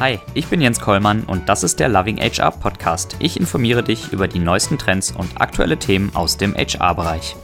Hi, 0.00 0.20
ich 0.32 0.46
bin 0.46 0.60
Jens 0.60 0.78
Kollmann 0.78 1.24
und 1.24 1.48
das 1.48 1.64
ist 1.64 1.80
der 1.80 1.88
Loving 1.88 2.18
HR 2.18 2.52
Podcast. 2.52 3.16
Ich 3.18 3.36
informiere 3.36 3.82
dich 3.82 4.12
über 4.12 4.28
die 4.28 4.38
neuesten 4.38 4.78
Trends 4.78 5.10
und 5.10 5.40
aktuelle 5.40 5.76
Themen 5.76 6.14
aus 6.14 6.36
dem 6.36 6.54
HR-Bereich. 6.54 7.34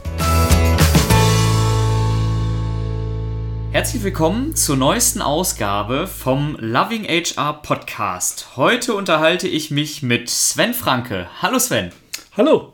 Herzlich 3.73 4.03
willkommen 4.03 4.55
zur 4.55 4.77
neuesten 4.77 5.21
Ausgabe 5.21 6.07
vom 6.07 6.55
Loving 6.57 7.03
HR 7.03 7.61
Podcast. 7.61 8.55
Heute 8.55 8.93
unterhalte 8.93 9.49
ich 9.49 9.69
mich 9.69 10.01
mit 10.01 10.29
Sven 10.29 10.73
Franke. 10.73 11.27
Hallo 11.41 11.59
Sven. 11.59 11.91
Hallo. 12.37 12.71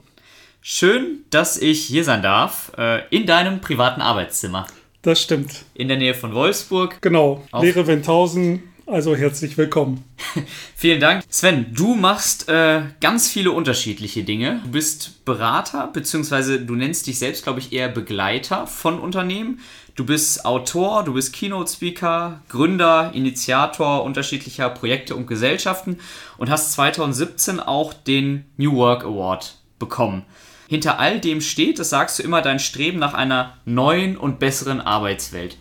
Schön, 0.61 1.25
dass 1.31 1.57
ich 1.57 1.83
hier 1.83 2.03
sein 2.03 2.21
darf, 2.21 2.71
äh, 2.77 3.07
in 3.09 3.25
deinem 3.25 3.61
privaten 3.61 4.01
Arbeitszimmer. 4.01 4.67
Das 5.01 5.19
stimmt. 5.19 5.65
In 5.73 5.87
der 5.87 5.97
Nähe 5.97 6.13
von 6.13 6.35
Wolfsburg. 6.35 7.01
Genau, 7.01 7.41
Lehre 7.59 7.87
Wendhausen, 7.87 8.70
also 8.91 9.15
herzlich 9.15 9.57
willkommen. 9.57 10.03
Vielen 10.75 10.99
Dank. 10.99 11.23
Sven, 11.29 11.73
du 11.73 11.95
machst 11.95 12.49
äh, 12.49 12.81
ganz 12.99 13.29
viele 13.29 13.51
unterschiedliche 13.51 14.23
Dinge. 14.23 14.59
Du 14.65 14.71
bist 14.71 15.23
Berater, 15.23 15.87
beziehungsweise 15.87 16.59
du 16.59 16.75
nennst 16.75 17.07
dich 17.07 17.17
selbst, 17.17 17.43
glaube 17.43 17.59
ich, 17.59 17.71
eher 17.71 17.87
Begleiter 17.87 18.67
von 18.67 18.99
Unternehmen. 18.99 19.61
Du 19.95 20.05
bist 20.05 20.45
Autor, 20.45 21.03
du 21.03 21.13
bist 21.13 21.33
Keynote-Speaker, 21.33 22.41
Gründer, 22.49 23.11
Initiator 23.13 24.03
unterschiedlicher 24.03 24.69
Projekte 24.69 25.15
und 25.15 25.27
Gesellschaften 25.27 25.97
und 26.37 26.49
hast 26.49 26.73
2017 26.73 27.59
auch 27.59 27.93
den 27.93 28.45
New 28.57 28.75
Work 28.75 29.03
Award 29.05 29.55
bekommen. 29.79 30.23
Hinter 30.67 30.99
all 30.99 31.19
dem 31.19 31.41
steht, 31.41 31.79
das 31.79 31.89
sagst 31.89 32.19
du 32.19 32.23
immer, 32.23 32.41
dein 32.41 32.59
Streben 32.59 32.99
nach 32.99 33.13
einer 33.13 33.57
neuen 33.65 34.17
und 34.17 34.39
besseren 34.39 34.79
Arbeitswelt. 34.79 35.57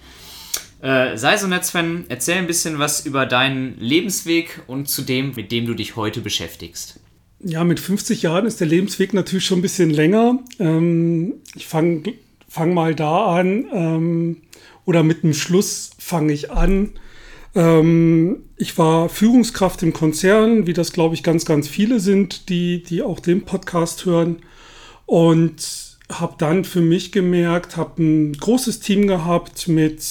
Äh, 0.82 1.16
sei 1.16 1.36
so 1.36 1.46
nett, 1.46 1.64
Sven, 1.64 2.06
erzähl 2.08 2.36
ein 2.36 2.46
bisschen 2.46 2.78
was 2.78 3.04
über 3.04 3.26
deinen 3.26 3.78
Lebensweg 3.78 4.62
und 4.66 4.88
zu 4.88 5.02
dem, 5.02 5.32
mit 5.36 5.52
dem 5.52 5.66
du 5.66 5.74
dich 5.74 5.96
heute 5.96 6.20
beschäftigst. 6.20 7.00
Ja, 7.42 7.64
mit 7.64 7.80
50 7.80 8.22
Jahren 8.22 8.46
ist 8.46 8.60
der 8.60 8.66
Lebensweg 8.66 9.12
natürlich 9.12 9.44
schon 9.44 9.58
ein 9.58 9.62
bisschen 9.62 9.90
länger. 9.90 10.38
Ähm, 10.58 11.34
ich 11.54 11.66
fange 11.66 12.14
fang 12.48 12.74
mal 12.74 12.94
da 12.94 13.36
an 13.36 13.66
ähm, 13.72 14.36
oder 14.84 15.02
mit 15.02 15.22
dem 15.22 15.34
Schluss 15.34 15.90
fange 15.98 16.32
ich 16.32 16.50
an. 16.50 16.90
Ähm, 17.54 18.44
ich 18.56 18.76
war 18.76 19.08
Führungskraft 19.08 19.82
im 19.82 19.92
Konzern, 19.92 20.66
wie 20.66 20.72
das 20.72 20.92
glaube 20.92 21.14
ich 21.14 21.22
ganz, 21.22 21.44
ganz 21.44 21.68
viele 21.68 22.00
sind, 22.00 22.48
die, 22.48 22.82
die 22.82 23.02
auch 23.02 23.20
den 23.20 23.44
Podcast 23.44 24.04
hören. 24.04 24.40
Und 25.06 25.90
habe 26.10 26.34
dann 26.38 26.64
für 26.64 26.80
mich 26.80 27.12
gemerkt, 27.12 27.76
habe 27.76 28.02
ein 28.02 28.32
großes 28.32 28.80
Team 28.80 29.06
gehabt 29.06 29.68
mit 29.68 30.02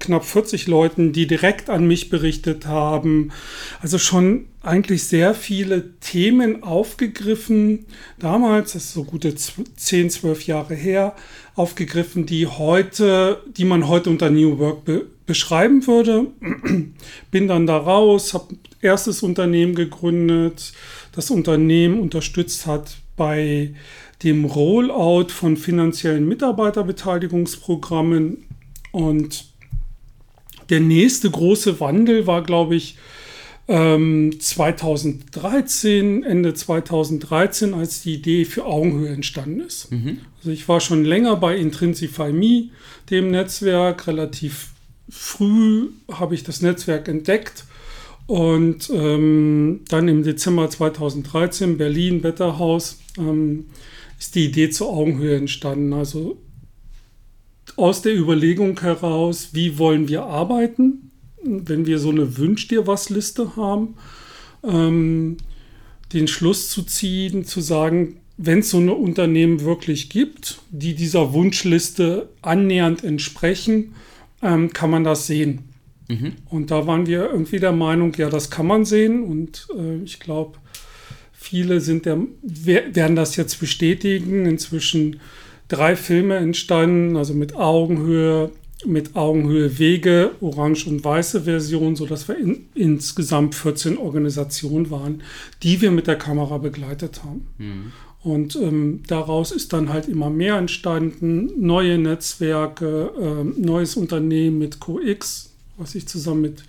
knapp 0.00 0.24
40 0.24 0.66
Leuten, 0.66 1.12
die 1.12 1.26
direkt 1.26 1.70
an 1.70 1.86
mich 1.86 2.08
berichtet 2.08 2.66
haben. 2.66 3.30
Also 3.80 3.98
schon 3.98 4.46
eigentlich 4.62 5.04
sehr 5.04 5.34
viele 5.34 5.98
Themen 6.00 6.62
aufgegriffen. 6.62 7.86
Damals, 8.18 8.72
das 8.72 8.84
ist 8.84 8.94
so 8.94 9.04
gute 9.04 9.34
10, 9.34 10.10
12 10.10 10.46
Jahre 10.46 10.74
her, 10.74 11.14
aufgegriffen, 11.54 12.26
die 12.26 12.46
heute, 12.46 13.42
die 13.56 13.64
man 13.64 13.88
heute 13.88 14.10
unter 14.10 14.30
New 14.30 14.58
Work 14.58 14.84
be 14.84 15.06
beschreiben 15.26 15.86
würde. 15.86 16.26
Bin 17.30 17.46
dann 17.46 17.68
da 17.68 17.76
raus, 17.76 18.34
habe 18.34 18.56
erstes 18.80 19.22
Unternehmen 19.22 19.76
gegründet, 19.76 20.72
das 21.12 21.30
Unternehmen 21.30 22.00
unterstützt 22.00 22.66
hat 22.66 22.96
bei 23.16 23.72
dem 24.24 24.44
Rollout 24.44 25.28
von 25.28 25.56
finanziellen 25.56 26.26
Mitarbeiterbeteiligungsprogrammen. 26.26 28.38
Und 28.92 29.49
der 30.70 30.80
nächste 30.80 31.30
große 31.30 31.80
Wandel 31.80 32.26
war, 32.26 32.42
glaube 32.42 32.76
ich, 32.76 32.96
2013, 33.70 36.04
ähm, 36.04 36.22
Ende 36.24 36.54
2013, 36.54 37.72
als 37.72 38.02
die 38.02 38.14
Idee 38.14 38.44
für 38.44 38.64
Augenhöhe 38.64 39.10
entstanden 39.10 39.60
ist. 39.60 39.92
Mhm. 39.92 40.18
Also 40.38 40.50
ich 40.50 40.68
war 40.68 40.80
schon 40.80 41.04
länger 41.04 41.36
bei 41.36 41.56
Intrinsify 41.56 42.32
Me, 42.32 42.70
dem 43.10 43.30
Netzwerk. 43.30 44.08
Relativ 44.08 44.70
früh 45.08 45.90
habe 46.10 46.34
ich 46.34 46.42
das 46.42 46.62
Netzwerk 46.62 47.06
entdeckt. 47.06 47.64
Und 48.26 48.90
ähm, 48.92 49.82
dann 49.88 50.08
im 50.08 50.24
Dezember 50.24 50.68
2013 50.68 51.78
Berlin, 51.78 52.24
Wetterhaus, 52.24 52.98
ähm, 53.18 53.66
ist 54.18 54.34
die 54.34 54.46
Idee 54.46 54.70
zur 54.70 54.88
Augenhöhe 54.88 55.36
entstanden. 55.36 55.92
Also 55.92 56.38
aus 57.76 58.02
der 58.02 58.16
Überlegung 58.16 58.80
heraus, 58.80 59.50
wie 59.52 59.78
wollen 59.78 60.08
wir 60.08 60.24
arbeiten, 60.24 61.10
wenn 61.42 61.86
wir 61.86 61.98
so 61.98 62.10
eine 62.10 62.36
Wünsch 62.36 62.68
dir 62.68 62.86
was 62.86 63.10
Liste 63.10 63.56
haben, 63.56 63.94
ähm, 64.62 65.38
den 66.12 66.28
Schluss 66.28 66.68
zu 66.68 66.82
ziehen, 66.82 67.44
zu 67.44 67.60
sagen, 67.60 68.16
wenn 68.36 68.60
es 68.60 68.70
so 68.70 68.78
eine 68.78 68.94
Unternehmen 68.94 69.62
wirklich 69.62 70.10
gibt, 70.10 70.60
die 70.70 70.94
dieser 70.94 71.32
Wunschliste 71.32 72.30
annähernd 72.42 73.04
entsprechen, 73.04 73.94
ähm, 74.42 74.72
kann 74.72 74.90
man 74.90 75.04
das 75.04 75.26
sehen. 75.26 75.70
Mhm. 76.08 76.32
Und 76.48 76.70
da 76.70 76.86
waren 76.86 77.06
wir 77.06 77.30
irgendwie 77.30 77.58
der 77.58 77.72
Meinung, 77.72 78.14
ja, 78.16 78.30
das 78.30 78.50
kann 78.50 78.66
man 78.66 78.84
sehen. 78.84 79.22
Und 79.22 79.68
äh, 79.76 80.02
ich 80.02 80.20
glaube, 80.20 80.58
Viele 81.42 81.80
sind 81.80 82.04
der, 82.04 82.18
werden 82.42 83.16
das 83.16 83.34
jetzt 83.36 83.60
bestätigen. 83.60 84.44
Inzwischen 84.44 85.20
drei 85.70 85.96
Filme 85.96 86.36
entstanden, 86.36 87.16
also 87.16 87.34
mit 87.34 87.56
Augenhöhe, 87.56 88.50
mit 88.86 89.16
Augenhöhe 89.16 89.78
Wege, 89.78 90.32
orange 90.40 90.86
und 90.86 91.04
weiße 91.04 91.42
Version, 91.42 91.96
sodass 91.96 92.28
wir 92.28 92.38
in, 92.38 92.68
insgesamt 92.74 93.54
14 93.54 93.98
Organisationen 93.98 94.90
waren, 94.90 95.22
die 95.62 95.80
wir 95.80 95.90
mit 95.90 96.06
der 96.06 96.16
Kamera 96.16 96.58
begleitet 96.58 97.22
haben. 97.24 97.46
Mhm. 97.58 97.92
Und 98.22 98.56
ähm, 98.56 99.02
daraus 99.06 99.50
ist 99.50 99.72
dann 99.72 99.88
halt 99.88 100.06
immer 100.06 100.28
mehr 100.28 100.56
entstanden, 100.56 101.50
neue 101.58 101.98
Netzwerke, 101.98 103.12
äh, 103.18 103.60
neues 103.60 103.96
Unternehmen 103.96 104.58
mit 104.58 104.78
CoX, 104.80 105.54
was 105.78 105.94
ich 105.94 106.06
zusammen 106.06 106.42
mit 106.42 106.64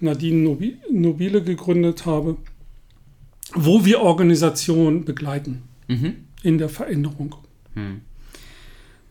Nadine 0.00 0.56
Nobile 0.90 1.42
gegründet 1.42 2.06
habe 2.06 2.36
wo 3.54 3.84
wir 3.84 4.00
Organisationen 4.00 5.04
begleiten 5.04 5.62
mhm. 5.86 6.16
in 6.42 6.58
der 6.58 6.68
Veränderung. 6.68 7.36
Hm. 7.74 8.02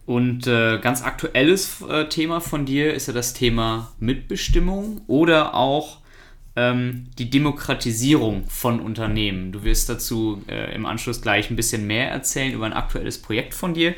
Und 0.08 0.48
äh, 0.48 0.80
ganz 0.80 1.04
aktuelles 1.04 1.82
äh, 1.82 2.06
Thema 2.06 2.40
von 2.40 2.66
dir 2.66 2.94
ist 2.94 3.08
ja 3.08 3.14
das 3.14 3.34
Thema 3.34 3.92
Mitbestimmung 4.00 5.02
oder 5.08 5.54
auch 5.54 5.98
ähm, 6.56 7.08
die 7.18 7.30
Demokratisierung 7.30 8.46
von 8.48 8.80
Unternehmen. 8.80 9.52
Du 9.52 9.66
wirst 9.66 9.90
dazu 9.90 10.42
äh, 10.48 10.74
im 10.74 10.86
Anschluss 10.86 11.22
gleich 11.22 11.50
ein 11.50 11.58
bisschen 11.58 11.86
mehr 11.88 12.10
erzählen 12.10 12.54
über 12.54 12.66
ein 12.66 12.72
aktuelles 12.72 13.22
Projekt 13.22 13.54
von 13.54 13.74
dir. 13.74 13.96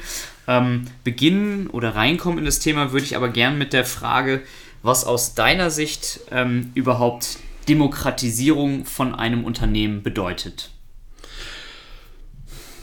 Ähm, 0.48 0.86
beginnen 1.03 1.68
oder 1.68 1.94
reinkommen 1.96 2.40
in 2.40 2.46
das 2.46 2.58
Thema 2.58 2.92
würde 2.92 3.06
ich 3.06 3.16
aber 3.16 3.30
gern 3.30 3.59
mit 3.59 3.72
der 3.72 3.86
Frage, 3.86 4.42
was 4.81 5.06
aus 5.06 5.36
deiner 5.36 5.69
Sicht 5.69 6.22
ähm, 6.31 6.72
überhaupt 6.74 7.38
Demokratisierung 7.68 8.86
von 8.86 9.14
einem 9.14 9.44
Unternehmen 9.44 10.02
bedeutet? 10.02 10.72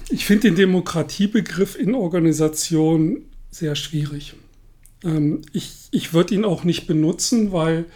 Ich 0.08 0.26
finde 0.26 0.48
den 0.48 0.56
Demokratiebegriff 0.56 1.78
in 1.78 1.94
Organisationen 1.94 3.26
sehr 3.50 3.74
schwierig. 3.74 4.34
Ähm, 5.04 5.42
ich 5.52 5.88
ich 5.90 6.12
würde 6.12 6.34
ihn 6.34 6.44
auch 6.44 6.64
nicht 6.64 6.86
benutzen, 6.86 7.52
weil 7.52 7.86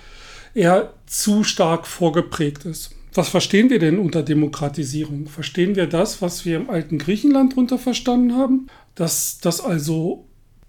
er 0.55 0.95
zu 1.07 1.45
stark 1.45 1.87
vorgeprägt 1.87 2.65
ist. 2.65 2.91
Was 3.13 3.29
verstehen 3.29 3.71
wir 3.71 3.79
denn 3.79 3.99
unter 3.99 4.23
Demokratisierung? 4.23 5.27
Verstehen 5.27 5.77
wir 5.77 5.87
das, 5.87 6.23
was 6.23 6.45
wir 6.45 6.57
im 6.57 6.71
alten 6.71 6.99
Griechenland 6.99 7.53
darunter 7.53 7.79
verstanden 7.79 8.37
haben? 8.37 8.69
Dass, 8.95 9.39
dass 9.39 9.61
also 9.61 10.27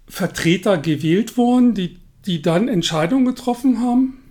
Vertreter 0.08 0.76
gewählt 0.78 1.36
wurden, 1.36 1.74
die, 1.74 1.98
die 2.26 2.42
dann 2.42 2.68
Entscheidungen 2.68 3.24
getroffen 3.24 3.80
haben? 3.80 4.21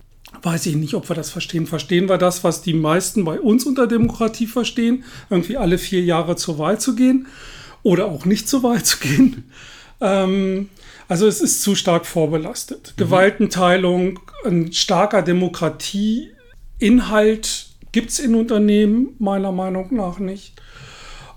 Weiß 0.42 0.66
ich 0.66 0.76
nicht, 0.76 0.94
ob 0.94 1.10
wir 1.10 1.16
das 1.16 1.30
verstehen. 1.30 1.68
Verstehen 1.68 2.10
wir 2.10 2.18
das, 2.18 2.44
was 2.44 2.62
die 2.62 2.74
meisten 2.74 3.24
bei 3.26 3.40
uns 3.40 3.66
unter 3.66 3.88
Demokratie 3.88 4.48
verstehen, 4.48 5.04
irgendwie 5.30 5.58
alle 5.58 5.78
vier 5.78 6.04
Jahre 6.04 6.36
zur 6.36 6.58
Wahl 6.58 6.80
zu 6.80 6.96
gehen 6.96 7.28
oder 7.84 8.06
auch 8.06 8.26
nicht 8.26 8.50
zur 8.50 8.64
Wahl 8.64 8.84
zu 8.84 9.00
gehen? 9.00 9.46
Ähm, 10.04 10.70
also 11.08 11.28
es 11.28 11.42
ist 11.42 11.62
zu 11.62 11.76
stark 11.76 12.08
vorbelastet. 12.08 12.96
Mhm. 12.96 13.02
Gewaltenteilung, 13.04 14.20
ein 14.44 14.74
starker 14.74 15.22
Demokratieinhalt 15.22 17.68
gibt 17.92 18.10
es 18.10 18.18
in 18.18 18.34
Unternehmen 18.34 19.16
meiner 19.20 19.52
Meinung 19.52 19.96
nach 19.96 20.18
nicht. 20.18 20.60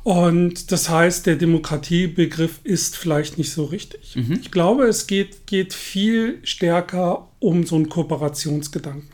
Und 0.04 0.70
das 0.70 0.90
heißt, 0.90 1.24
der 1.24 1.36
Demokratiebegriff 1.36 2.60
ist 2.62 2.94
vielleicht 2.94 3.38
nicht 3.38 3.50
so 3.50 3.64
richtig. 3.64 4.16
Mhm. 4.16 4.38
Ich 4.42 4.50
glaube, 4.50 4.84
es 4.84 5.06
geht, 5.06 5.46
geht 5.46 5.72
viel 5.72 6.40
stärker 6.42 7.28
um 7.40 7.64
so 7.64 7.76
einen 7.76 7.88
Kooperationsgedanken. 7.88 9.08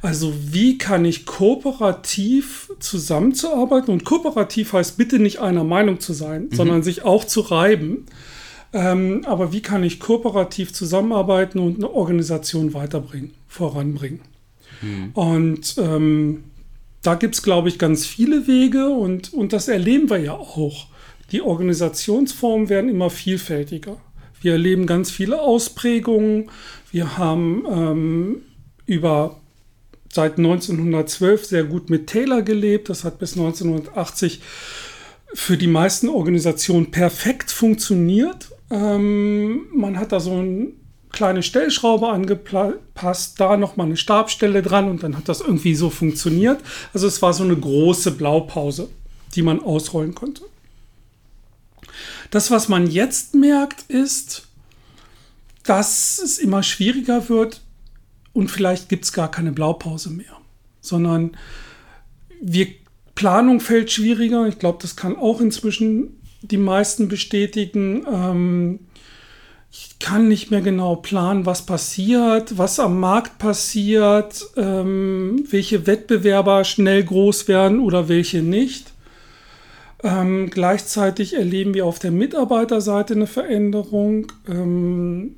Also 0.00 0.32
wie 0.34 0.78
kann 0.78 1.04
ich 1.04 1.26
kooperativ 1.26 2.70
zusammenzuarbeiten? 2.80 3.92
Und 3.92 4.04
kooperativ 4.04 4.72
heißt 4.72 4.96
bitte 4.96 5.18
nicht 5.18 5.40
einer 5.40 5.64
Meinung 5.64 6.00
zu 6.00 6.14
sein, 6.14 6.48
mhm. 6.50 6.56
sondern 6.56 6.82
sich 6.82 7.02
auch 7.02 7.24
zu 7.24 7.40
reiben. 7.40 8.06
Ähm, 8.72 9.22
aber 9.26 9.52
wie 9.52 9.60
kann 9.60 9.84
ich 9.84 10.00
kooperativ 10.00 10.72
zusammenarbeiten 10.72 11.58
und 11.58 11.76
eine 11.76 11.90
Organisation 11.90 12.72
weiterbringen, 12.72 13.32
voranbringen? 13.46 14.20
Mhm. 14.80 15.10
Und 15.12 15.74
ähm, 15.78 16.44
da 17.02 17.14
gibt 17.14 17.34
es, 17.34 17.42
glaube 17.42 17.68
ich, 17.68 17.78
ganz 17.78 18.06
viele 18.06 18.46
Wege 18.46 18.88
und, 18.88 19.32
und 19.32 19.52
das 19.52 19.68
erleben 19.68 20.10
wir 20.10 20.18
ja 20.18 20.32
auch. 20.32 20.86
Die 21.32 21.42
Organisationsformen 21.42 22.68
werden 22.68 22.90
immer 22.90 23.10
vielfältiger. 23.10 23.98
Wir 24.40 24.52
erleben 24.52 24.86
ganz 24.86 25.10
viele 25.10 25.40
Ausprägungen. 25.40 26.50
Wir 26.90 27.18
haben 27.18 27.64
ähm, 27.70 28.42
über 28.86 29.40
seit 30.10 30.38
1912 30.38 31.44
sehr 31.44 31.64
gut 31.64 31.90
mit 31.90 32.06
Taylor 32.06 32.42
gelebt. 32.42 32.88
Das 32.88 33.04
hat 33.04 33.18
bis 33.18 33.36
1980 33.36 34.40
für 35.34 35.56
die 35.56 35.66
meisten 35.66 36.08
Organisationen 36.08 36.90
perfekt 36.90 37.50
funktioniert. 37.50 38.50
Ähm, 38.70 39.66
man 39.74 39.98
hat 39.98 40.12
da 40.12 40.20
so 40.20 40.32
eine 40.32 40.68
kleine 41.10 41.42
Stellschraube 41.42 42.08
angepasst, 42.08 43.40
da 43.40 43.56
nochmal 43.56 43.86
eine 43.86 43.96
Stabstelle 43.96 44.62
dran 44.62 44.88
und 44.88 45.02
dann 45.02 45.16
hat 45.16 45.28
das 45.28 45.40
irgendwie 45.40 45.74
so 45.74 45.90
funktioniert. 45.90 46.60
Also 46.92 47.06
es 47.06 47.22
war 47.22 47.32
so 47.32 47.44
eine 47.44 47.56
große 47.56 48.12
Blaupause, 48.12 48.88
die 49.34 49.42
man 49.42 49.60
ausrollen 49.60 50.14
konnte. 50.14 50.42
Das, 52.30 52.50
was 52.50 52.68
man 52.68 52.90
jetzt 52.90 53.34
merkt, 53.34 53.82
ist, 53.88 54.46
dass 55.64 56.18
es 56.18 56.38
immer 56.38 56.62
schwieriger 56.62 57.28
wird 57.28 57.62
und 58.32 58.50
vielleicht 58.50 58.88
gibt 58.88 59.04
es 59.04 59.12
gar 59.12 59.30
keine 59.30 59.52
Blaupause 59.52 60.10
mehr, 60.10 60.36
sondern 60.80 61.36
wir 62.40 62.68
Planung 63.14 63.58
fällt 63.58 63.90
schwieriger. 63.90 64.46
Ich 64.46 64.60
glaube, 64.60 64.78
das 64.80 64.94
kann 64.94 65.16
auch 65.16 65.40
inzwischen 65.40 66.20
die 66.42 66.56
meisten 66.56 67.08
bestätigen. 67.08 68.06
Ähm, 68.08 68.78
ich 69.70 69.98
kann 69.98 70.28
nicht 70.28 70.50
mehr 70.50 70.60
genau 70.60 70.96
planen, 70.96 71.46
was 71.46 71.66
passiert, 71.66 72.56
was 72.56 72.80
am 72.80 73.00
Markt 73.00 73.38
passiert, 73.38 74.46
ähm, 74.56 75.44
welche 75.50 75.86
Wettbewerber 75.86 76.64
schnell 76.64 77.04
groß 77.04 77.48
werden 77.48 77.80
oder 77.80 78.08
welche 78.08 78.42
nicht. 78.42 78.92
Ähm, 80.02 80.48
gleichzeitig 80.50 81.34
erleben 81.34 81.74
wir 81.74 81.84
auf 81.84 81.98
der 81.98 82.12
Mitarbeiterseite 82.12 83.14
eine 83.14 83.26
Veränderung. 83.26 84.32
Ähm, 84.48 85.36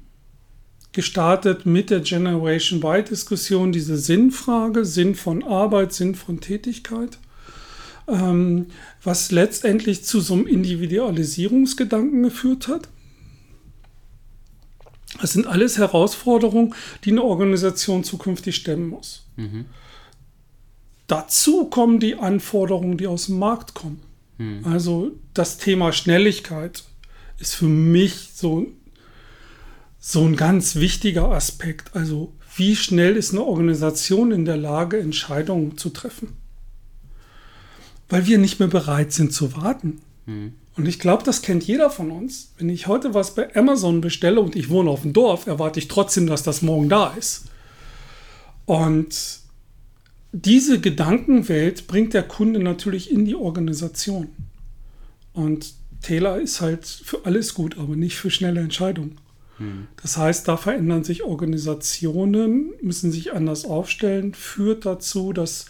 gestartet 0.93 1.67
mit 1.67 1.91
der 1.91 2.01
Generation 2.01 2.83
Y-Diskussion, 2.83 3.71
diese 3.71 3.97
Sinnfrage, 3.97 4.85
Sinn 4.85 5.15
von 5.15 5.45
Arbeit, 5.45 5.93
Sinn 5.93 6.17
von 6.17 6.41
Tätigkeit 6.41 7.17
ähm, 8.11 8.67
was 9.03 9.31
letztendlich 9.31 10.05
zu 10.05 10.21
so 10.21 10.35
einem 10.35 10.47
Individualisierungsgedanken 10.47 12.23
geführt 12.23 12.69
hat. 12.69 12.89
Das 15.21 15.33
sind 15.33 15.47
alles 15.47 15.79
Herausforderungen, 15.79 16.75
die 17.05 17.11
eine 17.11 17.23
Organisation 17.23 18.05
zukünftig 18.05 18.57
stemmen 18.57 18.89
muss. 18.89 19.27
Mhm. 19.37 19.67
Dazu 21.07 21.65
kommen 21.65 21.99
die 21.99 22.15
Anforderungen, 22.15 22.97
die 22.97 23.07
aus 23.07 23.27
dem 23.27 23.39
Markt 23.39 23.75
kommen. 23.75 24.01
Mhm. 24.39 24.65
Also 24.65 25.13
das 25.35 25.59
Thema 25.59 25.93
Schnelligkeit 25.93 26.85
ist 27.39 27.55
für 27.55 27.67
mich 27.67 28.31
so, 28.35 28.67
so 29.99 30.25
ein 30.25 30.37
ganz 30.37 30.77
wichtiger 30.77 31.31
Aspekt. 31.33 31.97
Also 31.97 32.33
wie 32.57 32.77
schnell 32.77 33.17
ist 33.17 33.33
eine 33.33 33.43
Organisation 33.43 34.31
in 34.31 34.45
der 34.45 34.57
Lage, 34.57 34.99
Entscheidungen 34.99 35.77
zu 35.77 35.91
treffen? 35.91 36.37
weil 38.11 38.27
wir 38.27 38.39
nicht 38.39 38.59
mehr 38.59 38.69
bereit 38.69 39.13
sind 39.13 39.33
zu 39.33 39.57
warten. 39.57 40.03
Mhm. 40.27 40.55
Und 40.81 40.89
ich 40.89 40.99
glaube, 40.99 41.23
das 41.25 41.43
kennt 41.43 41.65
jeder 41.65 41.91
von 41.91 42.11
uns. 42.11 42.55
Wenn 42.57 42.71
ich 42.71 42.87
heute 42.87 43.13
was 43.13 43.35
bei 43.35 43.55
Amazon 43.55 44.01
bestelle 44.01 44.41
und 44.41 44.57
ich 44.57 44.71
wohne 44.71 44.89
auf 44.89 45.03
dem 45.03 45.13
Dorf, 45.13 45.47
erwarte 45.47 45.79
ich 45.79 45.89
trotzdem, 45.89 46.27
dass 46.27 46.43
das 46.43 46.63
morgen 46.63 46.89
da 46.89 47.13
ist. 47.19 47.51
Und 48.65 49.41
diese 50.33 50.81
Gedankenwelt 50.81 51.87
bringt 51.87 52.15
der 52.15 52.23
Kunde 52.23 52.61
natürlich 52.61 53.11
in 53.11 53.27
die 53.27 53.35
Organisation. 53.35 54.29
Und 55.35 55.75
Taylor 56.01 56.41
ist 56.41 56.63
halt 56.63 56.87
für 56.87 57.27
alles 57.27 57.53
gut, 57.53 57.77
aber 57.77 57.95
nicht 57.95 58.17
für 58.17 58.31
schnelle 58.31 58.63
Entscheidungen. 58.63 59.19
Mhm. 59.59 59.87
Das 60.01 60.17
heißt, 60.17 60.49
da 60.49 60.57
verändern 60.57 61.05
sich 61.05 61.25
Organisationen, 61.25 62.73
müssen 62.81 63.13
sich 63.13 63.35
anders 63.35 63.67
aufstellen, 63.67 64.33
führt 64.33 64.87
dazu, 64.87 65.35
dass 65.35 65.67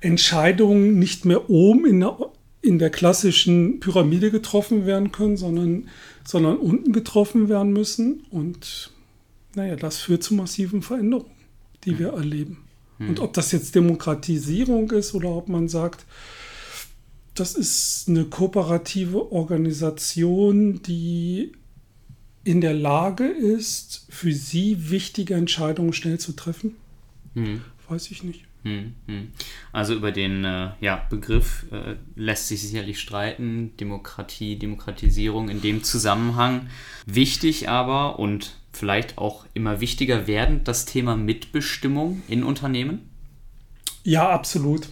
Entscheidungen 0.00 1.00
nicht 1.00 1.24
mehr 1.24 1.50
oben 1.50 1.86
in 1.86 1.98
der, 1.98 2.16
in 2.68 2.78
der 2.78 2.90
klassischen 2.90 3.80
Pyramide 3.80 4.30
getroffen 4.30 4.84
werden 4.84 5.10
können, 5.10 5.38
sondern, 5.38 5.88
sondern 6.22 6.58
unten 6.58 6.92
getroffen 6.92 7.48
werden 7.48 7.72
müssen. 7.72 8.26
Und 8.30 8.92
naja, 9.54 9.74
das 9.74 9.96
führt 9.96 10.22
zu 10.22 10.34
massiven 10.34 10.82
Veränderungen, 10.82 11.30
die 11.84 11.92
mhm. 11.92 11.98
wir 11.98 12.08
erleben. 12.12 12.58
Mhm. 12.98 13.08
Und 13.08 13.20
ob 13.20 13.32
das 13.32 13.52
jetzt 13.52 13.74
Demokratisierung 13.74 14.90
ist 14.90 15.14
oder 15.14 15.30
ob 15.30 15.48
man 15.48 15.70
sagt, 15.70 16.04
das 17.34 17.54
ist 17.54 18.04
eine 18.06 18.26
kooperative 18.26 19.32
Organisation, 19.32 20.82
die 20.82 21.52
in 22.44 22.60
der 22.60 22.74
Lage 22.74 23.24
ist, 23.24 24.04
für 24.10 24.32
sie 24.32 24.90
wichtige 24.90 25.34
Entscheidungen 25.34 25.94
schnell 25.94 26.18
zu 26.18 26.32
treffen, 26.32 26.76
mhm. 27.32 27.62
weiß 27.88 28.10
ich 28.10 28.22
nicht. 28.24 28.47
Hm, 28.64 28.94
hm. 29.06 29.28
Also 29.72 29.94
über 29.94 30.10
den 30.10 30.44
äh, 30.44 30.70
ja, 30.80 31.06
Begriff 31.10 31.66
äh, 31.70 31.94
lässt 32.16 32.48
sich 32.48 32.60
sicherlich 32.62 32.98
streiten, 32.98 33.76
Demokratie, 33.78 34.56
Demokratisierung 34.56 35.48
in 35.48 35.62
dem 35.62 35.84
Zusammenhang. 35.84 36.68
Wichtig 37.06 37.68
aber 37.68 38.18
und 38.18 38.56
vielleicht 38.72 39.18
auch 39.18 39.46
immer 39.54 39.80
wichtiger 39.80 40.26
werden 40.26 40.62
das 40.64 40.84
Thema 40.84 41.16
Mitbestimmung 41.16 42.22
in 42.28 42.44
Unternehmen? 42.44 43.08
Ja, 44.04 44.28
absolut. 44.28 44.88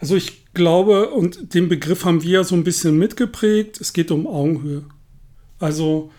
Also 0.00 0.16
ich 0.16 0.52
glaube, 0.54 1.10
und 1.10 1.54
den 1.54 1.68
Begriff 1.68 2.04
haben 2.04 2.22
wir 2.22 2.44
so 2.44 2.54
ein 2.54 2.64
bisschen 2.64 2.98
mitgeprägt, 2.98 3.80
es 3.80 3.92
geht 3.92 4.10
um 4.10 4.26
Augenhöhe. 4.26 4.84
Also 5.58 6.10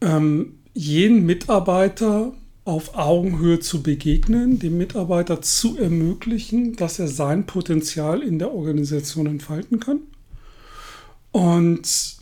ähm, 0.00 0.58
jeden 0.74 1.26
Mitarbeiter 1.26 2.32
auf 2.68 2.96
Augenhöhe 2.96 3.60
zu 3.60 3.82
begegnen, 3.82 4.58
dem 4.58 4.76
Mitarbeiter 4.76 5.40
zu 5.40 5.78
ermöglichen, 5.78 6.76
dass 6.76 6.98
er 6.98 7.08
sein 7.08 7.46
Potenzial 7.46 8.22
in 8.22 8.38
der 8.38 8.52
Organisation 8.52 9.24
entfalten 9.24 9.80
kann. 9.80 10.00
Und 11.32 12.18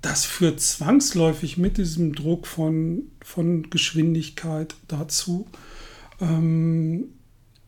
das 0.00 0.24
führt 0.24 0.60
zwangsläufig 0.60 1.58
mit 1.58 1.78
diesem 1.78 2.12
Druck 2.12 2.48
von, 2.48 3.04
von 3.24 3.70
Geschwindigkeit 3.70 4.74
dazu, 4.88 5.46
ähm, 6.20 7.10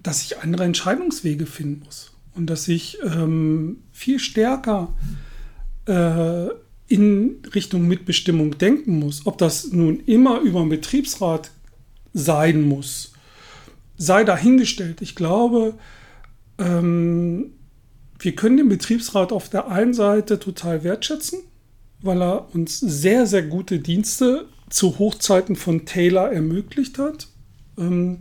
dass 0.02 0.22
ich 0.22 0.38
andere 0.38 0.64
Entscheidungswege 0.64 1.46
finden 1.46 1.84
muss 1.84 2.12
und 2.34 2.50
dass 2.50 2.66
ich 2.66 2.98
ähm, 3.04 3.84
viel 3.92 4.18
stärker 4.18 4.92
äh, 5.86 6.48
in 6.88 7.36
Richtung 7.54 7.86
Mitbestimmung 7.86 8.58
denken 8.58 8.98
muss. 8.98 9.26
Ob 9.26 9.38
das 9.38 9.70
nun 9.70 10.00
immer 10.00 10.40
über 10.40 10.58
den 10.58 10.70
Betriebsrat 10.70 11.52
sein 12.14 12.62
muss. 12.62 13.12
Sei 13.96 14.24
dahingestellt. 14.24 15.02
Ich 15.02 15.14
glaube, 15.14 15.74
ähm, 16.58 17.52
wir 18.18 18.34
können 18.34 18.56
den 18.56 18.68
Betriebsrat 18.68 19.32
auf 19.32 19.50
der 19.50 19.68
einen 19.68 19.92
Seite 19.92 20.38
total 20.38 20.82
wertschätzen, 20.84 21.40
weil 22.00 22.22
er 22.22 22.54
uns 22.54 22.80
sehr, 22.80 23.26
sehr 23.26 23.42
gute 23.42 23.80
Dienste 23.80 24.46
zu 24.70 24.98
Hochzeiten 24.98 25.56
von 25.56 25.84
Taylor 25.84 26.32
ermöglicht 26.32 26.98
hat. 26.98 27.28
Ähm, 27.76 28.20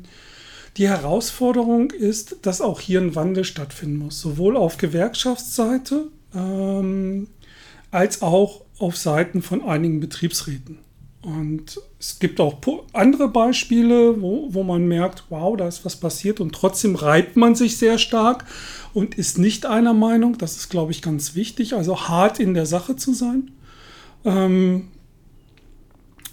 die 0.78 0.88
Herausforderung 0.88 1.92
ist, 1.92 2.38
dass 2.42 2.60
auch 2.60 2.80
hier 2.80 3.00
ein 3.00 3.16
Wandel 3.16 3.46
stattfinden 3.46 3.98
muss, 3.98 4.20
sowohl 4.20 4.58
auf 4.58 4.78
Gewerkschaftsseite 4.78 6.08
ähm, 6.34 7.28
als 7.92 8.24
auch 8.24 8.64
auf 8.80 8.98
Seiten 8.98 9.44
von 9.44 9.62
einigen 9.64 10.00
Betriebsräten. 10.00 10.80
Und 11.24 11.80
es 12.00 12.20
gibt 12.20 12.42
auch 12.42 12.58
andere 12.92 13.30
Beispiele, 13.30 14.22
wo, 14.22 14.53
wo 14.53 14.63
man 14.63 14.88
merkt, 14.88 15.24
wow, 15.30 15.56
da 15.56 15.70
ist 15.70 15.86
was 15.86 15.96
passiert 15.96 16.42
und 16.42 16.53
trotzdem 16.53 16.96
reibt 16.96 17.38
man 17.38 17.56
sich 17.56 17.77
sehr 17.77 17.98
stark 17.98 18.46
und 18.94 19.15
ist 19.15 19.38
nicht 19.38 19.65
einer 19.65 19.94
Meinung. 19.94 20.38
Das 20.38 20.58
ist, 20.58 20.70
glaube 20.70 20.92
ich, 20.92 21.01
ganz 21.01 21.34
wichtig, 21.34 21.75
also 21.75 22.10
hart 22.10 22.39
in 22.39 22.53
der 22.53 22.65
Sache 22.65 22.98
zu 22.98 23.13
sein, 23.13 23.51
ähm, 24.25 24.89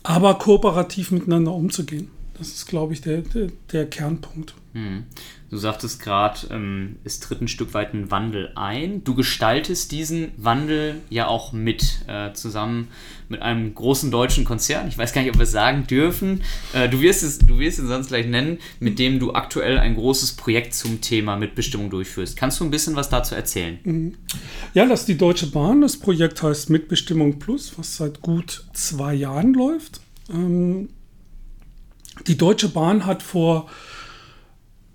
aber 0.03 0.35
kooperativ 0.35 1.13
miteinander 1.13 1.53
umzugehen. 1.53 2.09
Das 2.37 2.49
ist, 2.49 2.67
glaube 2.67 2.93
ich, 2.93 3.01
der, 3.01 3.19
der, 3.19 3.49
der 3.71 3.89
Kernpunkt. 3.89 4.55
Hm. 4.73 5.05
Du 5.51 5.57
sagtest 5.57 6.01
gerade, 6.01 6.47
ähm, 6.51 6.97
es 7.03 7.19
tritt 7.19 7.41
ein 7.41 7.49
Stück 7.49 7.75
weit 7.75 7.93
ein 7.93 8.13
Wandel 8.13 8.53
ein. 8.55 9.03
Du 9.03 9.17
gestaltest 9.17 9.91
diesen 9.91 10.31
Wandel 10.37 11.01
ja 11.11 11.27
auch 11.27 11.53
mit, 11.53 12.05
äh, 12.07 12.33
zusammen 12.35 12.87
mit 13.29 13.43
einem 13.43 13.75
großen 13.75 14.13
deutschen 14.13 14.45
Konzern. 14.45 14.87
Ich 14.87 14.97
weiß 14.97 15.13
gar 15.13 15.23
nicht, 15.23 15.31
ob 15.33 15.39
wir 15.39 15.43
es 15.43 15.51
sagen 15.51 15.89
dürfen. 15.89 16.43
Äh, 16.73 16.89
du, 16.89 17.01
wirst 17.01 17.25
es, 17.25 17.41
du 17.41 17.59
wirst 17.59 17.81
es 17.81 17.89
sonst 17.89 18.09
gleich 18.09 18.27
nennen, 18.27 18.59
mit 18.79 19.01
dem 19.01 19.19
du 19.19 19.33
aktuell 19.35 19.79
ein 19.79 19.97
großes 19.97 20.35
Projekt 20.35 20.73
zum 20.73 21.01
Thema 21.01 21.37
Mitbestimmung 21.37 21.91
durchführst. 21.91 22.37
Kannst 22.37 22.61
du 22.61 22.65
ein 22.65 22.71
bisschen 22.71 22.95
was 22.95 23.09
dazu 23.09 23.35
erzählen? 23.35 23.81
Mhm. 23.83 24.15
Ja, 24.73 24.87
das 24.87 25.01
ist 25.01 25.09
die 25.09 25.19
Deutsche 25.19 25.49
Bahn. 25.49 25.81
Das 25.81 25.97
Projekt 25.97 26.41
heißt 26.45 26.71
Mitbestimmung 26.71 27.41
Plus, 27.41 27.77
was 27.77 27.97
seit 27.97 28.21
gut 28.21 28.65
zwei 28.73 29.15
Jahren 29.15 29.53
läuft. 29.55 30.01
Ähm, 30.33 30.91
die 32.29 32.39
Deutsche 32.39 32.69
Bahn 32.69 33.05
hat 33.05 33.25
vor 33.25 33.69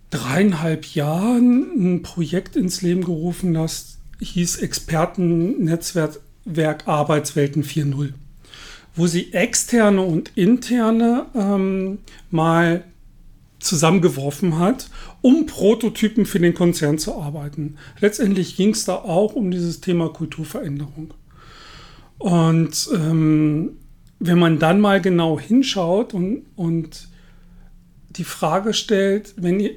dreieinhalb 0.09 0.85
Jahren 0.85 1.95
ein 1.95 2.03
Projekt 2.03 2.55
ins 2.55 2.81
Leben 2.81 3.03
gerufen, 3.03 3.53
das 3.53 3.97
hieß 4.19 4.57
Expertennetzwerk 4.57 6.87
Arbeitswelten 6.87 7.63
4.0, 7.63 8.13
wo 8.95 9.07
sie 9.07 9.33
externe 9.33 10.01
und 10.01 10.31
interne 10.35 11.25
ähm, 11.35 11.99
mal 12.31 12.83
zusammengeworfen 13.59 14.59
hat, 14.59 14.89
um 15.21 15.47
Prototypen 15.47 16.25
für 16.25 16.39
den 16.39 16.53
Konzern 16.53 16.99
zu 16.99 17.15
arbeiten. 17.15 17.77
Letztendlich 17.99 18.55
ging 18.55 18.69
es 18.69 18.85
da 18.85 18.95
auch 18.95 19.33
um 19.33 19.51
dieses 19.51 19.81
Thema 19.81 20.09
Kulturveränderung. 20.09 21.13
Und 22.19 22.89
ähm, 22.93 23.77
wenn 24.19 24.39
man 24.39 24.59
dann 24.59 24.79
mal 24.79 25.01
genau 25.01 25.39
hinschaut 25.39 26.13
und, 26.13 26.45
und 26.55 27.09
die 28.11 28.23
Frage 28.23 28.73
stellt, 28.73 29.33
wenn 29.37 29.59
ihr 29.59 29.71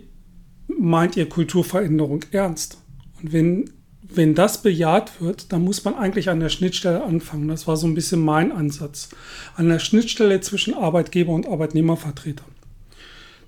meint 0.69 1.17
ihr 1.17 1.29
Kulturveränderung 1.29 2.25
ernst? 2.31 2.79
Und 3.21 3.33
wenn, 3.33 3.71
wenn 4.03 4.35
das 4.35 4.63
bejaht 4.63 5.21
wird, 5.21 5.53
dann 5.53 5.63
muss 5.63 5.85
man 5.85 5.95
eigentlich 5.95 6.29
an 6.29 6.41
der 6.41 6.49
Schnittstelle 6.49 7.03
anfangen. 7.03 7.49
Das 7.49 7.67
war 7.67 7.77
so 7.77 7.87
ein 7.87 7.95
bisschen 7.95 8.21
mein 8.21 8.53
Ansatz. 8.53 9.09
An 9.57 9.69
der 9.69 9.79
Schnittstelle 9.79 10.41
zwischen 10.41 10.75
Arbeitgeber 10.75 11.33
und 11.33 11.49
Arbeitnehmervertreter. 11.49 12.45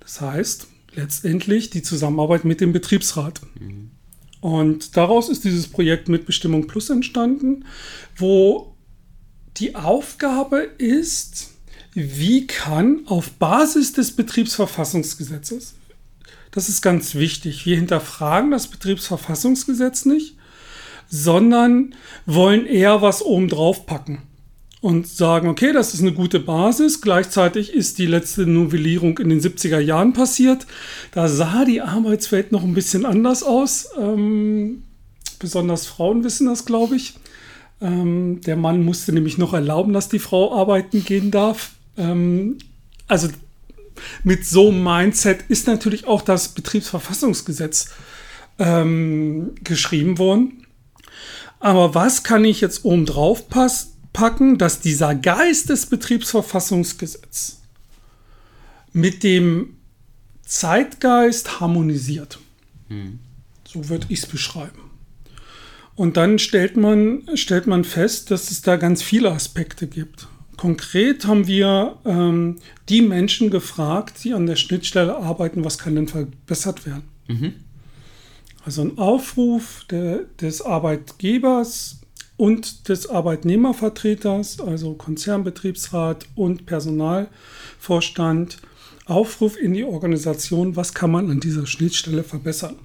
Das 0.00 0.20
heißt, 0.20 0.66
letztendlich 0.94 1.70
die 1.70 1.82
Zusammenarbeit 1.82 2.44
mit 2.44 2.60
dem 2.60 2.72
Betriebsrat. 2.72 3.40
Mhm. 3.58 3.90
Und 4.40 4.96
daraus 4.96 5.28
ist 5.28 5.44
dieses 5.44 5.68
Projekt 5.68 6.08
Mitbestimmung 6.08 6.66
Plus 6.66 6.90
entstanden, 6.90 7.66
wo 8.16 8.74
die 9.58 9.74
Aufgabe 9.76 10.58
ist, 10.78 11.50
wie 11.92 12.46
kann 12.46 13.02
auf 13.06 13.32
Basis 13.32 13.92
des 13.92 14.16
Betriebsverfassungsgesetzes, 14.16 15.74
das 16.50 16.68
ist 16.68 16.82
ganz 16.82 17.14
wichtig, 17.14 17.66
wir 17.66 17.76
hinterfragen 17.76 18.50
das 18.50 18.66
Betriebsverfassungsgesetz 18.66 20.04
nicht, 20.04 20.36
sondern 21.08 21.94
wollen 22.26 22.66
eher 22.66 23.02
was 23.02 23.22
oben 23.22 23.48
drauf 23.48 23.86
packen 23.86 24.22
und 24.80 25.06
sagen, 25.06 25.48
okay, 25.48 25.72
das 25.72 25.92
ist 25.92 26.00
eine 26.00 26.12
gute 26.12 26.40
Basis. 26.40 27.00
Gleichzeitig 27.02 27.72
ist 27.72 27.98
die 27.98 28.06
letzte 28.06 28.46
Novellierung 28.46 29.18
in 29.18 29.28
den 29.28 29.40
70er 29.40 29.78
Jahren 29.78 30.12
passiert. 30.12 30.66
Da 31.12 31.28
sah 31.28 31.64
die 31.64 31.82
Arbeitswelt 31.82 32.50
noch 32.50 32.62
ein 32.62 32.74
bisschen 32.74 33.04
anders 33.04 33.42
aus. 33.42 33.90
Ähm, 33.98 34.84
besonders 35.38 35.86
Frauen 35.86 36.24
wissen 36.24 36.46
das, 36.46 36.64
glaube 36.64 36.96
ich. 36.96 37.14
Ähm, 37.82 38.40
der 38.46 38.56
Mann 38.56 38.84
musste 38.84 39.12
nämlich 39.12 39.36
noch 39.36 39.52
erlauben, 39.52 39.92
dass 39.92 40.08
die 40.08 40.18
Frau 40.18 40.54
arbeiten 40.58 41.04
gehen 41.04 41.30
darf. 41.30 41.72
Ähm, 41.98 42.58
also 43.06 43.28
mit 44.24 44.46
so 44.46 44.68
einem 44.68 44.82
Mindset 44.82 45.44
ist 45.48 45.66
natürlich 45.66 46.06
auch 46.06 46.22
das 46.22 46.50
Betriebsverfassungsgesetz 46.50 47.90
ähm, 48.58 49.54
geschrieben 49.62 50.18
worden. 50.18 50.66
Aber 51.58 51.94
was 51.94 52.22
kann 52.22 52.44
ich 52.44 52.60
jetzt 52.60 52.84
oben 52.84 53.06
drauf 53.06 53.44
packen, 54.12 54.58
dass 54.58 54.80
dieser 54.80 55.14
Geist 55.14 55.68
des 55.68 55.86
Betriebsverfassungsgesetzes 55.86 57.60
mit 58.92 59.22
dem 59.22 59.76
Zeitgeist 60.44 61.60
harmonisiert? 61.60 62.38
Hm. 62.88 63.20
So 63.68 63.88
würde 63.88 64.06
ich 64.08 64.20
es 64.20 64.26
beschreiben. 64.26 64.90
Und 65.94 66.16
dann 66.16 66.38
stellt 66.38 66.78
man, 66.78 67.28
stellt 67.34 67.66
man 67.66 67.84
fest, 67.84 68.30
dass 68.30 68.50
es 68.50 68.62
da 68.62 68.76
ganz 68.76 69.02
viele 69.02 69.30
Aspekte 69.30 69.86
gibt. 69.86 70.28
Konkret 70.60 71.26
haben 71.26 71.46
wir 71.46 71.96
ähm, 72.04 72.56
die 72.90 73.00
Menschen 73.00 73.48
gefragt, 73.48 74.22
die 74.24 74.34
an 74.34 74.44
der 74.44 74.56
Schnittstelle 74.56 75.16
arbeiten, 75.16 75.64
was 75.64 75.78
kann 75.78 75.94
denn 75.94 76.06
verbessert 76.06 76.84
werden. 76.84 77.04
Mhm. 77.28 77.54
Also 78.62 78.82
ein 78.82 78.98
Aufruf 78.98 79.86
der, 79.88 80.24
des 80.38 80.60
Arbeitgebers 80.60 82.02
und 82.36 82.90
des 82.90 83.08
Arbeitnehmervertreters, 83.08 84.60
also 84.60 84.92
Konzernbetriebsrat 84.92 86.26
und 86.34 86.66
Personalvorstand, 86.66 88.58
Aufruf 89.06 89.58
in 89.58 89.72
die 89.72 89.84
Organisation, 89.84 90.76
was 90.76 90.92
kann 90.92 91.10
man 91.10 91.30
an 91.30 91.40
dieser 91.40 91.66
Schnittstelle 91.66 92.22
verbessern. 92.22 92.76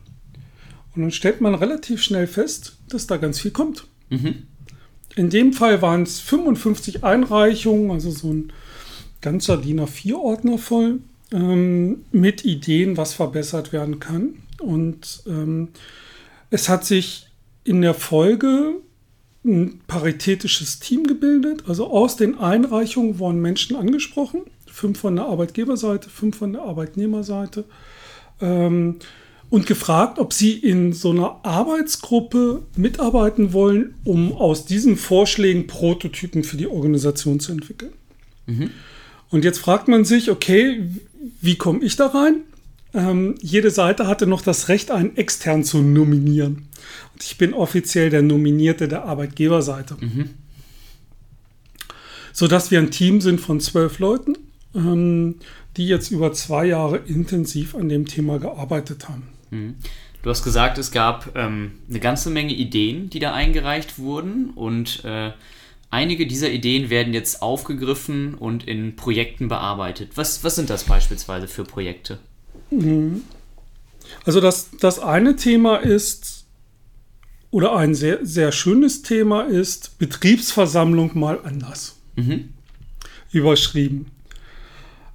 Und 0.95 1.01
dann 1.01 1.11
stellt 1.11 1.41
man 1.41 1.55
relativ 1.55 2.01
schnell 2.01 2.27
fest, 2.27 2.77
dass 2.87 3.05
da 3.05 3.17
ganz 3.17 3.41
viel 3.41 3.51
kommt. 3.51 3.85
Mhm. 4.09 4.43
In 5.15 5.29
dem 5.29 5.53
Fall 5.53 5.81
waren 5.81 6.03
es 6.03 6.19
55 6.19 7.03
Einreichungen, 7.03 7.91
also 7.91 8.11
so 8.11 8.33
ein 8.33 8.53
ganzer 9.21 9.57
DIN 9.57 9.79
A4-Ordner 9.79 10.57
voll, 10.57 10.99
ähm, 11.31 12.05
mit 12.11 12.45
Ideen, 12.45 12.97
was 12.97 13.13
verbessert 13.13 13.73
werden 13.73 13.99
kann. 13.99 14.35
Und 14.59 15.23
ähm, 15.25 15.69
es 16.49 16.69
hat 16.69 16.85
sich 16.85 17.27
in 17.63 17.81
der 17.81 17.93
Folge 17.93 18.75
ein 19.43 19.81
paritätisches 19.87 20.79
Team 20.79 21.05
gebildet. 21.05 21.63
Also 21.67 21.87
aus 21.87 22.17
den 22.17 22.37
Einreichungen 22.37 23.19
wurden 23.19 23.41
Menschen 23.41 23.75
angesprochen. 23.75 24.41
Fünf 24.65 24.99
von 24.99 25.15
der 25.15 25.25
Arbeitgeberseite, 25.25 26.09
fünf 26.09 26.37
von 26.37 26.53
der 26.53 26.63
Arbeitnehmerseite. 26.63 27.65
Ähm, 28.41 28.99
und 29.49 29.67
gefragt, 29.67 30.19
ob 30.19 30.33
sie 30.33 30.53
in 30.53 30.93
so 30.93 31.11
einer 31.11 31.39
Arbeitsgruppe 31.43 32.63
mitarbeiten 32.75 33.53
wollen, 33.53 33.95
um 34.03 34.33
aus 34.33 34.65
diesen 34.65 34.97
Vorschlägen 34.97 35.67
Prototypen 35.67 36.43
für 36.43 36.57
die 36.57 36.67
Organisation 36.67 37.39
zu 37.39 37.51
entwickeln. 37.51 37.93
Mhm. 38.47 38.71
Und 39.29 39.43
jetzt 39.43 39.59
fragt 39.59 39.87
man 39.87 40.05
sich, 40.05 40.31
okay, 40.31 40.83
wie 41.41 41.55
komme 41.55 41.83
ich 41.83 41.95
da 41.95 42.07
rein? 42.07 42.41
Ähm, 42.93 43.35
jede 43.41 43.71
Seite 43.71 44.07
hatte 44.07 44.27
noch 44.27 44.41
das 44.41 44.69
Recht, 44.69 44.91
einen 44.91 45.17
extern 45.17 45.63
zu 45.63 45.79
nominieren. 45.79 46.67
Und 47.13 47.23
ich 47.23 47.37
bin 47.37 47.53
offiziell 47.53 48.09
der 48.09 48.21
Nominierte 48.21 48.87
der 48.87 49.05
Arbeitgeberseite. 49.05 49.97
Mhm. 49.99 50.29
Sodass 52.31 52.71
wir 52.71 52.79
ein 52.79 52.91
Team 52.91 53.21
sind 53.21 53.41
von 53.41 53.59
zwölf 53.59 53.99
Leuten, 53.99 54.37
ähm, 54.73 55.35
die 55.77 55.87
jetzt 55.87 56.11
über 56.11 56.33
zwei 56.33 56.65
Jahre 56.65 56.97
intensiv 56.97 57.75
an 57.75 57.89
dem 57.89 58.05
Thema 58.05 58.39
gearbeitet 58.39 59.09
haben. 59.09 59.34
Mhm. 59.55 59.75
Du 60.21 60.29
hast 60.29 60.43
gesagt, 60.43 60.77
es 60.79 60.91
gab 60.91 61.35
ähm, 61.35 61.73
eine 61.87 61.99
ganze 61.99 62.31
Menge 62.31 62.53
Ideen, 62.53 63.09
die 63.11 63.19
da 63.19 63.33
eingereicht 63.33 63.99
wurden 63.99 64.49
und 64.49 65.05
äh, 65.05 65.31
einige 65.91 66.25
dieser 66.25 66.49
Ideen 66.49 66.89
werden 66.89 67.13
jetzt 67.13 67.43
aufgegriffen 67.43 68.33
und 68.33 68.67
in 68.67 68.95
Projekten 68.95 69.49
bearbeitet. 69.49 70.11
Was, 70.15 70.43
was 70.43 70.55
sind 70.55 70.71
das 70.71 70.85
beispielsweise 70.85 71.47
für 71.47 71.63
Projekte? 71.63 72.17
Mhm. 72.71 73.21
Also 74.25 74.41
das, 74.41 74.71
das 74.79 74.99
eine 74.99 75.35
Thema 75.35 75.77
ist, 75.77 76.45
oder 77.51 77.75
ein 77.75 77.95
sehr, 77.95 78.25
sehr 78.25 78.51
schönes 78.51 79.01
Thema 79.03 79.43
ist, 79.43 79.97
Betriebsversammlung 79.99 81.17
mal 81.17 81.39
anders. 81.43 81.97
Mhm. 82.15 82.49
Überschrieben. 83.31 84.07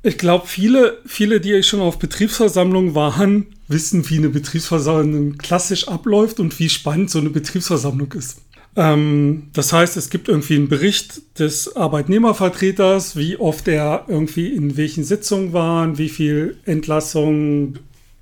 Ich 0.03 0.17
glaube, 0.17 0.47
viele, 0.47 0.99
viele, 1.05 1.41
die 1.41 1.63
schon 1.63 1.81
auf 1.81 1.99
Betriebsversammlungen 1.99 2.95
waren, 2.95 3.49
wissen, 3.71 4.09
wie 4.11 4.19
eine 4.19 4.29
Betriebsversammlung 4.29 5.39
klassisch 5.39 5.89
abläuft 5.89 6.41
und 6.41 6.59
wie 6.59 6.69
spannend 6.69 7.11
so 7.11 7.19
eine 7.19 7.31
Betriebsversammlung 7.31 8.13
ist. 8.13 8.43
Ähm, 8.77 9.49
das 9.53 9.73
heißt, 9.73 9.97
es 9.97 10.11
gibt 10.11 10.29
irgendwie 10.29 10.57
einen 10.57 10.69
Bericht 10.69 11.39
des 11.39 11.77
Arbeitnehmervertreters, 11.77 13.17
wie 13.17 13.37
oft 13.37 13.69
er 13.69 14.05
irgendwie 14.09 14.49
in 14.49 14.77
welchen 14.77 15.05
Sitzungen 15.05 15.53
war, 15.53 15.99
wie 15.99 16.09
viel 16.09 16.57
Entlassung, 16.65 17.79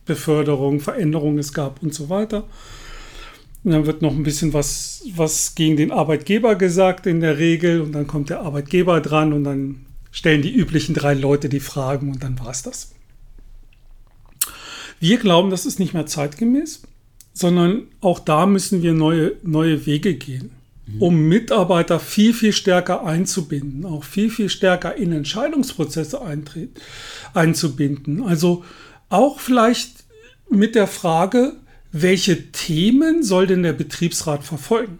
Beförderung, 0.07 0.81
Veränderung 0.81 1.39
es 1.39 1.53
gab 1.53 1.83
und 1.83 1.93
so 1.93 2.09
weiter. 2.09 2.45
Und 3.65 3.73
dann 3.73 3.87
wird 3.87 4.03
noch 4.03 4.15
ein 4.15 4.23
bisschen 4.23 4.53
was, 4.55 5.05
was 5.15 5.55
gegen 5.55 5.77
den 5.77 5.91
Arbeitgeber 5.91 6.55
gesagt 6.55 7.07
in 7.07 7.21
der 7.21 7.39
Regel 7.39 7.81
und 7.81 7.93
dann 7.93 8.07
kommt 8.07 8.31
der 8.31 8.41
Arbeitgeber 8.41 9.01
dran 9.01 9.33
und 9.33 9.45
dann 9.45 9.87
stellen 10.11 10.43
die 10.43 10.55
üblichen 10.55 10.95
drei 10.95 11.13
Leute 11.15 11.49
die 11.49 11.61
Fragen 11.61 12.11
und 12.11 12.23
dann 12.23 12.39
war 12.39 12.51
es 12.51 12.63
das. 12.63 12.93
Wir 15.01 15.19
glauben, 15.19 15.51
das 15.51 15.67
ist 15.67 15.79
nicht 15.79 15.95
mehr 15.95 16.07
zeitgemäß, 16.07 16.83
sondern 17.33 17.85
auch 18.01 18.19
da 18.19 18.47
müssen 18.47 18.83
wir 18.83 18.95
neue, 18.95 19.33
neue 19.43 19.87
Wege 19.87 20.15
gehen, 20.15 20.51
mhm. 20.87 21.03
um 21.03 21.29
Mitarbeiter 21.29 22.01
viel, 22.01 22.35
viel 22.35 22.53
stärker 22.53 23.05
einzubinden, 23.05 23.87
auch 23.87 24.05
viel, 24.05 24.31
viel 24.31 24.49
stärker 24.49 24.97
in 24.97 25.13
Entscheidungsprozesse 25.13 26.21
eintreten, 26.21 26.75
einzubinden. 27.35 28.23
Also 28.23 28.65
auch 29.09 29.39
vielleicht 29.41 30.05
mit 30.51 30.75
der 30.75 30.87
Frage, 30.87 31.55
welche 31.93 32.51
Themen 32.51 33.23
soll 33.23 33.47
denn 33.47 33.63
der 33.63 33.73
Betriebsrat 33.73 34.45
verfolgen? 34.45 34.99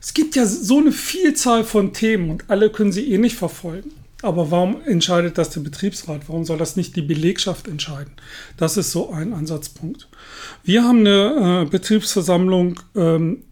Es 0.00 0.12
gibt 0.12 0.36
ja 0.36 0.44
so 0.44 0.78
eine 0.78 0.92
Vielzahl 0.92 1.64
von 1.64 1.92
Themen 1.92 2.30
und 2.30 2.50
alle 2.50 2.70
können 2.70 2.92
sie 2.92 3.10
eh 3.12 3.18
nicht 3.18 3.36
verfolgen. 3.36 3.90
Aber 4.24 4.50
warum 4.50 4.80
entscheidet 4.86 5.36
das 5.36 5.50
der 5.50 5.60
Betriebsrat? 5.60 6.28
Warum 6.28 6.44
soll 6.44 6.56
das 6.56 6.76
nicht 6.76 6.96
die 6.96 7.02
Belegschaft 7.02 7.68
entscheiden? 7.68 8.12
Das 8.56 8.78
ist 8.78 8.90
so 8.90 9.10
ein 9.10 9.34
Ansatzpunkt. 9.34 10.08
Wir 10.62 10.82
haben 10.82 11.00
eine 11.00 11.64
äh, 11.66 11.70
Betriebsversammlung 11.70 12.80
ähm, 12.96 13.44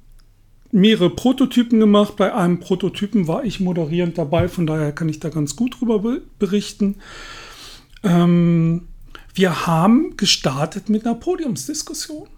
mehrere 0.70 1.10
Prototypen 1.10 1.78
gemacht. 1.78 2.16
Bei 2.16 2.34
einem 2.34 2.58
Prototypen 2.58 3.28
war 3.28 3.44
ich 3.44 3.60
moderierend 3.60 4.16
dabei, 4.16 4.48
von 4.48 4.66
daher 4.66 4.92
kann 4.92 5.10
ich 5.10 5.20
da 5.20 5.28
ganz 5.28 5.56
gut 5.56 5.78
drüber 5.78 6.20
berichten. 6.38 6.96
Ähm, 8.02 8.88
wir 9.34 9.66
haben 9.66 10.16
gestartet 10.16 10.88
mit 10.88 11.04
einer 11.04 11.16
Podiumsdiskussion. 11.16 12.28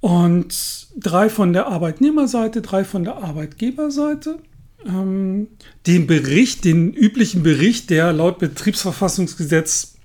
Und 0.00 0.88
drei 0.96 1.28
von 1.28 1.52
der 1.52 1.66
Arbeitnehmerseite, 1.66 2.62
drei 2.62 2.84
von 2.84 3.04
der 3.04 3.16
Arbeitgeberseite. 3.16 4.38
Ähm, 4.86 5.48
den 5.86 6.06
Bericht, 6.06 6.64
den 6.64 6.92
üblichen 6.92 7.42
Bericht, 7.42 7.90
der 7.90 8.12
laut 8.12 8.38
Betriebsverfassungsgesetz 8.38 9.96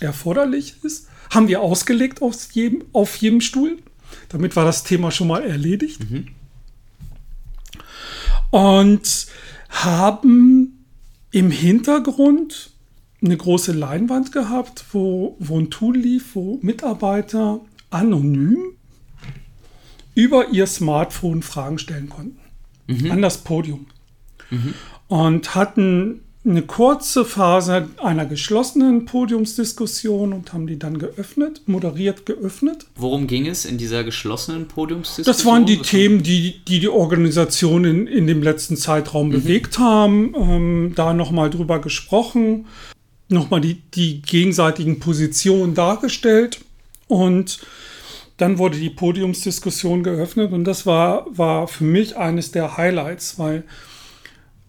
erforderlich 0.00 0.76
ist, 0.82 1.08
haben 1.30 1.48
wir 1.48 1.60
ausgelegt 1.60 2.22
auf 2.22 2.50
jedem, 2.52 2.84
auf 2.92 3.16
jedem 3.16 3.40
Stuhl. 3.40 3.78
Damit 4.28 4.56
war 4.56 4.64
das 4.64 4.84
Thema 4.84 5.10
schon 5.10 5.28
mal 5.28 5.42
erledigt. 5.44 6.00
Und 8.50 9.26
haben 9.68 10.84
im 11.30 11.50
Hintergrund 11.50 12.70
eine 13.22 13.36
große 13.36 13.72
Leinwand 13.72 14.32
gehabt, 14.32 14.84
wo, 14.92 15.36
wo 15.38 15.58
ein 15.58 15.70
Tool 15.70 15.96
lief, 15.96 16.34
wo 16.34 16.58
Mitarbeiter 16.62 17.60
anonym 17.90 18.58
über 20.14 20.48
ihr 20.50 20.66
Smartphone 20.66 21.42
Fragen 21.42 21.78
stellen 21.78 22.08
konnten. 22.08 22.38
An 23.10 23.22
das 23.22 23.38
Podium. 23.38 23.86
Und 25.08 25.54
hatten 25.54 26.20
eine 26.44 26.62
kurze 26.62 27.24
Phase 27.26 27.88
einer 28.02 28.24
geschlossenen 28.24 29.04
Podiumsdiskussion 29.04 30.32
und 30.32 30.52
haben 30.52 30.66
die 30.66 30.78
dann 30.78 30.98
geöffnet, 30.98 31.62
moderiert 31.66 32.24
geöffnet. 32.24 32.86
Worum 32.96 33.26
ging 33.26 33.46
es 33.46 33.64
in 33.66 33.76
dieser 33.76 34.04
geschlossenen 34.04 34.66
Podiumsdiskussion? 34.68 35.34
Das 35.36 35.44
waren 35.44 35.66
die 35.66 35.80
Was- 35.80 35.88
Themen, 35.88 36.22
die 36.22 36.54
die, 36.66 36.80
die 36.80 36.88
Organisation 36.88 37.84
in, 37.84 38.06
in 38.06 38.26
dem 38.26 38.42
letzten 38.42 38.76
Zeitraum 38.76 39.30
bewegt 39.30 39.78
haben. 39.78 40.34
Ähm, 40.36 40.92
da 40.94 41.12
nochmal 41.12 41.50
drüber 41.50 41.80
gesprochen, 41.80 42.66
nochmal 43.28 43.60
die, 43.60 43.82
die 43.94 44.22
gegenseitigen 44.22 45.00
Positionen 45.00 45.74
dargestellt 45.74 46.60
und 47.08 47.58
dann 48.38 48.56
wurde 48.58 48.78
die 48.78 48.90
Podiumsdiskussion 48.90 50.02
geöffnet 50.02 50.52
und 50.52 50.64
das 50.64 50.86
war, 50.86 51.26
war 51.36 51.66
für 51.68 51.84
mich 51.84 52.16
eines 52.16 52.52
der 52.52 52.76
Highlights, 52.76 53.38
weil 53.38 53.64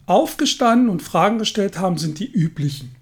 aufgestanden 0.09 0.89
und 0.89 1.01
Fragen 1.01 1.37
gestellt 1.37 1.77
haben, 1.79 1.97
sind 1.97 2.19
die 2.19 2.31
üblichen. 2.31 2.95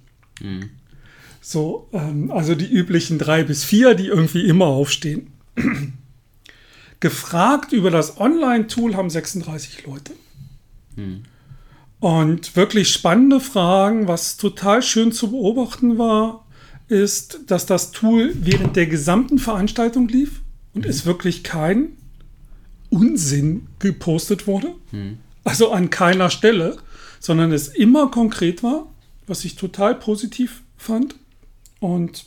So, 1.42 1.88
ähm, 1.94 2.32
also 2.32 2.56
die 2.56 2.70
üblichen 2.70 3.18
drei 3.18 3.44
bis 3.44 3.64
vier, 3.64 3.96
die 3.96 4.08
irgendwie 4.08 4.46
immer 4.46 4.66
aufstehen. 4.66 5.32
Gefragt 7.00 7.72
über 7.74 7.92
das 7.92 8.20
Online-Tool 8.20 8.96
haben 8.96 9.10
36 9.10 9.86
Leute. 9.86 10.14
Und 12.00 12.56
wirklich 12.56 12.90
spannende 12.90 13.40
Fragen, 13.40 14.08
was 14.08 14.38
total 14.38 14.82
schön 14.84 15.12
zu 15.12 15.32
beobachten 15.32 15.98
war, 15.98 16.46
ist, 16.88 17.40
dass 17.48 17.66
das 17.66 17.92
Tool 17.92 18.34
während 18.36 18.76
der 18.76 18.88
gesamten 18.88 19.40
Veranstaltung 19.40 20.08
lief 20.08 20.42
und 20.74 20.86
es 20.86 21.06
wirklich 21.06 21.44
kein 21.44 21.90
Unsinn 22.90 23.68
gepostet 23.80 24.48
wurde. 24.48 24.74
Also 25.44 25.72
an 25.72 25.90
keiner 25.90 26.30
Stelle, 26.30 26.78
sondern 27.20 27.52
es 27.52 27.68
immer 27.68 28.10
konkret 28.10 28.64
war, 28.64 28.88
was 29.26 29.46
ich 29.46 29.56
total 29.56 29.96
positiv 29.96 30.64
fand. 30.78 31.16
Und 31.80 32.26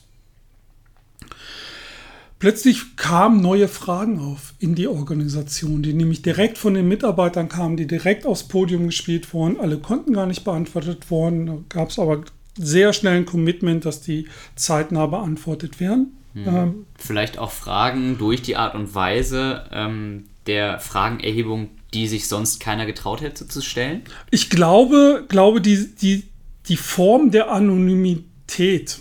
plötzlich 2.38 2.97
kamen 2.97 3.40
neue 3.40 3.68
Fragen 3.68 4.18
auf 4.18 4.54
in 4.59 4.75
die 4.75 4.88
Organisation, 4.88 5.82
die 5.82 5.94
nämlich 5.94 6.23
direkt 6.23 6.59
von 6.59 6.75
den 6.75 6.88
Mitarbeitern 6.88 7.49
kamen, 7.49 7.76
die 7.76 7.87
direkt 7.87 8.26
aufs 8.26 8.44
Podium 8.44 8.87
gespielt 8.87 9.32
wurden. 9.32 9.59
Alle 9.59 9.78
konnten 9.78 10.12
gar 10.12 10.26
nicht 10.26 10.44
beantwortet 10.44 11.11
worden. 11.11 11.47
Da 11.47 11.59
gab 11.68 11.90
es 11.90 11.99
aber 11.99 12.23
sehr 12.56 12.92
schnell 12.92 13.16
ein 13.16 13.26
Commitment, 13.26 13.85
dass 13.85 14.00
die 14.00 14.28
zeitnah 14.54 15.06
beantwortet 15.06 15.80
werden. 15.80 16.16
Ähm, 16.35 16.87
Vielleicht 16.96 17.38
auch 17.38 17.50
Fragen 17.50 18.18
durch 18.18 18.42
die 18.42 18.57
Art 18.57 18.74
und 18.74 18.94
Weise 18.94 19.64
ähm, 19.72 20.24
der 20.46 20.79
Fragenerhebung, 20.79 21.70
die 21.94 22.09
sich 22.09 22.29
sonst 22.29 22.61
keiner 22.61 22.87
getraut 22.87 23.20
hätte 23.20 23.48
zu 23.48 23.61
stellen? 23.61 24.03
Ich 24.31 24.50
glaube, 24.50 25.24
glaube 25.29 25.61
die, 25.61 25.94
die, 25.94 26.24
die 26.68 26.76
Form 26.76 27.31
der 27.31 27.50
Anonymität 27.50 28.98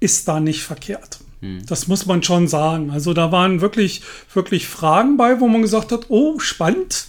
ist 0.00 0.28
da 0.28 0.40
nicht 0.40 0.62
verkehrt. 0.62 1.20
Das 1.66 1.88
muss 1.88 2.06
man 2.06 2.22
schon 2.22 2.48
sagen. 2.48 2.90
Also 2.90 3.12
da 3.12 3.30
waren 3.30 3.60
wirklich, 3.60 4.02
wirklich 4.32 4.66
Fragen 4.66 5.16
bei, 5.16 5.40
wo 5.40 5.48
man 5.48 5.62
gesagt 5.62 5.92
hat, 5.92 6.06
oh, 6.08 6.38
spannend. 6.38 7.08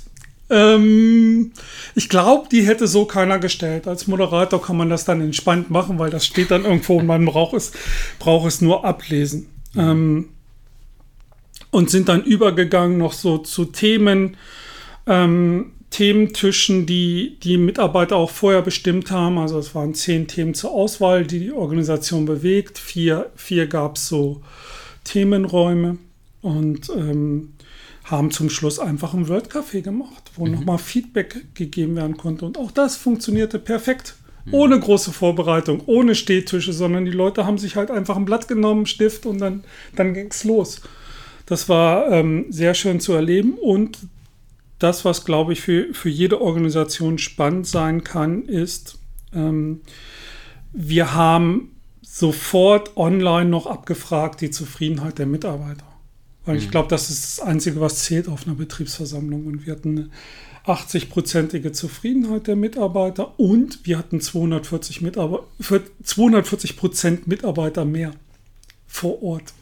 Ähm, 0.49 1.53
ich 1.95 2.09
glaube, 2.09 2.49
die 2.49 2.67
hätte 2.67 2.87
so 2.87 3.05
keiner 3.05 3.39
gestellt. 3.39 3.87
Als 3.87 4.07
Moderator 4.07 4.61
kann 4.61 4.77
man 4.77 4.89
das 4.89 5.05
dann 5.05 5.21
entspannt 5.21 5.69
machen, 5.69 5.99
weil 5.99 6.09
das 6.09 6.25
steht 6.25 6.51
dann 6.51 6.65
irgendwo 6.65 6.97
und 6.97 7.05
man 7.05 7.25
braucht 7.25 7.53
es, 7.53 7.71
braucht 8.19 8.47
es 8.47 8.61
nur 8.61 8.83
ablesen. 8.83 9.47
Ähm, 9.75 10.29
und 11.71 11.89
sind 11.89 12.09
dann 12.09 12.23
übergegangen 12.23 12.97
noch 12.97 13.13
so 13.13 13.37
zu 13.37 13.65
Themen, 13.65 14.37
ähm, 15.07 15.71
Thementischen, 15.89 16.85
die 16.85 17.37
die 17.41 17.57
Mitarbeiter 17.57 18.17
auch 18.17 18.31
vorher 18.31 18.61
bestimmt 18.61 19.11
haben. 19.11 19.37
Also 19.37 19.57
es 19.59 19.73
waren 19.75 19.93
zehn 19.93 20.27
Themen 20.27 20.53
zur 20.53 20.71
Auswahl, 20.71 21.25
die 21.25 21.39
die 21.39 21.51
Organisation 21.51 22.25
bewegt. 22.25 22.77
Vier, 22.77 23.31
vier 23.35 23.67
gab 23.67 23.95
es 23.95 24.07
so 24.07 24.41
Themenräume 25.05 25.97
und 26.41 26.89
ähm, 26.89 27.53
haben 28.03 28.31
zum 28.31 28.49
Schluss 28.49 28.77
einfach 28.77 29.13
ein 29.13 29.29
World 29.29 29.49
Café 29.49 29.81
gemacht, 29.81 30.31
wo 30.35 30.47
nochmal 30.47 30.79
Feedback 30.79 31.45
gegeben 31.55 31.95
werden 31.95 32.17
konnte. 32.17 32.45
Und 32.45 32.57
auch 32.57 32.71
das 32.71 32.97
funktionierte 32.97 33.57
perfekt. 33.57 34.15
Ohne 34.51 34.79
große 34.79 35.11
Vorbereitung, 35.11 35.81
ohne 35.87 36.13
Stehtische, 36.13 36.71
sondern 36.71 37.05
die 37.05 37.11
Leute 37.11 37.47
haben 37.47 37.57
sich 37.57 37.75
halt 37.75 37.89
einfach 37.89 38.15
ein 38.15 38.25
Blatt 38.25 38.47
genommen, 38.47 38.85
Stift 38.85 39.25
und 39.25 39.39
dann, 39.39 39.63
dann 39.95 40.13
ging 40.13 40.27
es 40.29 40.43
los. 40.43 40.81
Das 41.47 41.67
war 41.67 42.11
ähm, 42.11 42.45
sehr 42.49 42.75
schön 42.75 42.99
zu 42.99 43.13
erleben 43.13 43.53
und 43.53 43.97
das, 44.85 45.03
was, 45.03 45.25
glaube 45.25 45.53
ich, 45.53 45.61
für, 45.61 45.93
für 45.95 46.09
jede 46.09 46.41
Organisation 46.41 47.17
spannend 47.17 47.65
sein 47.65 48.03
kann, 48.03 48.45
ist, 48.45 48.99
ähm, 49.33 49.81
wir 50.73 51.15
haben 51.15 51.71
sofort 52.03 52.95
online 52.95 53.49
noch 53.49 53.65
abgefragt 53.65 54.41
die 54.41 54.51
Zufriedenheit 54.51 55.17
der 55.17 55.25
Mitarbeiter. 55.25 55.85
Weil 56.45 56.57
ich 56.57 56.69
glaube, 56.69 56.87
das 56.89 57.09
ist 57.09 57.39
das 57.39 57.45
Einzige, 57.47 57.81
was 57.81 58.03
zählt 58.03 58.27
auf 58.27 58.45
einer 58.45 58.55
Betriebsversammlung. 58.55 59.47
Und 59.47 59.65
wir 59.65 59.73
hatten 59.73 60.11
eine 60.67 60.77
80-prozentige 60.77 61.71
Zufriedenheit 61.71 62.45
der 62.45 62.55
Mitarbeiter 62.55 63.39
und 63.39 63.79
wir 63.87 63.97
hatten 63.97 64.21
240 64.21 65.01
Mitarbeiter, 65.01 65.43
240 66.03 66.77
Prozent 66.77 67.27
Mitarbeiter 67.27 67.85
mehr 67.85 68.11
vor 68.85 69.23
Ort 69.23 69.53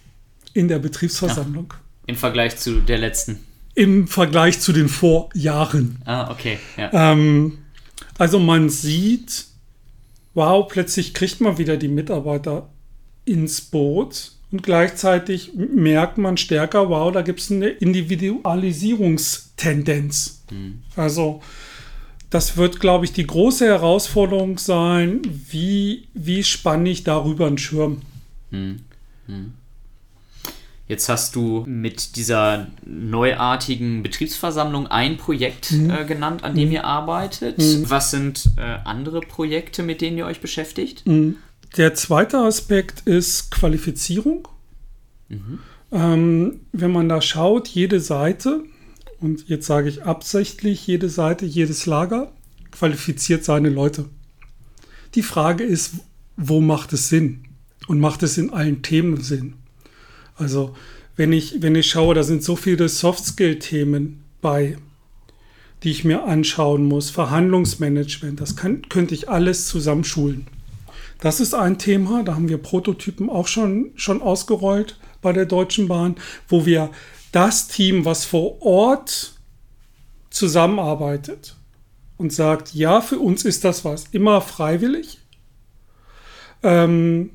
in 0.54 0.68
der 0.68 0.80
Betriebsversammlung. 0.80 1.74
Im 2.08 2.18
Vergleich 2.18 2.58
zu 2.58 2.82
der 2.82 2.98
letzten. 2.98 3.40
Im 3.76 4.08
Vergleich 4.08 4.60
zu 4.60 4.74
den 4.74 4.90
Vorjahren. 4.90 5.98
Ah, 6.06 6.32
okay. 6.32 6.58
Ja. 6.78 7.12
Ähm, 7.12 7.60
also 8.18 8.40
man 8.40 8.70
sieht, 8.70 9.46
wow, 10.34 10.68
plötzlich 10.68 11.14
kriegt 11.14 11.42
man 11.42 11.58
wieder 11.58 11.78
die 11.78 11.88
Mitarbeiter 11.88 12.70
ins 13.26 13.62
Boot 13.62 14.34
und 14.52 14.62
gleichzeitig 14.62 15.54
merkt 15.56 16.20
man 16.20 16.38
stärker, 16.38 16.90
wow, 16.90 17.12
da 17.12 17.24
gibt 17.24 17.40
es 17.40 17.52
eine 17.52 17.70
Individualisierungstendenz. 17.70 20.44
Also 20.96 21.42
das 22.30 22.58
wird, 22.58 22.80
glaube 22.80 23.06
ich, 23.06 23.14
die 23.14 23.28
große 23.28 23.66
Herausforderung 23.66 24.58
sein, 24.58 25.22
wie, 25.50 26.08
wie 26.14 26.44
spanne 26.44 26.90
ich 26.90 27.04
darüber 27.04 27.48
einen 27.48 27.58
Schirm. 27.58 28.02
Jetzt 30.88 31.08
hast 31.08 31.36
du 31.36 31.64
mit 31.66 32.18
dieser 32.18 32.68
neuartigen 32.86 34.04
Betriebsversammlung 34.04 34.88
ein 34.88 35.18
Projekt 35.18 35.72
äh, 35.72 36.04
genannt, 36.06 36.44
an 36.44 36.56
dem 36.56 36.72
ihr 36.72 36.84
arbeitet. 36.84 37.56
Was 37.90 38.12
sind 38.12 38.50
äh, 38.58 38.80
andere 38.84 39.22
Projekte, 39.22 39.82
mit 39.82 40.02
denen 40.02 40.18
ihr 40.18 40.26
euch 40.26 40.42
beschäftigt? 40.42 41.04
Der 41.78 41.94
zweite 41.96 42.40
Aspekt 42.40 43.08
ist 43.08 43.50
Qualifizierung. 43.50 44.48
Ähm, 45.92 46.60
wenn 46.74 46.92
man 46.92 47.08
da 47.08 47.22
schaut, 47.22 47.70
jede 47.70 48.00
Seite, 48.00 48.64
und 49.22 49.48
jetzt 49.48 49.68
sage 49.68 49.88
ich 49.88 50.04
absichtlich, 50.04 50.86
jede 50.86 51.10
Seite, 51.10 51.46
jedes 51.46 51.86
Lager 51.86 52.34
qualifiziert 52.72 53.46
seine 53.46 53.70
Leute. 53.70 54.06
Die 55.16 55.24
Frage 55.24 55.64
ist, 55.64 55.94
wo 56.36 56.60
macht 56.60 56.92
es 56.94 57.10
Sinn? 57.10 57.46
Und 57.88 58.00
macht 58.00 58.24
es 58.24 58.38
in 58.38 58.52
allen 58.52 58.82
Themen 58.82 59.22
Sinn? 59.22 59.56
Also, 60.36 60.76
wenn 61.16 61.32
ich, 61.32 61.62
wenn 61.62 61.76
ich 61.76 61.90
schaue, 61.90 62.16
da 62.16 62.24
sind 62.24 62.44
so 62.44 62.56
viele 62.56 62.90
Soft-Skill-Themen 62.90 64.24
bei, 64.42 64.78
die 65.84 65.92
ich 65.92 66.04
mir 66.04 66.24
anschauen 66.24 66.86
muss. 66.86 67.10
Verhandlungsmanagement, 67.10 68.40
das 68.40 68.56
kann, 68.56 68.88
könnte 68.90 69.14
ich 69.14 69.30
alles 69.30 69.68
zusammenschulen. 69.68 70.48
Das 71.20 71.40
ist 71.40 71.54
ein 71.54 71.78
Thema, 71.78 72.24
da 72.24 72.36
haben 72.36 72.50
wir 72.50 72.58
Prototypen 72.58 73.30
auch 73.30 73.48
schon, 73.48 73.92
schon 73.96 74.22
ausgerollt 74.22 74.98
bei 75.22 75.32
der 75.32 75.46
Deutschen 75.46 75.88
Bahn, 75.88 76.16
wo 76.48 76.66
wir 76.66 76.90
das 77.32 77.68
Team, 77.68 78.06
was 78.06 78.26
vor 78.26 78.62
Ort 78.62 79.34
zusammenarbeitet 80.30 81.56
und 82.18 82.34
sagt, 82.34 82.74
ja, 82.74 83.02
für 83.02 83.20
uns 83.20 83.46
ist 83.46 83.64
das 83.64 83.86
was, 83.86 84.06
immer 84.12 84.42
freiwillig, 84.42 85.20
ähm, 86.62 87.32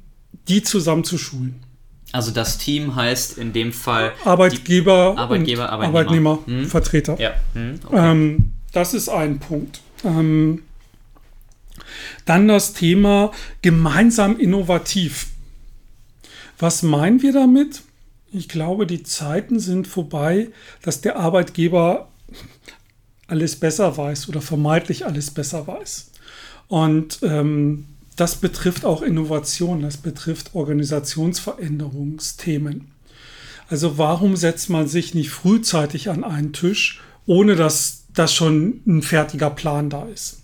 die 0.48 0.62
zusammen 0.62 1.04
zu 1.04 1.16
schulen. 1.16 1.60
Also 2.12 2.30
das 2.30 2.58
Team 2.58 2.94
heißt 2.94 3.36
in 3.36 3.52
dem 3.52 3.72
Fall 3.72 4.12
Arbeitgeber, 4.24 5.14
Arbeitgeber 5.16 5.64
und 5.64 5.84
Arbeitnehmer, 5.84 6.38
hm? 6.46 6.66
Vertreter. 6.66 7.18
Ja. 7.20 7.34
Hm, 7.52 7.80
okay. 7.84 8.10
ähm, 8.10 8.52
das 8.72 8.94
ist 8.94 9.08
ein 9.08 9.38
Punkt. 9.38 9.80
Ähm, 10.04 10.62
dann 12.24 12.48
das 12.48 12.72
Thema 12.72 13.30
gemeinsam 13.62 14.38
innovativ. 14.38 15.28
Was 16.58 16.82
meinen 16.82 17.22
wir 17.22 17.32
damit? 17.32 17.82
Ich 18.32 18.48
glaube, 18.48 18.86
die 18.86 19.02
Zeiten 19.02 19.58
sind 19.58 19.86
vorbei, 19.86 20.48
dass 20.82 21.00
der 21.00 21.16
Arbeitgeber 21.16 22.08
alles 23.26 23.56
besser 23.56 23.96
weiß 23.96 24.28
oder 24.28 24.40
vermeintlich 24.40 25.06
alles 25.06 25.30
besser 25.30 25.66
weiß. 25.66 26.10
Und 26.68 27.20
ähm, 27.22 27.86
das 28.18 28.36
betrifft 28.36 28.84
auch 28.84 29.00
Innovation, 29.00 29.80
das 29.80 29.96
betrifft 29.96 30.54
Organisationsveränderungsthemen. 30.54 32.90
Also 33.68 33.96
warum 33.96 34.34
setzt 34.34 34.68
man 34.70 34.88
sich 34.88 35.14
nicht 35.14 35.30
frühzeitig 35.30 36.10
an 36.10 36.24
einen 36.24 36.52
Tisch, 36.52 37.00
ohne 37.26 37.54
dass, 37.54 38.06
dass 38.12 38.34
schon 38.34 38.82
ein 38.86 39.02
fertiger 39.02 39.50
Plan 39.50 39.88
da 39.88 40.06
ist? 40.06 40.42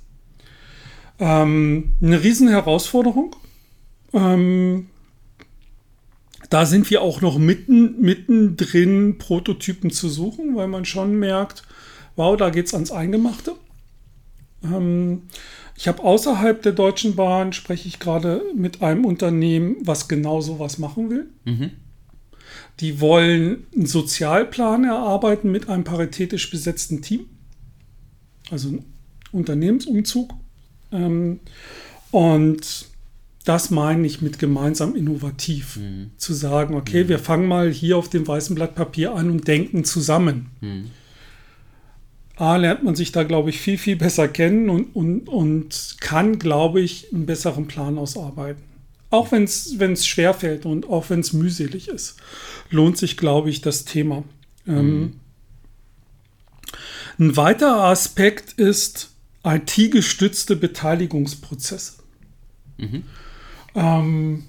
Ähm, 1.19 1.95
eine 2.01 2.23
riesen 2.23 2.47
Herausforderung. 2.47 3.35
Ähm, 4.13 4.87
da 6.51 6.67
sind 6.67 6.91
wir 6.91 7.03
auch 7.03 7.23
noch 7.23 7.39
mitten, 7.39 8.01
mittendrin, 8.01 9.19
Prototypen 9.19 9.91
zu 9.91 10.09
suchen, 10.09 10.55
weil 10.55 10.69
man 10.69 10.85
schon 10.85 11.19
merkt, 11.19 11.65
wow, 12.15 12.37
da 12.37 12.51
geht 12.51 12.67
es 12.67 12.75
ans 12.75 12.93
Eingemachte. 12.93 13.57
Ähm, 14.63 15.23
ich 15.77 15.89
habe 15.89 16.03
außerhalb 16.03 16.63
der 16.63 16.73
Deutschen 16.73 17.17
Bahn, 17.17 17.53
spreche 17.53 17.89
ich 17.89 17.99
gerade 17.99 18.43
mit 18.55 18.83
einem 18.83 19.05
Unternehmen, 19.05 19.77
was 19.81 20.09
genau 20.09 20.41
sowas 20.41 20.79
machen 20.79 21.11
will. 21.11 21.29
Mhm. 21.45 21.71
Die 22.81 23.01
wollen 23.01 23.67
einen 23.75 23.87
Sozialplan 23.87 24.85
erarbeiten 24.85 25.51
mit 25.51 25.69
einem 25.69 25.85
paritätisch 25.85 26.51
besetzten 26.51 27.03
Team. 27.03 27.27
Also 28.51 28.69
ein 28.69 28.85
Unternehmensumzug. 29.33 30.33
Ähm, 30.93 31.41
und 32.11 32.87
das 33.45 33.71
meine 33.71 34.07
ich 34.07 34.23
mit 34.23 34.39
gemeinsam 34.39 34.95
innovativ. 34.95 35.77
Mhm. 35.77 36.11
Zu 36.17 36.35
sagen, 36.35 36.75
okay, 36.75 37.05
mhm. 37.05 37.09
wir 37.09 37.19
fangen 37.19 37.47
mal 37.47 37.71
hier 37.71 37.99
auf 37.99 38.09
dem 38.09 38.27
weißen 38.27 38.55
Blatt 38.55 38.75
Papier 38.75 39.15
an 39.15 39.31
und 39.31 39.49
denken 39.49 39.85
zusammen. 39.85 40.47
A, 42.37 42.57
lernt 42.57 42.83
man 42.83 42.97
sich 42.97 43.13
da, 43.13 43.23
glaube 43.23 43.51
ich, 43.51 43.61
viel, 43.61 43.79
viel 43.79 43.97
besser 43.97 44.27
kennen 44.27 44.69
und, 44.69 44.97
und, 44.97 45.29
und 45.29 45.97
kann, 46.01 46.39
glaube 46.39 46.81
ich, 46.81 47.13
einen 47.13 47.27
besseren 47.27 47.67
Plan 47.69 47.97
ausarbeiten. 47.97 48.63
Auch 49.11 49.31
wenn 49.31 49.45
es 49.45 50.07
schwerfällt 50.07 50.67
und 50.67 50.89
auch 50.89 51.11
wenn 51.11 51.21
es 51.21 51.33
mühselig 51.33 51.89
ist, 51.89 52.17
lohnt 52.71 52.99
sich, 52.99 53.17
glaube 53.17 53.51
ich, 53.51 53.61
das 53.61 53.85
Thema. 53.85 54.25
Mhm. 54.67 55.21
ein 57.19 57.37
weiterer 57.37 57.85
Aspekt 57.85 58.55
ist 58.55 59.11
IT-gestützte 59.45 60.57
Beteiligungsprozesse. 60.57 61.93
Mhm. 62.79 63.05
Ähm, 63.75 64.45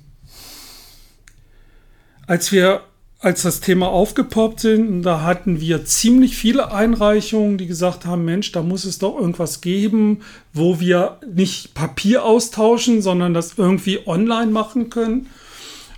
als 2.28 2.52
wir 2.52 2.84
als 3.20 3.42
das 3.42 3.60
Thema 3.60 3.88
aufgepoppt 3.88 4.60
sind, 4.60 5.02
da 5.02 5.22
hatten 5.22 5.60
wir 5.60 5.86
ziemlich 5.86 6.38
viele 6.38 6.72
Einreichungen, 6.72 7.58
die 7.58 7.66
gesagt 7.66 8.06
haben, 8.06 8.26
Mensch, 8.26 8.52
da 8.52 8.62
muss 8.62 8.86
es 8.86 9.00
doch 9.00 9.18
irgendwas 9.18 9.62
geben, 9.62 10.22
wo 10.54 10.80
wir 10.80 11.20
nicht 11.34 11.74
Papier 11.74 12.24
austauschen, 12.24 13.02
sondern 13.02 13.34
das 13.34 13.54
irgendwie 13.58 14.06
online 14.06 14.52
machen 14.52 14.90
können. 14.90 15.28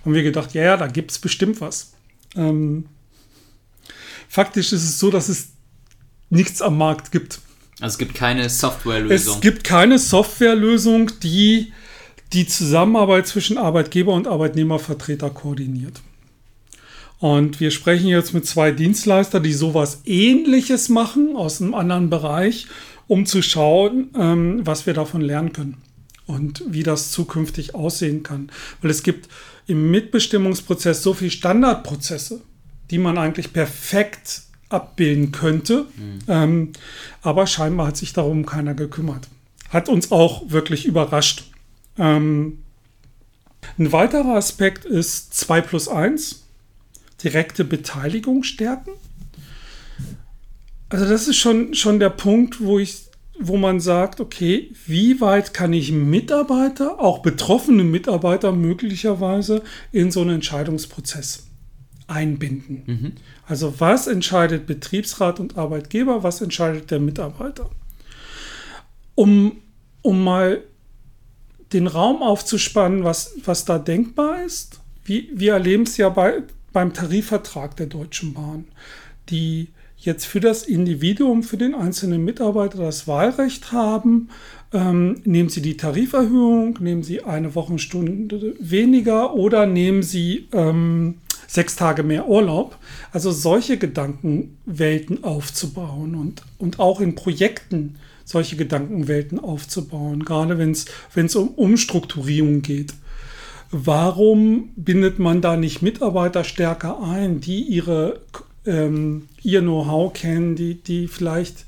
Haben 0.04 0.14
wir 0.14 0.22
gedacht, 0.22 0.54
ja, 0.54 0.62
ja, 0.62 0.76
da 0.76 0.86
gibt 0.86 1.10
es 1.10 1.18
bestimmt 1.18 1.60
was. 1.60 1.92
Ähm, 2.36 2.86
faktisch 4.28 4.72
ist 4.72 4.84
es 4.84 4.98
so, 4.98 5.10
dass 5.10 5.28
es 5.28 5.48
nichts 6.30 6.62
am 6.62 6.78
Markt 6.78 7.12
gibt. 7.12 7.40
Also 7.80 7.94
es 7.94 7.98
gibt 7.98 8.14
keine 8.14 8.48
Softwarelösung. 8.48 9.34
Es 9.34 9.40
gibt 9.40 9.64
keine 9.64 9.98
Softwarelösung, 9.98 11.10
die 11.20 11.72
die 12.32 12.46
Zusammenarbeit 12.46 13.26
zwischen 13.26 13.58
Arbeitgeber 13.58 14.12
und 14.12 14.26
Arbeitnehmervertreter 14.26 15.30
koordiniert. 15.30 16.00
Und 17.20 17.58
wir 17.58 17.70
sprechen 17.70 18.08
jetzt 18.08 18.32
mit 18.32 18.46
zwei 18.46 18.70
Dienstleister, 18.70 19.40
die 19.40 19.52
sowas 19.52 20.02
ähnliches 20.04 20.88
machen 20.88 21.34
aus 21.36 21.60
einem 21.60 21.74
anderen 21.74 22.10
Bereich, 22.10 22.66
um 23.08 23.26
zu 23.26 23.42
schauen, 23.42 24.10
ähm, 24.16 24.60
was 24.64 24.86
wir 24.86 24.94
davon 24.94 25.20
lernen 25.20 25.52
können 25.52 25.78
und 26.26 26.62
wie 26.68 26.82
das 26.82 27.10
zukünftig 27.10 27.74
aussehen 27.74 28.22
kann. 28.22 28.50
Weil 28.80 28.90
es 28.90 29.02
gibt 29.02 29.28
im 29.66 29.90
Mitbestimmungsprozess 29.90 31.02
so 31.02 31.14
viele 31.14 31.30
Standardprozesse, 31.30 32.40
die 32.90 32.98
man 32.98 33.18
eigentlich 33.18 33.52
perfekt 33.52 34.42
abbilden 34.68 35.32
könnte. 35.32 35.86
Mhm. 35.96 36.18
Ähm, 36.28 36.72
aber 37.22 37.46
scheinbar 37.46 37.88
hat 37.88 37.96
sich 37.96 38.12
darum 38.12 38.46
keiner 38.46 38.74
gekümmert. 38.74 39.28
Hat 39.70 39.88
uns 39.88 40.12
auch 40.12 40.50
wirklich 40.50 40.86
überrascht. 40.86 41.50
Ähm, 41.98 42.58
ein 43.78 43.92
weiterer 43.92 44.36
Aspekt 44.36 44.84
ist 44.84 45.34
2 45.34 45.60
plus 45.62 45.88
1 45.88 46.47
direkte 47.22 47.64
Beteiligung 47.64 48.42
stärken. 48.42 48.92
Also 50.88 51.06
das 51.06 51.28
ist 51.28 51.36
schon, 51.36 51.74
schon 51.74 52.00
der 52.00 52.10
Punkt, 52.10 52.62
wo 52.62 52.78
ich, 52.78 53.06
wo 53.38 53.56
man 53.56 53.80
sagt, 53.80 54.20
okay, 54.20 54.72
wie 54.86 55.20
weit 55.20 55.52
kann 55.52 55.72
ich 55.72 55.92
Mitarbeiter, 55.92 57.00
auch 57.00 57.18
betroffene 57.20 57.84
Mitarbeiter 57.84 58.52
möglicherweise 58.52 59.62
in 59.92 60.10
so 60.10 60.22
einen 60.22 60.36
Entscheidungsprozess 60.36 61.46
einbinden? 62.06 62.82
Mhm. 62.86 63.12
Also 63.46 63.80
was 63.80 64.06
entscheidet 64.06 64.66
Betriebsrat 64.66 65.40
und 65.40 65.58
Arbeitgeber, 65.58 66.22
was 66.22 66.40
entscheidet 66.40 66.90
der 66.90 67.00
Mitarbeiter? 67.00 67.70
Um, 69.14 69.58
um 70.00 70.24
mal 70.24 70.62
den 71.72 71.86
Raum 71.86 72.22
aufzuspannen, 72.22 73.04
was, 73.04 73.34
was 73.44 73.64
da 73.64 73.78
denkbar 73.78 74.44
ist. 74.44 74.80
Wie, 75.04 75.30
wir 75.34 75.52
erleben 75.52 75.82
es 75.82 75.96
ja 75.96 76.08
bei, 76.08 76.42
beim 76.72 76.92
Tarifvertrag 76.92 77.76
der 77.76 77.86
Deutschen 77.86 78.34
Bahn, 78.34 78.66
die 79.30 79.68
jetzt 79.96 80.26
für 80.26 80.40
das 80.40 80.62
Individuum, 80.62 81.42
für 81.42 81.56
den 81.56 81.74
einzelnen 81.74 82.24
Mitarbeiter 82.24 82.78
das 82.78 83.08
Wahlrecht 83.08 83.72
haben, 83.72 84.28
ähm, 84.72 85.20
nehmen 85.24 85.48
Sie 85.48 85.62
die 85.62 85.76
Tariferhöhung, 85.76 86.78
nehmen 86.80 87.02
Sie 87.02 87.24
eine 87.24 87.54
Wochenstunde 87.54 88.54
weniger 88.60 89.34
oder 89.34 89.66
nehmen 89.66 90.02
Sie 90.02 90.48
ähm, 90.52 91.16
sechs 91.46 91.74
Tage 91.74 92.02
mehr 92.02 92.28
Urlaub. 92.28 92.78
Also 93.10 93.32
solche 93.32 93.78
Gedankenwelten 93.78 95.24
aufzubauen 95.24 96.14
und, 96.14 96.42
und 96.58 96.78
auch 96.78 97.00
in 97.00 97.14
Projekten 97.14 97.96
solche 98.24 98.56
Gedankenwelten 98.56 99.40
aufzubauen, 99.40 100.24
gerade 100.24 100.58
wenn 100.58 100.72
es 100.72 101.36
um 101.36 101.48
Umstrukturierung 101.48 102.60
geht. 102.60 102.92
Warum 103.70 104.70
bindet 104.76 105.18
man 105.18 105.42
da 105.42 105.56
nicht 105.56 105.82
Mitarbeiter 105.82 106.44
stärker 106.44 107.02
ein, 107.02 107.40
die 107.40 107.62
ihre, 107.62 108.20
ähm, 108.64 109.28
ihr 109.42 109.60
Know-how 109.60 110.12
kennen, 110.12 110.56
die, 110.56 110.76
die 110.76 111.06
vielleicht 111.06 111.66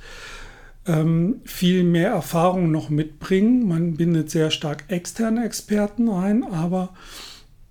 ähm, 0.87 1.41
viel 1.45 1.85
mehr 1.85 2.11
Erfahrung 2.11 2.71
noch 2.71 2.89
mitbringen? 2.89 3.69
Man 3.69 3.97
bindet 3.97 4.31
sehr 4.31 4.51
stark 4.51 4.85
externe 4.89 5.45
Experten 5.45 6.09
ein, 6.09 6.43
aber 6.45 6.95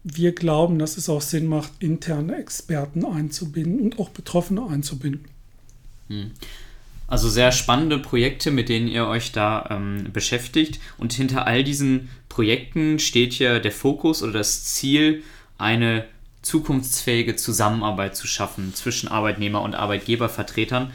wir 0.04 0.34
glauben, 0.34 0.78
dass 0.80 0.98
es 0.98 1.10
auch 1.10 1.22
Sinn 1.22 1.48
macht, 1.48 1.72
interne 1.80 2.38
Experten 2.38 3.06
einzubinden 3.06 3.82
und 3.82 4.00
auch 4.00 4.10
Betroffene 4.10 4.66
einzubinden. 4.68 5.26
Also 7.10 7.28
sehr 7.28 7.52
spannende 7.52 7.98
Projekte, 7.98 8.52
mit 8.52 8.70
denen 8.70 8.88
ihr 8.88 9.08
euch 9.08 9.32
da 9.32 9.66
ähm, 9.72 10.10
beschäftigt. 10.14 10.80
Und 11.00 11.12
hinter 11.12 11.48
all 11.48 11.64
diesen 11.64 12.10
Projekten 12.30 13.00
steht 13.00 13.40
ja 13.40 13.58
der 13.58 13.72
Fokus 13.72 14.22
oder 14.22 14.34
das 14.34 14.64
Ziel, 14.66 15.24
eine 15.58 16.06
zukunftsfähige 16.44 17.36
Zusammenarbeit 17.36 18.16
zu 18.16 18.28
schaffen 18.28 18.76
zwischen 18.76 19.10
Arbeitnehmer 19.10 19.64
und 19.64 19.74
Arbeitgebervertretern. 19.74 20.92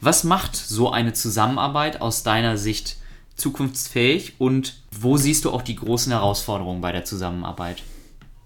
Was 0.00 0.22
macht 0.22 0.54
so 0.54 0.92
eine 0.92 1.12
Zusammenarbeit 1.12 2.00
aus 2.00 2.22
deiner 2.22 2.56
Sicht 2.56 2.96
zukunftsfähig 3.34 4.34
und 4.38 4.80
wo 4.92 5.16
siehst 5.16 5.44
du 5.44 5.50
auch 5.50 5.62
die 5.62 5.76
großen 5.76 6.12
Herausforderungen 6.12 6.80
bei 6.80 6.92
der 6.92 7.04
Zusammenarbeit? 7.04 7.82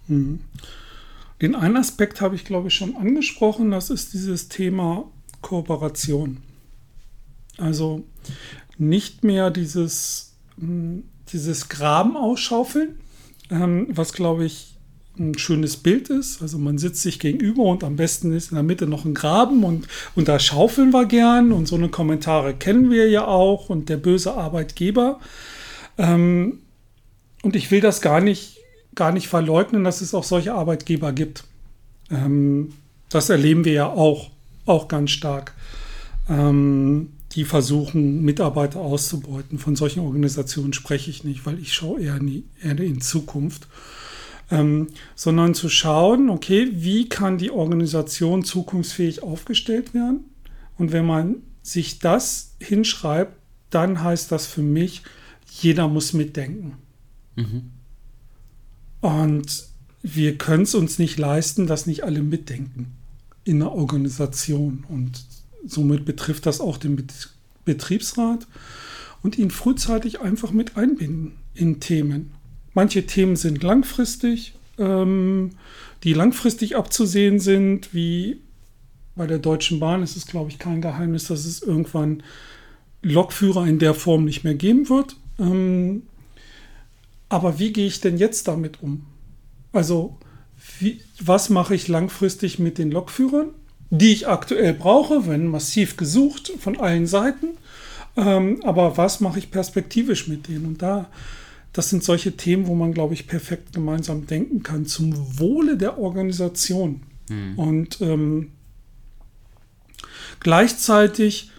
Mhm. 0.09 0.41
Den 1.43 1.55
einen 1.55 1.77
Aspekt 1.77 2.23
habe 2.23 2.37
ich, 2.37 2.45
glaube 2.47 2.69
ich, 2.69 2.75
schon 2.75 2.97
angesprochen, 2.97 3.71
das 3.71 3.91
ist 3.91 4.15
dieses 4.15 4.49
Thema 4.49 5.05
Kooperation. 5.43 6.39
Also 7.59 8.05
nicht 8.79 9.25
mehr 9.25 9.51
dieses, 9.51 10.35
hm, 10.59 11.05
dieses 11.33 11.69
Graben 11.69 12.17
ausschaufeln, 12.17 12.99
ähm, 13.51 13.89
was 13.91 14.13
glaube 14.13 14.45
ich 14.45 14.77
ein 15.19 15.37
schönes 15.37 15.77
Bild 15.77 16.09
ist. 16.09 16.41
Also 16.41 16.59
man 16.59 16.79
sitzt 16.79 17.03
sich 17.03 17.19
gegenüber 17.19 17.65
und 17.65 17.85
am 17.85 17.97
besten 17.97 18.33
ist 18.33 18.51
in 18.51 18.55
der 18.55 18.65
Mitte 18.65 18.87
noch 18.87 19.05
ein 19.05 19.15
Graben 19.15 19.63
und, 19.63 19.87
und 20.15 20.29
da 20.29 20.39
schaufeln 20.39 20.93
wir 20.93 21.05
gern 21.05 21.53
und 21.53 21.69
so 21.69 21.77
eine 21.77 21.91
Kommentare 21.91 22.55
kennen 22.55 22.91
wir 22.91 23.09
ja 23.11 23.27
auch 23.27 23.69
und 23.69 23.89
der 23.89 23.99
böse 23.99 24.35
Arbeitgeber. 24.35 25.21
Ähm, 25.99 26.61
und 27.43 27.57
ich 27.57 27.71
will 27.71 27.81
das 27.81 28.01
gar 28.01 28.21
nicht 28.21 28.63
gar 28.95 29.13
nicht 29.13 29.29
verleugnen, 29.29 29.85
dass 29.85 30.01
es 30.01 30.15
auch 30.15 30.25
solche 30.25 30.55
Arbeitgeber 30.55 31.13
gibt. 31.13 31.45
Ähm, 32.11 32.75
das 33.09 33.31
erleben 33.31 33.65
wir 33.65 33.73
ja 33.73 33.87
auch, 33.89 34.31
auch 34.67 34.89
ganz 34.89 35.11
stark. 35.11 35.55
Die 37.35 37.45
versuchen, 37.45 38.23
Mitarbeiter 38.23 38.81
auszubeuten. 38.81 39.59
Von 39.59 39.77
solchen 39.77 40.01
Organisationen 40.01 40.73
spreche 40.73 41.11
ich 41.11 41.25
nicht, 41.25 41.47
weil 41.47 41.59
ich 41.59 41.73
schaue 41.73 42.01
eher 42.01 42.17
in, 42.17 42.27
die, 42.27 42.45
eher 42.63 42.79
in 42.79 43.01
Zukunft. 43.01 43.69
Ähm, 44.51 44.89
sondern 45.15 45.55
zu 45.55 45.71
schauen, 45.71 46.29
okay, 46.29 46.69
wie 46.73 47.09
kann 47.09 47.39
die 47.39 47.51
Organisation 47.51 48.45
zukunftsfähig 48.45 49.23
aufgestellt 49.23 49.95
werden? 49.95 50.25
Und 50.77 50.93
wenn 50.93 51.07
man 51.07 51.37
sich 51.63 52.01
das 52.01 52.55
hinschreibt, 52.59 53.35
dann 53.71 54.03
heißt 54.03 54.31
das 54.31 54.47
für 54.47 54.63
mich, 54.63 55.03
jeder 55.61 55.89
muss 55.89 56.13
mitdenken. 56.13 56.75
Mhm. 57.37 57.71
Und 59.01 59.65
wir 60.03 60.37
können 60.37 60.65
es 60.65 60.75
uns 60.75 60.99
nicht 60.99 61.19
leisten, 61.19 61.67
dass 61.67 61.87
nicht 61.87 62.05
alle 62.05 62.21
mitdenken 62.21 62.93
in 63.45 63.61
der 63.61 63.73
Organisation. 63.73 64.85
Und 64.89 65.25
somit 65.67 66.05
betrifft 66.05 66.47
das 66.47 66.61
auch 66.61 66.77
den 66.77 67.07
Betriebsrat 67.65 68.47
und 69.23 69.39
ihn 69.39 69.51
frühzeitig 69.51 70.21
einfach 70.21 70.51
mit 70.51 70.77
einbinden 70.77 71.33
in 71.55 71.81
Themen. 71.81 72.33
Manche 72.75 73.07
Themen 73.07 73.37
sind 73.37 73.63
langfristig, 73.63 74.55
ähm, 74.79 75.51
die 76.05 76.15
langfristig 76.15 76.77
abzusehen 76.77 77.39
sind, 77.39 77.95
wie 77.95 78.41
bei 79.15 79.27
der 79.27 79.39
Deutschen 79.39 79.79
Bahn 79.79 80.03
ist 80.03 80.17
es, 80.17 80.27
glaube 80.27 80.51
ich, 80.51 80.59
kein 80.59 80.81
Geheimnis, 80.81 81.27
dass 81.29 81.45
es 81.45 81.63
irgendwann 81.63 82.23
Lokführer 83.03 83.67
in 83.67 83.79
der 83.79 83.95
Form 83.95 84.25
nicht 84.25 84.43
mehr 84.43 84.55
geben 84.55 84.89
wird. 84.89 85.17
Ähm, 85.39 86.03
aber 87.29 87.59
wie 87.59 87.73
gehe 87.73 87.87
ich 87.87 88.01
denn 88.01 88.17
jetzt 88.17 88.49
damit 88.49 88.83
um? 88.83 89.07
Also, 89.73 90.19
wie, 90.79 91.01
was 91.21 91.51
mache 91.51 91.75
ich 91.75 91.89
langfristig 91.89 92.59
mit 92.59 92.79
den 92.79 92.91
Lokführern, 92.91 93.51
die 93.93 94.11
ich 94.11 94.27
aktuell 94.27 94.73
brauche, 94.73 95.27
wenn 95.27 95.47
massiv 95.47 95.99
gesucht 95.99 96.51
von 96.59 96.81
allen 96.81 97.07
Seiten? 97.07 97.49
Ähm, 98.17 98.61
aber 98.65 98.97
was 98.97 99.21
mache 99.21 99.39
ich 99.39 99.51
perspektivisch 99.51 100.29
mit 100.29 100.49
denen? 100.49 100.65
Und 100.65 100.83
da, 100.83 101.11
das 101.75 101.91
sind 101.91 102.03
solche 102.03 102.35
Themen, 102.35 102.67
wo 102.67 102.75
man, 102.75 102.95
glaube 102.95 103.13
ich, 103.13 103.27
perfekt 103.27 103.75
gemeinsam 103.75 104.27
denken 104.27 104.63
kann, 104.63 104.87
zum 104.87 105.39
Wohle 105.39 105.77
der 105.77 105.99
Organisation. 105.99 107.03
Hm. 107.29 107.59
Und 107.59 108.01
ähm, 108.01 108.53
gleichzeitig 110.41 111.51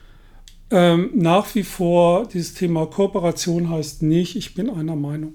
ähm, 0.71 1.11
nach 1.13 1.53
wie 1.53 1.61
vor, 1.61 2.27
dieses 2.27 2.55
Thema 2.55 2.87
Kooperation 2.87 3.69
heißt 3.69 4.01
nicht, 4.01 4.35
ich 4.35 4.55
bin 4.55 4.71
einer 4.71 4.95
Meinung. 4.95 5.33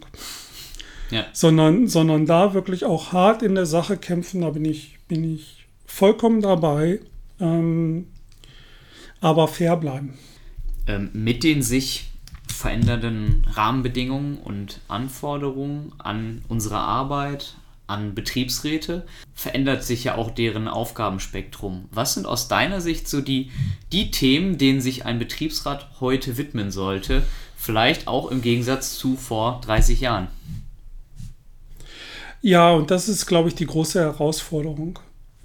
Ja. 1.13 1.27
Sondern, 1.33 1.87
sondern 1.87 2.27
da 2.27 2.55
wirklich 2.55 2.85
auch 2.85 3.13
hart 3.13 3.45
in 3.45 3.55
der 3.55 3.67
Sache 3.67 3.97
kämpfen, 3.99 4.41
da 4.41 4.51
bin 4.51 4.65
ich, 4.65 4.99
bin 5.07 5.23
ich 5.23 5.58
vollkommen 5.89 6.41
dabei. 6.41 7.01
Ähm, 7.41 8.07
aber 9.21 9.49
fair 9.49 9.77
bleiben. 9.77 10.17
Ähm, 10.87 11.11
mit 11.13 11.43
den 11.43 11.63
sich 11.63 12.11
verändernden 12.47 13.47
Rahmenbedingungen 13.53 14.39
und 14.39 14.81
Anforderungen 14.89 15.93
an 15.99 16.43
unsere 16.49 16.79
Arbeit, 16.79 17.55
an 17.87 18.15
Betriebsräte, 18.15 19.07
verändert 19.35 19.83
sich 19.83 20.05
ja 20.05 20.17
auch 20.17 20.31
deren 20.31 20.69
Aufgabenspektrum. 20.69 21.87
Was 21.91 22.15
sind 22.15 22.27
aus 22.27 22.49
deiner 22.49 22.81
Sicht 22.81 23.09
so 23.09 23.21
die, 23.21 23.51
die 23.93 24.11
Themen, 24.11 24.59
denen 24.59 24.81
sich 24.81 25.05
ein 25.05 25.19
Betriebsrat 25.19 25.89
heute 26.01 26.37
widmen 26.37 26.71
sollte? 26.71 27.23
Vielleicht 27.57 28.07
auch 28.07 28.31
im 28.31 28.43
Gegensatz 28.43 28.99
zu 28.99 29.17
vor 29.17 29.61
30 29.65 30.01
Jahren. 30.01 30.29
Ja, 32.41 32.73
und 32.73 32.91
das 32.91 33.09
ist, 33.09 33.27
glaube 33.27 33.49
ich, 33.49 33.55
die 33.55 33.67
große 33.67 34.01
Herausforderung. 34.01 34.99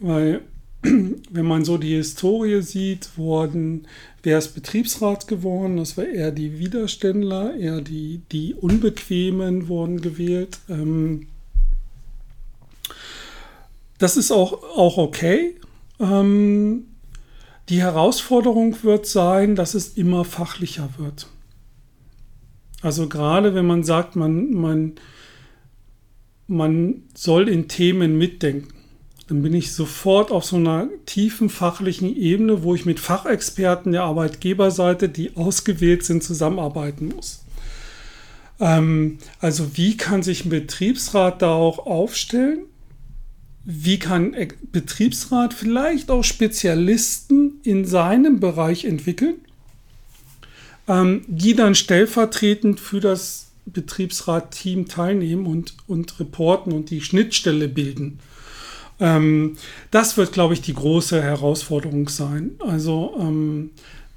Weil, 0.03 0.41
wenn 0.81 1.45
man 1.45 1.63
so 1.63 1.77
die 1.77 1.95
Historie 1.95 2.61
sieht, 2.61 3.17
wurden, 3.17 3.87
wer 4.21 4.37
ist 4.37 4.53
Betriebsrat 4.53 5.29
geworden? 5.29 5.77
Das 5.77 5.97
war 5.97 6.05
eher 6.05 6.31
die 6.31 6.59
Widerständler, 6.59 7.55
eher 7.55 7.79
die, 7.79 8.21
die 8.33 8.53
Unbequemen 8.53 9.69
wurden 9.69 10.01
gewählt. 10.01 10.59
Ähm, 10.67 11.27
das 13.97 14.17
ist 14.17 14.31
auch, 14.31 14.61
auch 14.75 14.97
okay. 14.97 15.55
Ähm, 16.01 16.87
die 17.69 17.81
Herausforderung 17.81 18.83
wird 18.83 19.05
sein, 19.05 19.55
dass 19.55 19.75
es 19.75 19.93
immer 19.93 20.25
fachlicher 20.25 20.89
wird. 20.97 21.27
Also 22.81 23.07
gerade 23.07 23.55
wenn 23.55 23.65
man 23.65 23.85
sagt, 23.85 24.17
man, 24.17 24.51
man, 24.51 24.95
man 26.47 27.03
soll 27.15 27.47
in 27.47 27.69
Themen 27.69 28.17
mitdenken, 28.17 28.82
dann 29.27 29.41
bin 29.41 29.53
ich 29.53 29.71
sofort 29.71 30.31
auf 30.31 30.45
so 30.45 30.57
einer 30.57 30.89
tiefen 31.05 31.49
fachlichen 31.49 32.15
Ebene, 32.15 32.63
wo 32.63 32.75
ich 32.75 32.85
mit 32.85 32.99
Fachexperten 32.99 33.91
der 33.91 34.03
Arbeitgeberseite, 34.03 35.09
die 35.09 35.35
ausgewählt 35.35 36.03
sind, 36.03 36.23
zusammenarbeiten 36.23 37.13
muss. 37.15 37.43
Ähm, 38.59 39.17
also 39.39 39.77
wie 39.77 39.97
kann 39.97 40.23
sich 40.23 40.45
ein 40.45 40.49
Betriebsrat 40.49 41.41
da 41.41 41.53
auch 41.53 41.85
aufstellen? 41.85 42.65
wie 43.65 43.97
kann 43.97 44.35
Betriebsrat 44.71 45.53
vielleicht 45.53 46.11
auch 46.11 46.23
Spezialisten 46.23 47.61
in 47.63 47.85
seinem 47.85 48.39
Bereich 48.39 48.85
entwickeln, 48.85 49.35
ähm, 50.87 51.21
die 51.27 51.55
dann 51.55 51.75
stellvertretend 51.75 52.79
für 52.79 52.99
das 52.99 53.51
Betriebsrat-Team 53.65 54.89
teilnehmen 54.89 55.45
und, 55.45 55.75
und 55.87 56.19
reporten 56.19 56.73
und 56.73 56.89
die 56.89 56.99
Schnittstelle 56.99 57.69
bilden. 57.69 58.19
Ähm, 58.99 59.57
das 59.91 60.17
wird, 60.17 60.33
glaube 60.33 60.53
ich, 60.53 60.61
die 60.61 60.73
große 60.73 61.21
Herausforderung 61.21 62.09
sein. 62.09 62.51
Also 62.59 63.15
ähm, 63.19 63.71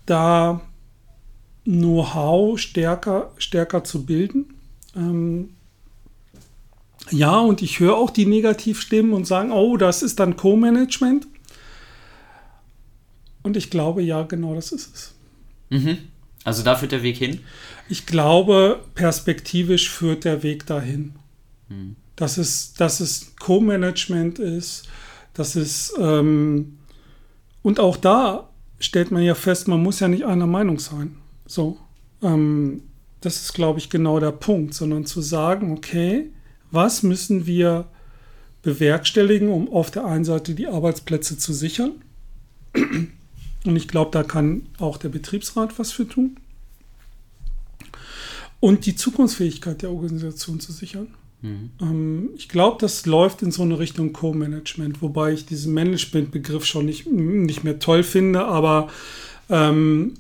da 0.07 0.61
Know-how 1.65 2.59
stärker, 2.59 3.33
stärker 3.39 3.83
zu 3.83 4.07
bilden. 4.07 4.55
Ähm, 4.95 5.51
ja, 7.11 7.39
und 7.39 7.63
ich 7.63 7.81
höre 7.81 7.97
auch 7.97 8.11
die 8.11 8.27
Negativstimmen 8.27 9.13
und 9.13 9.27
sagen, 9.27 9.53
oh, 9.53 9.77
das 9.77 10.03
ist 10.03 10.21
dann 10.21 10.37
Co-Management. 10.37 11.27
Und 13.43 13.57
ich 13.57 13.71
glaube, 13.71 14.03
ja, 14.03 14.23
genau 14.23 14.55
das 14.55 14.73
ist 14.73 14.95
es. 14.95 15.15
Mhm. 15.71 15.99
Also 16.45 16.63
da 16.63 16.77
führt 16.77 16.93
der 16.93 17.03
Weg 17.03 17.17
hin? 17.17 17.41
Ich 17.89 18.07
glaube, 18.07 18.81
perspektivisch 18.95 19.91
führt 19.91 20.25
der 20.25 20.43
Weg 20.43 20.67
dahin. 20.67 21.15
Mhm. 21.69 21.97
Dass 22.17 22.39
es, 22.39 22.75
dass 22.75 23.01
es 23.01 23.37
Co-Management 23.37 24.39
ist, 24.39 24.89
dass 25.35 25.55
es 25.55 25.93
ähm, 25.99 26.79
und 27.63 27.81
auch 27.81 27.97
da 27.97 28.49
stellt 28.79 29.11
man 29.11 29.23
ja 29.23 29.35
fest, 29.35 29.69
man 29.69 29.83
muss 29.83 30.01
ja 30.01 30.09
nicht 30.09 30.25
einer 30.25 30.47
Meinung 30.47 30.79
sein. 30.79 31.17
So, 31.47 31.79
ähm, 32.23 32.83
das 33.21 33.43
ist, 33.43 33.55
glaube 33.55 33.79
ich, 33.79 33.91
genau 33.91 34.21
der 34.21 34.33
Punkt, 34.33 34.75
sondern 34.75 35.05
zu 35.05 35.21
sagen, 35.21 35.73
okay, 35.73 36.31
was 36.71 37.03
müssen 37.03 37.47
wir 37.47 37.87
bewerkstelligen, 38.63 39.49
um 39.49 39.73
auf 39.73 39.91
der 39.91 40.05
einen 40.05 40.25
Seite 40.25 40.55
die 40.55 40.67
Arbeitsplätze 40.67 41.39
zu 41.39 41.53
sichern. 41.53 41.93
Und 42.75 43.77
ich 43.77 43.89
glaube, 43.89 44.11
da 44.13 44.23
kann 44.23 44.67
auch 44.79 44.97
der 44.97 45.09
Betriebsrat 45.09 45.79
was 45.79 45.93
für 45.93 46.07
tun. 46.07 46.37
Und 48.61 48.87
die 48.87 48.97
Zukunftsfähigkeit 48.97 49.83
der 49.83 49.91
Organisation 49.91 50.61
zu 50.61 50.73
sichern. 50.73 51.09
Mhm. 51.47 51.71
Ähm, 51.81 52.31
ich 52.37 52.49
glaube, 52.49 52.79
das 52.81 53.07
läuft 53.07 53.43
in 53.43 53.53
so 53.53 53.63
eine 53.63 53.79
Richtung 53.79 54.13
Co-Management, 54.13 55.01
wobei 55.01 55.33
ich 55.33 55.47
diesen 55.47 55.73
Management-Begriff 55.75 56.65
schon 56.65 56.87
nicht, 56.87 57.07
nicht 57.07 57.63
mehr 57.63 57.79
toll 57.79 58.03
finde, 58.03 58.45
aber 58.45 58.89
ähm, 59.49 60.15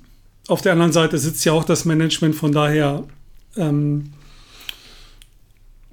auf 0.46 0.62
der 0.62 0.72
anderen 0.72 0.92
Seite 0.92 1.18
sitzt 1.18 1.44
ja 1.44 1.52
auch 1.52 1.64
das 1.64 1.84
Management, 1.84 2.36
von 2.36 2.52
daher 2.52 3.04
ähm, 3.56 4.12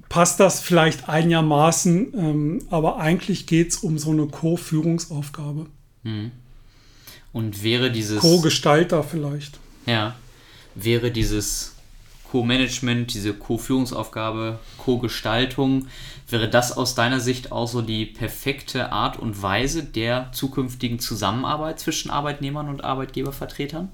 passt 0.08 0.38
das 0.38 0.60
vielleicht 0.60 1.08
einigermaßen, 1.08 2.14
ähm, 2.16 2.58
aber 2.70 2.98
eigentlich 2.98 3.46
geht 3.46 3.70
es 3.70 3.78
um 3.78 3.98
so 3.98 4.12
eine 4.12 4.26
Co-Führungsaufgabe. 4.26 5.66
Mhm. 6.04 6.30
Und 7.32 7.64
wäre 7.64 7.90
dieses. 7.90 8.20
Co-Gestalter 8.20 9.02
vielleicht. 9.02 9.58
Ja. 9.86 10.14
Wäre 10.76 11.10
dieses 11.10 11.73
Co-Management, 12.34 13.14
diese 13.14 13.32
Co-Führungsaufgabe, 13.32 14.58
Co-Gestaltung, 14.78 15.86
wäre 16.28 16.50
das 16.50 16.76
aus 16.76 16.96
deiner 16.96 17.20
Sicht 17.20 17.52
auch 17.52 17.68
so 17.68 17.80
die 17.80 18.06
perfekte 18.06 18.90
Art 18.90 19.20
und 19.20 19.40
Weise 19.40 19.84
der 19.84 20.32
zukünftigen 20.32 20.98
Zusammenarbeit 20.98 21.78
zwischen 21.78 22.10
Arbeitnehmern 22.10 22.68
und 22.68 22.82
Arbeitgebervertretern? 22.82 23.88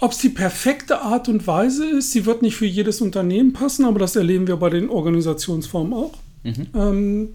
Ob 0.00 0.10
es 0.10 0.18
die 0.18 0.30
perfekte 0.30 1.02
Art 1.02 1.28
und 1.28 1.46
Weise 1.46 1.88
ist, 1.88 2.10
sie 2.10 2.26
wird 2.26 2.42
nicht 2.42 2.56
für 2.56 2.66
jedes 2.66 3.00
Unternehmen 3.00 3.52
passen, 3.52 3.84
aber 3.84 4.00
das 4.00 4.16
erleben 4.16 4.48
wir 4.48 4.56
bei 4.56 4.70
den 4.70 4.90
Organisationsformen 4.90 5.92
auch. 5.92 6.14
Mhm. 6.42 6.66
Ähm, 6.74 7.28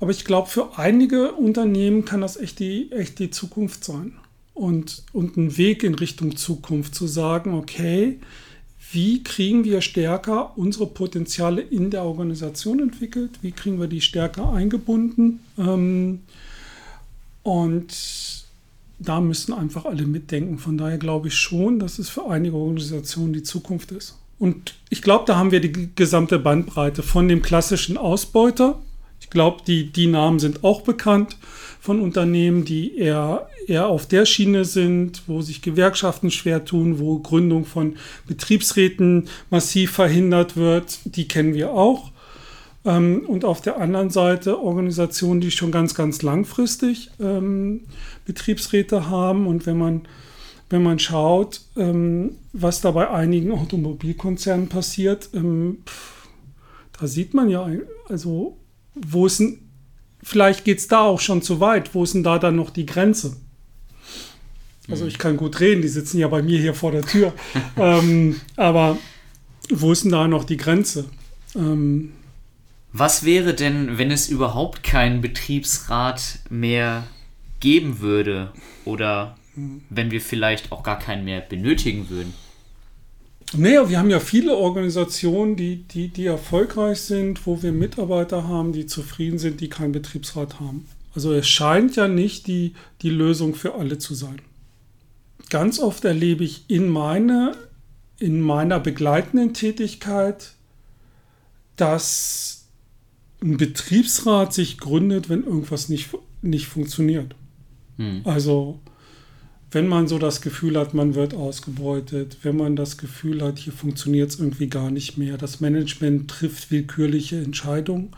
aber 0.00 0.10
ich 0.10 0.24
glaube, 0.24 0.48
für 0.48 0.78
einige 0.78 1.32
Unternehmen 1.32 2.06
kann 2.06 2.22
das 2.22 2.38
echt 2.38 2.60
die, 2.60 2.90
echt 2.92 3.18
die 3.18 3.28
Zukunft 3.28 3.84
sein. 3.84 4.14
Und, 4.54 5.02
und 5.12 5.36
ein 5.36 5.58
Weg 5.58 5.82
in 5.82 5.94
Richtung 5.94 6.34
Zukunft 6.34 6.94
zu 6.94 7.06
sagen, 7.06 7.52
okay, 7.52 8.20
wie 8.90 9.22
kriegen 9.22 9.64
wir 9.64 9.80
stärker 9.80 10.56
unsere 10.56 10.86
Potenziale 10.86 11.60
in 11.60 11.90
der 11.90 12.04
Organisation 12.04 12.80
entwickelt, 12.80 13.38
wie 13.42 13.52
kriegen 13.52 13.78
wir 13.80 13.86
die 13.86 14.00
stärker 14.00 14.52
eingebunden. 14.52 15.40
Ähm, 15.58 16.20
und 17.42 17.94
da 18.98 19.20
müssen 19.20 19.52
einfach 19.52 19.84
alle 19.84 20.06
mitdenken. 20.06 20.58
Von 20.58 20.78
daher 20.78 20.98
glaube 20.98 21.28
ich 21.28 21.34
schon, 21.34 21.78
dass 21.78 21.98
es 21.98 22.08
für 22.08 22.28
einige 22.28 22.56
Organisationen 22.56 23.32
die 23.32 23.42
Zukunft 23.42 23.92
ist. 23.92 24.16
Und 24.38 24.74
ich 24.88 25.02
glaube, 25.02 25.24
da 25.26 25.36
haben 25.36 25.50
wir 25.50 25.60
die 25.60 25.90
gesamte 25.94 26.38
Bandbreite 26.38 27.02
von 27.02 27.28
dem 27.28 27.42
klassischen 27.42 27.96
Ausbeuter. 27.96 28.80
Ich 29.20 29.30
glaube, 29.30 29.62
die, 29.66 29.92
die 29.92 30.06
Namen 30.06 30.38
sind 30.38 30.64
auch 30.64 30.82
bekannt 30.82 31.36
von 31.80 32.00
Unternehmen, 32.00 32.64
die 32.64 32.98
eher, 32.98 33.48
eher 33.66 33.88
auf 33.88 34.06
der 34.06 34.26
Schiene 34.26 34.64
sind, 34.64 35.22
wo 35.26 35.40
sich 35.42 35.62
Gewerkschaften 35.62 36.30
schwer 36.30 36.64
tun, 36.64 36.98
wo 36.98 37.18
Gründung 37.18 37.64
von 37.64 37.96
Betriebsräten 38.26 39.28
massiv 39.50 39.92
verhindert 39.92 40.56
wird. 40.56 40.98
Die 41.04 41.28
kennen 41.28 41.54
wir 41.54 41.72
auch. 41.72 42.10
Ähm, 42.84 43.24
und 43.26 43.44
auf 43.44 43.60
der 43.60 43.80
anderen 43.80 44.10
Seite 44.10 44.60
Organisationen, 44.60 45.40
die 45.40 45.50
schon 45.50 45.70
ganz, 45.70 45.94
ganz 45.94 46.22
langfristig 46.22 47.10
ähm, 47.20 47.82
Betriebsräte 48.24 49.08
haben. 49.08 49.46
Und 49.46 49.66
wenn 49.66 49.78
man, 49.78 50.02
wenn 50.70 50.82
man 50.82 50.98
schaut, 50.98 51.60
ähm, 51.76 52.36
was 52.52 52.80
da 52.80 52.90
bei 52.90 53.10
einigen 53.10 53.52
Automobilkonzernen 53.52 54.68
passiert, 54.68 55.30
da 55.32 57.06
sieht 57.06 57.34
man 57.34 57.48
ja, 57.48 57.68
also 58.08 58.56
wo 59.06 59.26
es 59.26 59.40
ein 59.40 59.68
vielleicht 60.22 60.64
geht 60.64 60.78
es 60.78 60.88
da 60.88 61.00
auch 61.00 61.20
schon 61.20 61.42
zu 61.42 61.60
weit. 61.60 61.94
Wo 61.94 62.04
ist 62.04 62.14
denn 62.14 62.22
da 62.22 62.38
dann 62.38 62.56
noch 62.56 62.70
die 62.70 62.86
Grenze? 62.86 63.36
Also 64.90 65.06
ich 65.06 65.18
kann 65.18 65.36
gut 65.36 65.60
reden, 65.60 65.82
die 65.82 65.88
sitzen 65.88 66.18
ja 66.18 66.28
bei 66.28 66.42
mir 66.42 66.58
hier 66.58 66.74
vor 66.74 66.92
der 66.92 67.02
Tür. 67.02 67.34
ähm, 67.76 68.40
aber 68.56 68.96
wo 69.70 69.92
ist 69.92 70.04
denn 70.04 70.12
da 70.12 70.26
noch 70.28 70.44
die 70.44 70.56
Grenze? 70.56 71.04
Ähm, 71.54 72.12
Was 72.92 73.24
wäre 73.24 73.52
denn, 73.52 73.98
wenn 73.98 74.10
es 74.10 74.28
überhaupt 74.28 74.82
keinen 74.82 75.20
Betriebsrat 75.20 76.38
mehr 76.48 77.06
geben 77.60 78.00
würde? 78.00 78.52
Oder 78.86 79.36
wenn 79.90 80.10
wir 80.10 80.22
vielleicht 80.22 80.72
auch 80.72 80.82
gar 80.82 80.98
keinen 80.98 81.24
mehr 81.24 81.40
benötigen 81.40 82.08
würden? 82.08 82.32
Naja, 83.56 83.88
wir 83.88 83.98
haben 83.98 84.10
ja 84.10 84.20
viele 84.20 84.56
Organisationen, 84.56 85.56
die, 85.56 85.76
die, 85.76 86.08
die 86.08 86.26
erfolgreich 86.26 87.00
sind, 87.00 87.46
wo 87.46 87.62
wir 87.62 87.72
Mitarbeiter 87.72 88.46
haben, 88.46 88.72
die 88.72 88.86
zufrieden 88.86 89.38
sind, 89.38 89.60
die 89.60 89.68
keinen 89.68 89.92
Betriebsrat 89.92 90.60
haben. 90.60 90.86
Also 91.14 91.32
es 91.32 91.48
scheint 91.48 91.96
ja 91.96 92.08
nicht 92.08 92.46
die, 92.46 92.74
die 93.02 93.10
Lösung 93.10 93.54
für 93.54 93.74
alle 93.74 93.98
zu 93.98 94.14
sein. 94.14 94.40
Ganz 95.48 95.78
oft 95.78 96.04
erlebe 96.04 96.44
ich 96.44 96.64
in, 96.68 96.88
meine, 96.88 97.52
in 98.18 98.40
meiner 98.40 98.80
begleitenden 98.80 99.54
Tätigkeit, 99.54 100.52
dass 101.76 102.66
ein 103.42 103.56
Betriebsrat 103.56 104.52
sich 104.52 104.78
gründet, 104.78 105.28
wenn 105.30 105.44
irgendwas 105.44 105.88
nicht, 105.88 106.10
nicht 106.42 106.66
funktioniert. 106.66 107.34
Hm. 107.96 108.20
Also 108.24 108.78
wenn 109.70 109.86
man 109.86 110.08
so 110.08 110.18
das 110.18 110.40
Gefühl 110.40 110.78
hat, 110.78 110.94
man 110.94 111.14
wird 111.14 111.34
ausgebeutet, 111.34 112.38
wenn 112.42 112.56
man 112.56 112.74
das 112.74 112.96
Gefühl 112.96 113.42
hat, 113.42 113.58
hier 113.58 113.72
funktioniert 113.72 114.30
es 114.30 114.38
irgendwie 114.38 114.68
gar 114.68 114.90
nicht 114.90 115.18
mehr, 115.18 115.36
das 115.36 115.60
Management 115.60 116.30
trifft 116.30 116.70
willkürliche 116.70 117.36
Entscheidungen, 117.36 118.10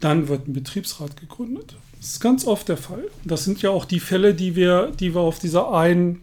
dann 0.00 0.28
wird 0.28 0.48
ein 0.48 0.52
Betriebsrat 0.52 1.16
gegründet. 1.16 1.76
Das 1.98 2.12
ist 2.12 2.20
ganz 2.20 2.46
oft 2.46 2.68
der 2.68 2.78
Fall. 2.78 3.04
Das 3.24 3.44
sind 3.44 3.62
ja 3.62 3.70
auch 3.70 3.84
die 3.84 4.00
Fälle, 4.00 4.34
die 4.34 4.56
wir, 4.56 4.90
die 4.98 5.14
wir 5.14 5.20
auf 5.20 5.38
dieser 5.38 5.72
einen, 5.72 6.22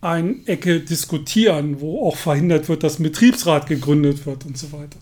einen 0.00 0.46
Ecke 0.46 0.80
diskutieren, 0.80 1.80
wo 1.80 2.06
auch 2.06 2.16
verhindert 2.16 2.68
wird, 2.68 2.84
dass 2.84 2.98
ein 2.98 3.02
Betriebsrat 3.02 3.66
gegründet 3.66 4.26
wird 4.26 4.44
und 4.44 4.56
so 4.56 4.70
weiter. 4.72 4.98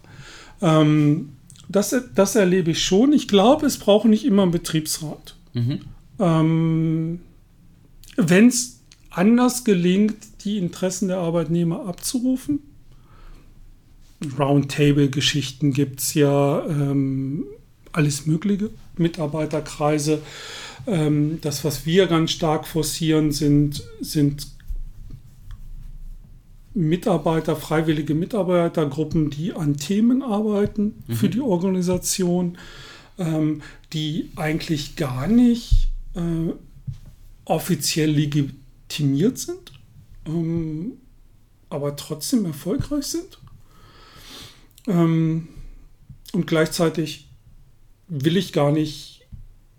Ähm, 0.63 1.31
das, 1.69 1.95
das 2.15 2.35
erlebe 2.35 2.71
ich 2.71 2.83
schon. 2.83 3.13
Ich 3.13 3.29
glaube, 3.29 3.67
es 3.67 3.79
braucht 3.79 4.07
nicht 4.07 4.25
immer 4.25 4.43
einen 4.43 4.53
Betriebsrat. 4.53 5.37
Mhm. 5.53 5.81
Ähm, 6.19 7.21
wenn 8.19 8.49
es 8.49 8.81
anders 9.11 9.65
gelingt, 9.65 10.17
die 10.45 10.59
Interessen 10.59 11.09
der 11.09 11.19
Arbeitnehmer 11.19 11.87
abzurufen. 11.87 12.61
Roundtable-Geschichten 14.39 15.73
gibt 15.73 16.01
es 16.01 16.15
ja 16.15 16.67
ähm, 16.67 17.45
alles 17.93 18.27
Mögliche, 18.27 18.71
Mitarbeiterkreise. 18.97 20.21
Ähm, 20.87 21.39
das, 21.41 21.65
was 21.65 21.87
wir 21.87 22.09
ganz 22.09 22.33
stark 22.33 22.67
forcieren, 22.67 23.31
sind, 23.31 23.85
sind 24.01 24.49
Mitarbeiter, 26.75 27.55
freiwillige 27.55 28.15
Mitarbeitergruppen, 28.15 29.31
die 29.31 29.53
an 29.53 29.77
Themen 29.77 30.23
arbeiten 30.23 31.05
mhm. 31.07 31.13
für 31.15 31.29
die 31.29 31.41
Organisation, 31.41 32.59
ähm, 33.19 33.63
die 33.93 34.31
eigentlich 34.35 34.97
gar 34.97 35.29
nicht 35.29 35.89
äh, 36.15 36.53
offiziell 37.49 38.11
legitimiert 38.11 39.39
sind, 39.39 39.73
ähm, 40.27 40.93
aber 41.71 41.97
trotzdem 41.97 42.45
erfolgreich 42.45 43.07
sind. 43.07 43.39
Ähm, 44.87 45.49
und 46.33 46.47
gleichzeitig 46.47 47.29
will 48.09 48.37
ich 48.37 48.53
gar 48.53 48.71
nicht, 48.71 49.27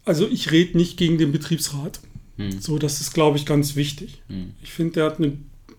also 0.03 0.27
ich 0.27 0.51
rede 0.51 0.77
nicht 0.77 0.97
gegen 0.97 1.17
den 1.17 1.31
Betriebsrat. 1.31 1.99
Hm. 2.37 2.59
So, 2.59 2.79
das 2.79 3.01
ist, 3.01 3.13
glaube 3.13 3.37
ich, 3.37 3.45
ganz 3.45 3.75
wichtig. 3.75 4.21
Hm. 4.27 4.53
Ich 4.63 4.71
finde, 4.71 4.95
der 4.95 5.05
hat 5.05 5.19
eine, 5.19 5.37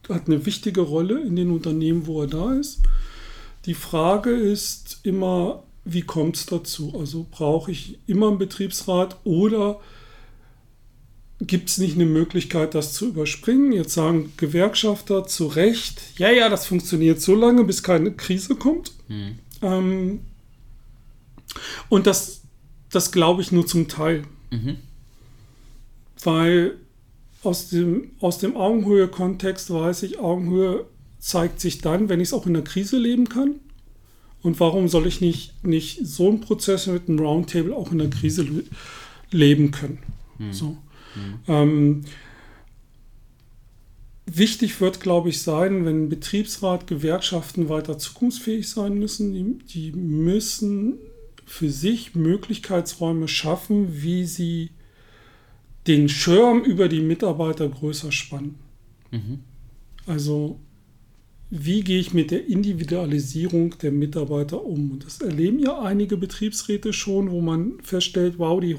hat 0.09 0.27
eine 0.27 0.47
wichtige 0.47 0.81
Rolle 0.81 1.21
in 1.21 1.37
den 1.37 1.51
Unternehmen, 1.51 2.07
wo 2.07 2.23
er 2.23 2.29
da 2.29 2.55
ist. 2.55 2.81
Die 3.67 3.75
Frage 3.75 4.31
ist 4.31 5.01
immer, 5.03 5.65
wie 5.85 6.03
kommt 6.03 6.37
es 6.37 6.47
dazu? 6.47 6.95
Also 6.99 7.27
brauche 7.31 7.73
ich 7.73 7.99
immer 8.07 8.29
einen 8.29 8.39
Betriebsrat 8.39 9.19
oder 9.25 9.81
Gibt 11.41 11.71
es 11.71 11.79
nicht 11.79 11.95
eine 11.95 12.05
Möglichkeit, 12.05 12.75
das 12.75 12.93
zu 12.93 13.09
überspringen? 13.09 13.73
Jetzt 13.73 13.95
sagen 13.95 14.33
Gewerkschafter 14.37 15.27
zu 15.27 15.47
Recht, 15.47 16.01
ja, 16.19 16.31
ja, 16.31 16.51
das 16.51 16.67
funktioniert 16.67 17.21
so 17.21 17.35
lange, 17.35 17.65
bis 17.65 17.83
keine 17.83 18.13
Krise 18.13 18.57
kommt. 18.57 18.93
Hm. 19.09 19.39
Ähm, 19.63 20.21
und 21.89 22.07
das, 22.07 22.43
das 22.91 23.11
glaube 23.11 23.43
ich 23.43 23.53
nur 23.53 23.67
zum 23.67 23.89
Teil. 23.89 24.25
Mhm. 24.51 24.77
Weil 26.23 26.77
aus 27.43 27.71
dem, 27.71 28.11
aus 28.21 28.39
dem 28.39 28.57
Augenhöhe-Kontext 28.57 29.71
weiß 29.71 30.03
ich, 30.03 30.19
Augenhöhe 30.19 30.85
zeigt 31.19 31.61
sich 31.61 31.81
dann, 31.81 32.09
wenn 32.09 32.21
ich 32.21 32.29
es 32.29 32.33
auch 32.35 32.47
in 32.47 32.55
der 32.55 32.65
Krise 32.65 32.99
leben 32.99 33.29
kann. 33.29 33.57
Und 34.43 34.61
warum 34.61 34.89
soll 34.89 35.07
ich 35.07 35.21
nicht, 35.21 35.65
nicht 35.65 36.07
so 36.07 36.29
einen 36.29 36.41
Prozess 36.41 36.87
mit 36.87 37.09
einem 37.09 37.19
Roundtable 37.19 37.75
auch 37.75 37.93
in 37.93 37.99
der 37.99 38.11
Krise 38.11 38.47
leben 39.31 39.71
können? 39.71 39.99
Mhm. 40.39 40.53
So. 40.53 40.77
Mhm. 41.15 41.39
Ähm, 41.49 42.05
wichtig 44.27 44.81
wird, 44.81 45.01
glaube 45.01 45.29
ich, 45.29 45.43
sein, 45.43 45.85
wenn 45.85 46.09
Betriebsrat, 46.09 46.87
Gewerkschaften 46.87 47.69
weiter 47.69 47.99
zukunftsfähig 47.99 48.69
sein 48.69 48.99
müssen, 48.99 49.33
die, 49.33 49.59
die 49.65 49.93
müssen 49.93 50.99
für 51.47 51.71
sich 51.71 52.15
Möglichkeitsräume 52.15 53.27
schaffen, 53.27 54.03
wie 54.03 54.25
sie 54.25 54.71
den 55.87 56.09
Schirm 56.09 56.63
über 56.63 56.89
die 56.89 57.01
Mitarbeiter 57.01 57.69
größer 57.69 58.13
spannen. 58.13 58.59
Mhm. 59.11 59.41
Also 60.07 60.61
wie 61.51 61.83
gehe 61.83 61.99
ich 61.99 62.15
mit 62.15 62.31
der 62.31 62.47
Individualisierung 62.47 63.77
der 63.83 63.91
Mitarbeiter 63.91 64.65
um? 64.65 64.93
Und 64.93 65.05
das 65.05 65.21
erleben 65.21 65.59
ja 65.59 65.81
einige 65.81 66.17
Betriebsräte 66.17 66.93
schon, 66.93 67.31
wo 67.31 67.41
man 67.41 67.81
feststellt, 67.83 68.39
wow, 68.39 68.61
die, 68.61 68.77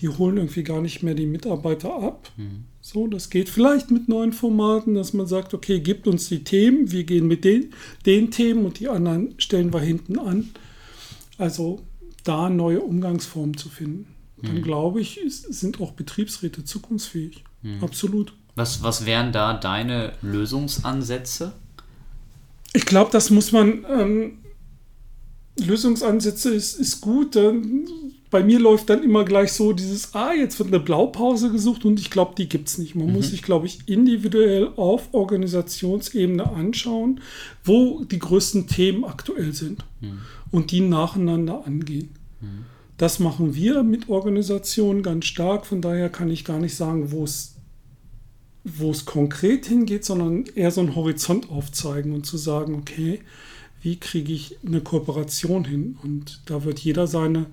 die 0.00 0.08
holen 0.08 0.36
irgendwie 0.36 0.64
gar 0.64 0.82
nicht 0.82 1.04
mehr 1.04 1.14
die 1.14 1.26
Mitarbeiter 1.26 1.94
ab. 1.94 2.28
Mhm. 2.36 2.64
So, 2.80 3.06
das 3.06 3.30
geht 3.30 3.48
vielleicht 3.48 3.92
mit 3.92 4.08
neuen 4.08 4.32
Formaten, 4.32 4.94
dass 4.94 5.12
man 5.12 5.28
sagt, 5.28 5.54
okay, 5.54 5.78
gibt 5.78 6.08
uns 6.08 6.28
die 6.28 6.42
Themen, 6.42 6.90
wir 6.90 7.04
gehen 7.04 7.28
mit 7.28 7.44
den, 7.44 7.72
den 8.06 8.32
Themen 8.32 8.64
und 8.64 8.80
die 8.80 8.88
anderen 8.88 9.34
stellen 9.38 9.72
wir 9.72 9.80
hinten 9.80 10.18
an. 10.18 10.50
Also 11.38 11.82
da 12.24 12.50
neue 12.50 12.80
Umgangsformen 12.80 13.56
zu 13.56 13.68
finden. 13.68 14.06
Dann 14.42 14.56
mhm. 14.56 14.62
glaube 14.62 15.00
ich, 15.00 15.20
sind 15.28 15.80
auch 15.80 15.92
Betriebsräte 15.92 16.64
zukunftsfähig. 16.64 17.44
Mhm. 17.62 17.84
Absolut. 17.84 18.32
Was, 18.56 18.82
was 18.82 19.06
wären 19.06 19.32
da 19.32 19.54
deine 19.54 20.14
Lösungsansätze? 20.22 21.52
Ich 22.72 22.86
glaube, 22.86 23.10
das 23.10 23.30
muss 23.30 23.52
man. 23.52 23.84
Ähm, 23.88 24.38
Lösungsansätze 25.58 26.54
ist, 26.54 26.74
ist 26.74 27.00
gut. 27.00 27.36
Dann, 27.36 27.86
bei 28.30 28.42
mir 28.42 28.58
läuft 28.60 28.88
dann 28.88 29.02
immer 29.02 29.24
gleich 29.24 29.52
so 29.52 29.72
dieses, 29.72 30.14
ah, 30.14 30.32
jetzt 30.32 30.58
wird 30.58 30.68
eine 30.68 30.80
Blaupause 30.80 31.50
gesucht 31.50 31.84
und 31.84 31.98
ich 32.00 32.10
glaube, 32.10 32.34
die 32.36 32.48
gibt 32.48 32.68
es 32.68 32.78
nicht. 32.78 32.94
Man 32.94 33.08
mhm. 33.08 33.14
muss 33.14 33.30
sich, 33.30 33.42
glaube 33.42 33.66
ich, 33.66 33.80
individuell 33.86 34.70
auf 34.76 35.08
Organisationsebene 35.12 36.50
anschauen, 36.50 37.20
wo 37.64 38.04
die 38.04 38.18
größten 38.18 38.68
Themen 38.68 39.04
aktuell 39.04 39.52
sind 39.52 39.84
mhm. 40.00 40.20
und 40.50 40.70
die 40.70 40.80
nacheinander 40.80 41.66
angehen. 41.66 42.10
Mhm. 42.40 42.64
Das 42.96 43.18
machen 43.18 43.54
wir 43.54 43.82
mit 43.82 44.08
Organisationen 44.08 45.02
ganz 45.02 45.24
stark. 45.24 45.66
Von 45.66 45.80
daher 45.80 46.08
kann 46.08 46.30
ich 46.30 46.44
gar 46.44 46.58
nicht 46.58 46.76
sagen, 46.76 47.10
wo 47.10 47.24
es 47.24 47.56
wo 48.64 48.90
es 48.90 49.04
konkret 49.06 49.66
hingeht, 49.66 50.04
sondern 50.04 50.44
eher 50.54 50.70
so 50.70 50.80
einen 50.80 50.94
Horizont 50.94 51.50
aufzeigen 51.50 52.12
und 52.12 52.26
zu 52.26 52.36
sagen, 52.36 52.74
okay, 52.74 53.20
wie 53.82 53.96
kriege 53.96 54.32
ich 54.32 54.58
eine 54.66 54.80
Kooperation 54.80 55.64
hin? 55.64 55.98
Und 56.02 56.42
da 56.46 56.64
wird 56.64 56.78
jeder 56.80 57.06
seine, 57.06 57.46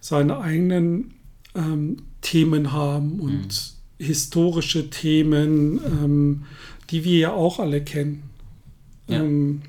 seine 0.00 0.40
eigenen 0.40 1.14
ähm, 1.54 1.98
Themen 2.20 2.72
haben 2.72 3.20
und 3.20 3.74
mhm. 3.98 4.04
historische 4.04 4.90
Themen, 4.90 5.80
ähm, 5.84 6.42
die 6.90 7.04
wir 7.04 7.18
ja 7.18 7.32
auch 7.32 7.60
alle 7.60 7.82
kennen. 7.82 8.24
Ja. 9.08 9.22
Ähm, 9.22 9.62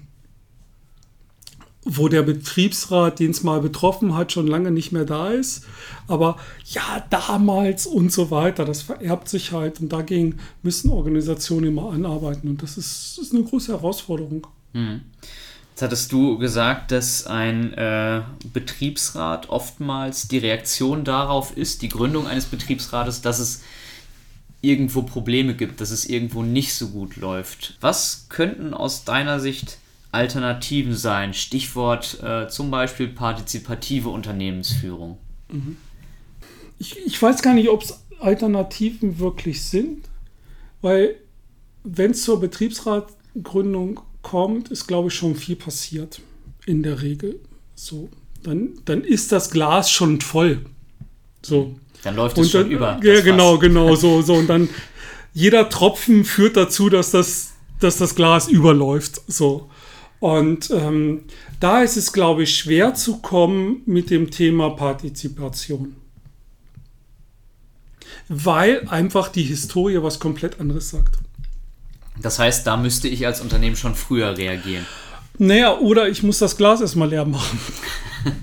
wo 1.84 2.08
der 2.08 2.22
Betriebsrat, 2.22 3.20
den 3.20 3.32
es 3.32 3.44
mal 3.44 3.60
betroffen 3.60 4.16
hat, 4.16 4.32
schon 4.32 4.48
lange 4.48 4.72
nicht 4.72 4.92
mehr 4.92 5.06
da 5.06 5.30
ist. 5.30 5.66
Aber 6.08 6.38
ja, 6.66 7.04
damals 7.10 7.88
und 7.88 8.12
so 8.12 8.30
weiter, 8.30 8.66
das 8.66 8.84
vererbt 8.84 9.30
sich 9.30 9.52
halt 9.52 9.82
und 9.82 9.92
dagegen 9.92 10.38
müssen 10.62 10.92
Organisationen 10.92 11.70
immer 11.70 11.92
anarbeiten 11.92 12.50
und 12.50 12.62
das 12.62 12.78
ist, 12.78 13.18
ist 13.20 13.34
eine 13.34 13.44
große 13.44 13.72
Herausforderung. 13.72 14.48
Mhm. 14.74 15.02
Jetzt 15.72 15.82
hattest 15.82 16.12
du 16.12 16.38
gesagt, 16.38 16.92
dass 16.92 17.26
ein 17.26 17.74
äh, 17.74 18.22
Betriebsrat 18.54 19.50
oftmals 19.50 20.28
die 20.28 20.38
Reaktion 20.38 21.04
darauf 21.04 21.58
ist, 21.58 21.82
die 21.82 21.90
Gründung 21.90 22.28
eines 22.28 22.46
Betriebsrates, 22.46 23.22
dass 23.22 23.40
es 23.40 23.64
irgendwo 24.62 25.02
Probleme 25.02 25.56
gibt, 25.56 25.82
dass 25.82 25.90
es 25.90 26.06
irgendwo 26.06 26.44
nicht 26.44 26.76
so 26.76 26.90
gut 26.90 27.16
läuft. 27.16 27.78
Was 27.82 28.28
könnten 28.30 28.76
aus 28.76 29.06
deiner 29.06 29.40
Sicht 29.40 29.80
Alternativen 30.12 30.96
sein? 30.96 31.34
Stichwort 31.34 32.22
äh, 32.22 32.48
zum 32.48 32.72
Beispiel 32.72 33.08
partizipative 33.08 34.10
Unternehmensführung. 34.10 35.18
Mhm. 35.50 35.78
Ich, 36.80 36.98
ich 37.06 37.22
weiß 37.22 37.42
gar 37.42 37.54
nicht, 37.54 37.70
ob 37.70 37.84
es 37.84 38.04
Alternativen 38.20 39.20
wirklich 39.20 39.64
sind, 39.64 40.10
weil 40.82 41.16
wenn 41.84 42.12
es 42.12 42.24
zur 42.24 42.40
Betriebsratgründung 42.40 44.02
kommt, 44.22 44.70
ist, 44.70 44.88
glaube 44.88 45.08
ich, 45.10 45.16
schon 45.16 45.36
viel 45.36 45.56
passiert. 45.56 46.22
In 46.66 46.84
der 46.84 47.02
Regel. 47.02 47.40
So. 47.74 48.10
Dann, 48.44 48.74
dann 48.86 49.04
ist 49.04 49.32
das 49.32 49.50
Glas 49.50 49.90
schon 49.90 50.22
voll. 50.22 50.66
So. 51.42 51.76
Dann 52.04 52.16
läuft 52.16 52.38
es 52.38 52.52
schon 52.52 52.70
über. 52.70 53.00
Ja, 53.04 53.22
genau, 53.22 53.58
genau, 53.58 53.96
so, 53.96 54.22
so. 54.22 54.36
Und 54.36 54.48
dann 54.48 54.70
jeder 55.34 55.70
Tropfen 55.70 56.26
führt 56.26 56.58
dazu, 56.58 56.90
dass 56.90 57.12
das, 57.12 57.54
dass 57.80 57.98
das 57.98 58.16
Glas 58.16 58.48
überläuft. 58.48 59.22
So. 59.28 59.70
Und 60.22 60.70
ähm, 60.70 61.24
da 61.60 61.82
ist 61.82 61.98
es, 61.98 62.14
glaube 62.14 62.44
ich, 62.44 62.56
schwer 62.56 62.94
zu 62.94 63.18
kommen 63.18 63.82
mit 63.88 64.12
dem 64.12 64.30
Thema 64.30 64.70
Partizipation. 64.70 65.96
Weil 68.30 68.88
einfach 68.88 69.30
die 69.30 69.42
Historie 69.42 69.98
was 70.04 70.20
komplett 70.20 70.60
anderes 70.60 70.92
sagt. 70.92 71.18
Das 72.22 72.38
heißt, 72.38 72.68
da 72.68 72.78
müsste 72.78 73.08
ich 73.08 73.26
als 73.26 73.42
Unternehmen 73.42 73.76
schon 73.76 73.96
früher 73.96 74.38
reagieren. 74.38 74.86
Naja, 75.40 75.76
oder 75.80 76.08
ich 76.08 76.22
muss 76.22 76.38
das 76.38 76.56
Glas 76.56 76.82
erstmal 76.82 77.10
leer 77.10 77.26
machen. 77.26 77.60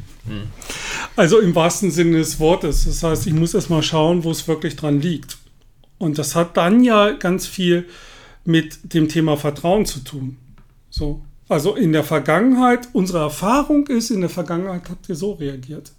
Also 1.17 1.41
im 1.41 1.55
wahrsten 1.55 1.91
Sinne 1.91 2.19
des 2.19 2.39
Wortes. 2.39 2.85
Das 2.85 3.03
heißt, 3.03 3.27
ich 3.27 3.33
muss 3.33 3.55
erstmal 3.55 3.83
schauen, 3.83 4.25
wo 4.25 4.31
es 4.31 4.47
wirklich 4.47 4.77
dran 4.77 5.01
liegt. 5.01 5.39
Und 5.97 6.19
das 6.19 6.37
hat 6.37 6.57
dann 6.59 6.85
ja 6.85 7.13
ganz 7.13 7.47
viel 7.47 7.89
mit 8.45 8.93
dem 8.95 9.09
Thema 9.09 9.37
Vertrauen 9.39 9.87
zu 9.87 10.01
tun. 10.01 10.37
So. 10.91 11.23
Also 11.49 11.75
in 11.75 11.93
der 11.93 12.05
Vergangenheit, 12.05 12.89
unsere 12.93 13.21
Erfahrung 13.21 13.87
ist, 13.87 14.11
in 14.11 14.21
der 14.21 14.31
Vergangenheit 14.31 14.91
habt 14.91 15.09
ihr 15.09 15.15
so 15.15 15.33
reagiert. 15.33 15.93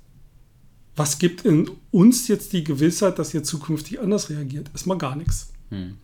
Was 0.95 1.17
gibt 1.17 1.45
in 1.45 1.71
uns 1.91 2.27
jetzt 2.27 2.53
die 2.53 2.63
Gewissheit, 2.63 3.17
dass 3.19 3.33
ihr 3.33 3.43
zukünftig 3.43 3.99
anders 3.99 4.29
reagiert? 4.29 4.69
Erstmal 4.73 4.97
gar 4.97 5.15
nichts. 5.15 5.51
Hm. 5.69 5.97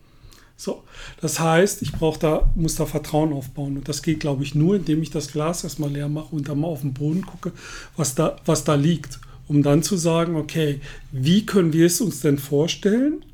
So, 0.56 0.84
das 1.20 1.38
heißt, 1.38 1.82
ich 1.82 1.92
brauche 1.92 2.18
da, 2.18 2.50
muss 2.54 2.76
da 2.76 2.86
Vertrauen 2.86 3.32
aufbauen. 3.34 3.76
Und 3.76 3.88
das 3.88 4.02
geht, 4.02 4.20
glaube 4.20 4.42
ich, 4.42 4.54
nur, 4.54 4.76
indem 4.76 5.02
ich 5.02 5.10
das 5.10 5.30
Glas 5.30 5.64
erstmal 5.64 5.90
leer 5.90 6.08
mache 6.08 6.34
und 6.34 6.48
dann 6.48 6.60
mal 6.60 6.68
auf 6.68 6.80
den 6.80 6.94
Boden 6.94 7.26
gucke, 7.26 7.52
was 7.96 8.14
da, 8.14 8.36
was 8.46 8.64
da 8.64 8.74
liegt. 8.74 9.20
Um 9.48 9.62
dann 9.62 9.82
zu 9.82 9.96
sagen, 9.96 10.34
okay, 10.34 10.80
wie 11.12 11.46
können 11.46 11.72
wir 11.72 11.86
es 11.86 12.00
uns 12.00 12.20
denn 12.20 12.38
vorstellen, 12.38 13.24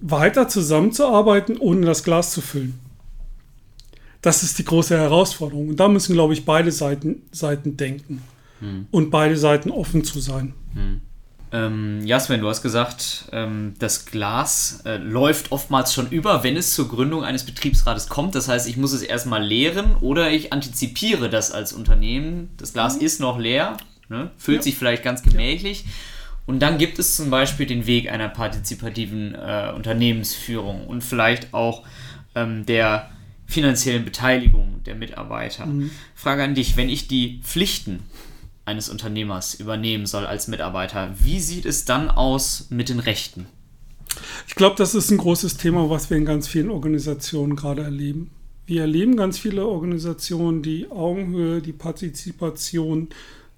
weiter 0.00 0.48
zusammenzuarbeiten, 0.48 1.58
ohne 1.58 1.84
das 1.84 2.04
Glas 2.04 2.32
zu 2.32 2.40
füllen? 2.40 2.78
Das 4.22 4.42
ist 4.42 4.58
die 4.58 4.64
große 4.64 4.96
Herausforderung. 4.96 5.68
Und 5.68 5.76
da 5.76 5.88
müssen, 5.88 6.14
glaube 6.14 6.32
ich, 6.32 6.44
beide 6.44 6.72
Seiten, 6.72 7.22
Seiten 7.30 7.76
denken 7.76 8.22
hm. 8.60 8.86
und 8.90 9.10
beide 9.10 9.36
Seiten 9.36 9.70
offen 9.70 10.04
zu 10.04 10.20
sein. 10.20 10.54
Hm. 10.74 11.00
Ähm, 11.50 12.04
ja, 12.04 12.20
Sven, 12.20 12.40
du 12.40 12.48
hast 12.48 12.60
gesagt, 12.60 13.24
ähm, 13.32 13.74
das 13.78 14.04
Glas 14.04 14.82
äh, 14.84 14.96
läuft 14.96 15.50
oftmals 15.50 15.94
schon 15.94 16.10
über, 16.10 16.44
wenn 16.44 16.56
es 16.56 16.74
zur 16.74 16.88
Gründung 16.88 17.24
eines 17.24 17.44
Betriebsrates 17.44 18.08
kommt. 18.08 18.34
Das 18.34 18.48
heißt, 18.48 18.68
ich 18.68 18.76
muss 18.76 18.92
es 18.92 19.02
erstmal 19.02 19.42
leeren 19.42 19.96
oder 20.00 20.30
ich 20.30 20.52
antizipiere 20.52 21.30
das 21.30 21.50
als 21.50 21.72
Unternehmen. 21.72 22.50
Das 22.58 22.74
Glas 22.74 22.96
mhm. 22.96 23.06
ist 23.06 23.20
noch 23.20 23.38
leer, 23.38 23.78
ne? 24.10 24.30
füllt 24.36 24.58
ja. 24.58 24.62
sich 24.62 24.76
vielleicht 24.76 25.02
ganz 25.02 25.22
gemächlich. 25.22 25.84
Ja. 25.84 25.90
Und 26.44 26.60
dann 26.60 26.78
gibt 26.78 26.98
es 26.98 27.16
zum 27.16 27.28
Beispiel 27.30 27.66
den 27.66 27.86
Weg 27.86 28.10
einer 28.10 28.28
partizipativen 28.28 29.34
äh, 29.34 29.72
Unternehmensführung 29.74 30.86
und 30.86 31.04
vielleicht 31.04 31.52
auch 31.52 31.82
ähm, 32.34 32.64
der 32.64 33.10
finanziellen 33.48 34.04
Beteiligung 34.04 34.82
der 34.84 34.94
Mitarbeiter. 34.94 35.66
Mhm. 35.66 35.90
Frage 36.14 36.44
an 36.44 36.54
dich, 36.54 36.76
wenn 36.76 36.90
ich 36.90 37.08
die 37.08 37.40
Pflichten 37.42 38.00
eines 38.66 38.90
Unternehmers 38.90 39.54
übernehmen 39.54 40.04
soll 40.04 40.26
als 40.26 40.48
Mitarbeiter, 40.48 41.14
wie 41.18 41.40
sieht 41.40 41.64
es 41.64 41.86
dann 41.86 42.10
aus 42.10 42.66
mit 42.68 42.90
den 42.90 43.00
Rechten? 43.00 43.46
Ich 44.46 44.54
glaube, 44.54 44.76
das 44.76 44.94
ist 44.94 45.10
ein 45.10 45.16
großes 45.16 45.56
Thema, 45.56 45.88
was 45.88 46.10
wir 46.10 46.18
in 46.18 46.26
ganz 46.26 46.46
vielen 46.46 46.70
Organisationen 46.70 47.56
gerade 47.56 47.82
erleben. 47.82 48.30
Wir 48.66 48.82
erleben 48.82 49.16
ganz 49.16 49.38
viele 49.38 49.64
Organisationen, 49.64 50.62
die 50.62 50.90
Augenhöhe, 50.90 51.62
die 51.62 51.72
Partizipation 51.72 53.08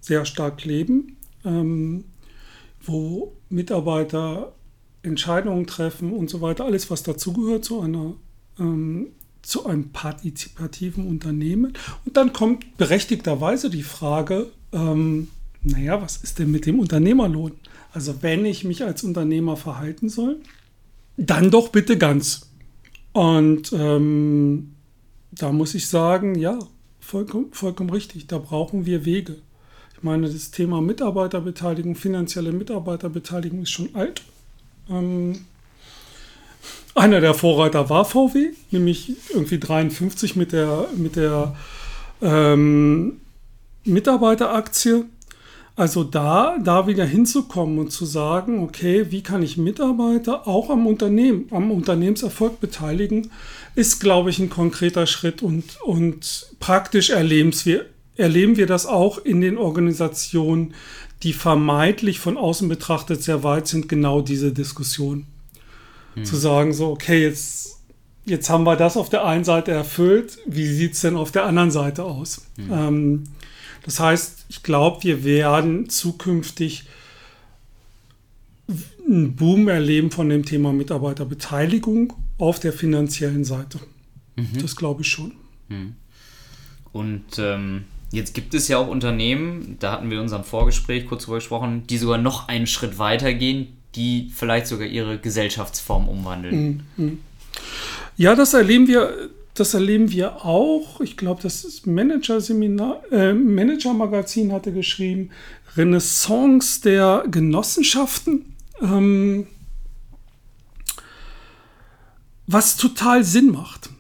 sehr 0.01 0.25
stark 0.25 0.65
leben, 0.65 1.17
ähm, 1.45 2.05
wo 2.81 3.37
Mitarbeiter 3.49 4.53
Entscheidungen 5.03 5.67
treffen 5.67 6.13
und 6.13 6.31
so 6.31 6.41
weiter, 6.41 6.65
alles, 6.65 6.91
was 6.91 7.03
dazugehört 7.03 7.65
zu 7.65 7.81
einer 7.81 8.15
ähm, 8.61 9.09
zu 9.43 9.67
einem 9.67 9.91
partizipativen 9.91 11.07
Unternehmen. 11.07 11.73
Und 12.05 12.17
dann 12.17 12.33
kommt 12.33 12.77
berechtigterweise 12.77 13.71
die 13.71 13.83
Frage, 13.83 14.49
ähm, 14.73 15.29
naja, 15.63 16.01
was 16.01 16.19
ist 16.19 16.39
denn 16.39 16.51
mit 16.51 16.67
dem 16.67 16.79
Unternehmerlohn? 16.79 17.53
Also 17.93 18.23
wenn 18.23 18.45
ich 18.45 18.65
mich 18.65 18.85
als 18.85 19.03
Unternehmer 19.03 19.57
verhalten 19.57 20.09
soll, 20.09 20.41
dann 21.17 21.51
doch 21.51 21.69
bitte 21.69 21.99
ganz. 21.99 22.51
Und 23.13 23.73
ähm, 23.73 24.75
da 25.33 25.53
muss 25.53 25.75
ich 25.75 25.89
sagen, 25.89 26.35
ja, 26.37 26.59
vollkommen, 27.01 27.53
vollkommen 27.53 27.91
richtig, 27.91 28.27
da 28.27 28.39
brauchen 28.39 28.87
wir 28.87 29.05
Wege. 29.05 29.37
Ich 29.97 30.03
meine, 30.03 30.31
das 30.31 30.51
Thema 30.51 30.81
Mitarbeiterbeteiligung, 30.81 31.95
finanzielle 31.95 32.53
Mitarbeiterbeteiligung 32.53 33.63
ist 33.63 33.71
schon 33.71 33.95
alt. 33.95 34.23
Ähm, 34.89 35.45
einer 36.95 37.21
der 37.21 37.35
Vorreiter 37.35 37.89
war 37.89 38.05
VW, 38.05 38.51
nämlich 38.71 39.13
irgendwie 39.33 39.59
53 39.59 40.37
mit 40.37 40.53
der, 40.53 40.89
mit 40.97 41.17
der 41.17 41.55
ähm, 42.23 43.21
Mitarbeiteraktie. 43.85 45.05
Also 45.77 46.05
da, 46.05 46.59
da 46.63 46.87
wieder 46.87 47.07
hinzukommen 47.07 47.79
und 47.79 47.91
zu 47.91 48.05
sagen, 48.05 48.63
okay, 48.63 49.07
wie 49.11 49.23
kann 49.23 49.43
ich 49.43 49.57
Mitarbeiter 49.57 50.47
auch 50.47 50.69
am 50.69 50.87
Unternehmen, 50.87 51.47
am 51.51 51.71
Unternehmenserfolg 51.71 52.61
beteiligen, 52.61 53.31
ist, 53.77 54.01
glaube 54.01 54.31
ich, 54.31 54.39
ein 54.41 54.51
konkreter 54.51 55.07
Schritt 55.07 55.43
und, 55.43 55.81
und 55.83 56.49
praktisch 56.59 57.11
erleben 57.11 57.53
wir, 57.65 57.87
erleben 58.17 58.57
wir 58.57 58.67
das 58.67 58.85
auch 58.85 59.25
in 59.25 59.41
den 59.41 59.57
Organisationen, 59.57 60.75
die 61.23 61.33
vermeintlich 61.33 62.19
von 62.19 62.37
außen 62.37 62.69
betrachtet 62.69 63.23
sehr 63.23 63.43
weit 63.43 63.67
sind, 63.67 63.89
genau 63.89 64.21
diese 64.21 64.53
Diskussion. 64.53 65.27
Hm. 66.15 66.25
Zu 66.25 66.37
sagen, 66.37 66.73
so, 66.73 66.89
okay, 66.89 67.23
jetzt, 67.23 67.81
jetzt 68.25 68.51
haben 68.51 68.65
wir 68.65 68.77
das 68.77 68.97
auf 68.97 69.09
der 69.09 69.25
einen 69.25 69.45
Seite 69.45 69.71
erfüllt, 69.71 70.39
wie 70.47 70.67
sieht 70.67 70.95
es 70.95 71.01
denn 71.01 71.17
auf 71.17 71.31
der 71.31 71.45
anderen 71.45 71.71
Seite 71.71 72.05
aus? 72.05 72.47
Hm. 72.57 72.73
Ähm, 72.73 73.25
das 73.83 74.01
heißt, 74.01 74.47
ich 74.49 74.63
glaube, 74.63 75.05
wir 75.05 75.25
werden 75.25 75.89
zukünftig 75.89 76.85
einen 79.07 79.35
Boom 79.35 79.69
erleben 79.69 80.11
von 80.11 80.29
dem 80.29 80.45
Thema 80.45 80.73
Mitarbeiterbeteiligung 80.73 82.13
auf 82.39 82.61
der 82.61 82.73
finanziellen 82.73 83.45
Seite. 83.45 83.81
Mhm. 84.37 84.61
Das 84.61 84.77
glaube 84.77 85.03
ich 85.03 85.09
schon. 85.09 85.33
Mhm. 85.69 85.97
Und 86.93 87.39
ähm, 87.39 87.85
jetzt 88.13 88.35
gibt 88.35 88.55
es 88.55 88.69
ja 88.69 88.79
auch 88.79 88.89
Unternehmen, 88.89 89.77
da 89.79 89.93
hatten 89.93 90.11
wir 90.11 90.19
in 90.19 90.25
unserem 90.25 90.45
Vorgespräch 90.45 91.07
kurz 91.07 91.25
drüber 91.25 91.39
gesprochen, 91.39 91.87
die 91.89 91.99
sogar 91.99 92.19
noch 92.19 92.49
einen 92.49 92.67
Schritt 92.67 92.99
weiter 92.99 93.33
gehen, 93.35 93.77
die 93.95 94.31
vielleicht 94.35 94.67
sogar 94.67 94.87
ihre 94.87 95.19
Gesellschaftsform 95.19 96.09
umwandeln. 96.09 96.83
Mhm. 96.97 97.19
Ja, 98.17 98.35
das 98.35 98.55
erleben 98.55 98.87
wir, 98.87 99.31
das 99.55 99.75
erleben 99.75 100.11
wir 100.11 100.45
auch. 100.45 101.01
Ich 101.01 101.17
glaube, 101.17 101.43
das 101.43 101.87
Manager-Seminar, 101.87 103.03
äh, 103.11 103.33
Manager-Magazin 103.33 104.53
hatte 104.53 104.73
geschrieben, 104.73 105.31
Renaissance 105.77 106.81
der 106.83 107.25
Genossenschaften. 107.31 108.55
Ähm, 108.81 109.47
was 112.47 112.77
total 112.77 113.23
Sinn 113.23 113.53
macht. 113.53 113.91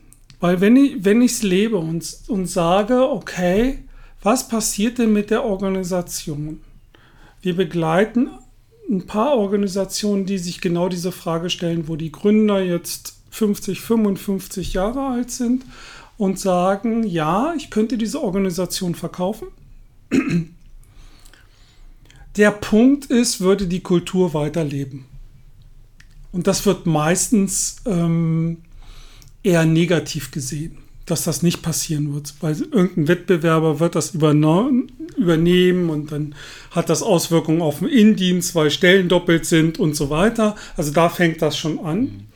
Weil 0.41 0.61
wenn 0.61 0.77
ich 1.23 1.33
es 1.33 1.43
lebe 1.43 1.77
und, 1.77 2.17
und 2.29 2.47
sage, 2.47 3.09
okay, 3.09 3.85
was 4.23 4.49
passiert 4.49 4.99
denn 4.99 5.13
mit 5.13 5.31
der 5.31 5.45
Organisation? 5.45 6.61
Wir 7.43 7.55
begleiten 7.55 8.31
ein 8.91 9.07
paar 9.07 9.37
Organisationen, 9.37 10.27
die 10.27 10.39
sich 10.39 10.61
genau 10.61 10.89
diese 10.89 11.13
Frage 11.13 11.49
stellen, 11.49 11.87
wo 11.89 11.97
die 11.97 12.11
Gründer 12.11 12.61
jetzt 12.61 13.15
50, 13.31 13.81
55 13.81 14.75
Jahre 14.75 15.07
alt 15.07 15.31
sind 15.31 15.65
und 16.19 16.39
sagen, 16.39 17.05
ja, 17.05 17.55
ich 17.57 17.71
könnte 17.71 17.97
diese 17.97 18.21
Organisation 18.21 18.95
verkaufen. 18.95 19.47
Der 22.37 22.51
Punkt 22.51 23.07
ist, 23.07 23.41
würde 23.41 23.67
die 23.67 23.81
Kultur 23.81 24.35
weiterleben. 24.35 25.07
Und 26.33 26.47
das 26.47 26.67
wird 26.67 26.87
meistens 26.87 27.77
ähm, 27.87 28.59
eher 29.43 29.65
negativ 29.65 30.31
gesehen, 30.31 30.79
dass 31.11 31.25
das 31.25 31.43
nicht 31.43 31.63
passieren 31.63 32.15
wird, 32.15 32.35
weil 32.41 32.57
irgendein 32.71 33.09
Wettbewerber 33.09 33.81
wird 33.81 33.95
das 33.95 34.15
übernehmen 34.15 35.91
und 35.91 36.13
dann 36.13 36.35
hat 36.71 36.89
das 36.89 37.03
Auswirkungen 37.03 37.63
auf 37.63 37.81
den 37.81 37.89
Indienst, 37.89 38.55
weil 38.55 38.71
Stellen 38.71 39.09
doppelt 39.09 39.47
sind 39.47 39.79
und 39.79 39.95
so 39.95 40.11
weiter. 40.11 40.57
Also 40.77 40.93
da 40.93 41.09
fängt 41.09 41.43
das 41.43 41.57
schon 41.57 41.79
an. 41.81 42.27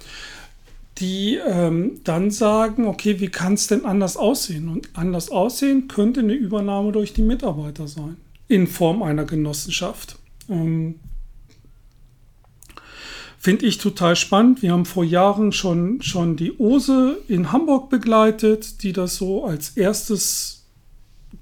Die 0.98 1.40
ähm, 1.44 2.00
dann 2.04 2.30
sagen, 2.30 2.86
okay, 2.86 3.18
wie 3.18 3.28
kann 3.28 3.54
es 3.54 3.66
denn 3.66 3.84
anders 3.84 4.16
aussehen? 4.16 4.68
Und 4.68 4.90
anders 4.94 5.28
aussehen 5.28 5.88
könnte 5.88 6.20
eine 6.20 6.34
Übernahme 6.34 6.92
durch 6.92 7.12
die 7.12 7.22
Mitarbeiter 7.22 7.88
sein, 7.88 8.16
in 8.46 8.68
Form 8.68 9.02
einer 9.02 9.24
Genossenschaft. 9.24 10.16
Ähm, 10.48 11.00
Finde 13.44 13.66
ich 13.66 13.76
total 13.76 14.16
spannend. 14.16 14.62
Wir 14.62 14.72
haben 14.72 14.86
vor 14.86 15.04
Jahren 15.04 15.52
schon, 15.52 16.00
schon 16.00 16.34
die 16.34 16.58
OSE 16.58 17.18
in 17.28 17.52
Hamburg 17.52 17.90
begleitet, 17.90 18.82
die 18.82 18.94
das 18.94 19.16
so 19.16 19.44
als 19.44 19.76
erstes, 19.76 20.64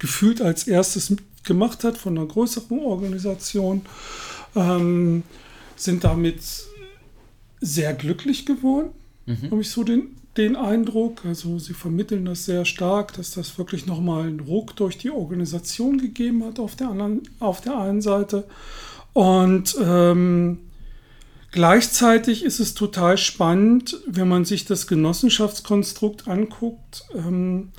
gefühlt 0.00 0.42
als 0.42 0.66
erstes 0.66 1.14
gemacht 1.44 1.84
hat 1.84 1.96
von 1.96 2.18
einer 2.18 2.26
größeren 2.26 2.80
Organisation. 2.80 3.82
Ähm, 4.56 5.22
sind 5.76 6.02
damit 6.02 6.40
sehr 7.60 7.94
glücklich 7.94 8.46
geworden, 8.46 8.88
mhm. 9.26 9.52
habe 9.52 9.60
ich 9.60 9.70
so 9.70 9.84
den, 9.84 10.16
den 10.36 10.56
Eindruck. 10.56 11.24
Also 11.24 11.60
sie 11.60 11.72
vermitteln 11.72 12.24
das 12.24 12.46
sehr 12.46 12.64
stark, 12.64 13.12
dass 13.12 13.30
das 13.30 13.58
wirklich 13.58 13.86
nochmal 13.86 14.26
einen 14.26 14.40
Ruck 14.40 14.74
durch 14.74 14.98
die 14.98 15.10
Organisation 15.12 15.98
gegeben 15.98 16.42
hat 16.42 16.58
auf 16.58 16.74
der, 16.74 16.88
anderen, 16.88 17.22
auf 17.38 17.60
der 17.60 17.78
einen 17.78 18.02
Seite. 18.02 18.42
Und 19.12 19.76
ähm, 19.80 20.58
Gleichzeitig 21.52 22.44
ist 22.44 22.60
es 22.60 22.72
total 22.72 23.18
spannend, 23.18 24.00
wenn 24.06 24.26
man 24.26 24.46
sich 24.46 24.64
das 24.64 24.86
Genossenschaftskonstrukt 24.86 26.26
anguckt. 26.26 27.04
Ähm, 27.14 27.72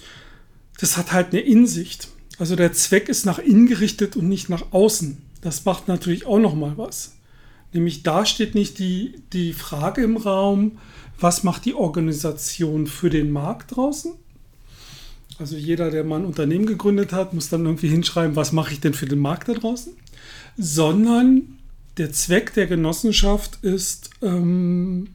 das 0.79 0.95
hat 0.95 1.11
halt 1.11 1.31
eine 1.31 1.41
Insicht. 1.41 2.07
Also 2.37 2.55
der 2.55 2.73
Zweck 2.73 3.09
ist 3.09 3.25
nach 3.25 3.39
innen 3.39 3.65
gerichtet 3.65 4.15
und 4.15 4.29
nicht 4.29 4.47
nach 4.47 4.71
außen. 4.71 5.17
Das 5.41 5.65
macht 5.65 5.87
natürlich 5.87 6.27
auch 6.27 6.37
noch 6.37 6.53
mal 6.53 6.77
was. 6.77 7.15
Nämlich 7.73 8.03
da 8.03 8.27
steht 8.27 8.53
nicht 8.53 8.77
die, 8.77 9.15
die 9.33 9.53
Frage 9.53 10.03
im 10.03 10.17
Raum, 10.17 10.77
was 11.19 11.43
macht 11.43 11.65
die 11.65 11.73
Organisation 11.73 12.85
für 12.85 13.09
den 13.09 13.31
Markt 13.31 13.75
draußen? 13.75 14.13
Also 15.39 15.55
jeder, 15.55 15.89
der 15.89 16.03
mal 16.03 16.19
ein 16.19 16.25
Unternehmen 16.25 16.67
gegründet 16.67 17.11
hat, 17.11 17.33
muss 17.33 17.49
dann 17.49 17.65
irgendwie 17.65 17.87
hinschreiben, 17.87 18.35
was 18.35 18.51
mache 18.51 18.73
ich 18.73 18.81
denn 18.81 18.93
für 18.93 19.07
den 19.07 19.19
Markt 19.19 19.49
da 19.49 19.53
draußen? 19.53 19.93
Sondern 20.57 21.57
der 21.97 22.11
Zweck 22.11 22.53
der 22.53 22.67
Genossenschaft 22.67 23.63
ist, 23.63 24.09
ähm, 24.21 25.09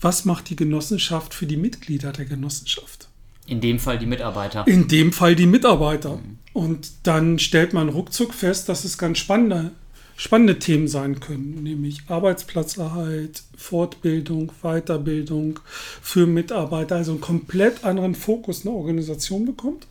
was 0.00 0.24
macht 0.24 0.50
die 0.50 0.56
Genossenschaft 0.56 1.34
für 1.34 1.46
die 1.46 1.56
Mitglieder 1.56 2.12
der 2.12 2.24
Genossenschaft? 2.24 3.08
In 3.46 3.60
dem 3.60 3.78
Fall 3.78 3.98
die 3.98 4.06
Mitarbeiter. 4.06 4.66
In 4.66 4.88
dem 4.88 5.12
Fall 5.12 5.34
die 5.34 5.46
Mitarbeiter. 5.46 6.16
Mhm. 6.16 6.38
Und 6.52 6.90
dann 7.04 7.38
stellt 7.38 7.72
man 7.72 7.88
ruckzuck 7.88 8.34
fest, 8.34 8.68
dass 8.68 8.84
es 8.84 8.98
ganz 8.98 9.18
spannende, 9.18 9.72
spannende 10.16 10.58
Themen 10.58 10.86
sein 10.86 11.18
können, 11.18 11.62
nämlich 11.62 12.02
Arbeitsplatzerhalt, 12.08 13.42
Fortbildung, 13.56 14.52
Weiterbildung 14.62 15.60
für 15.66 16.26
Mitarbeiter, 16.26 16.96
also 16.96 17.12
einen 17.12 17.20
komplett 17.20 17.84
anderen 17.84 18.14
Fokus 18.14 18.64
eine 18.64 18.74
Organisation 18.74 19.46
bekommt. 19.46 19.86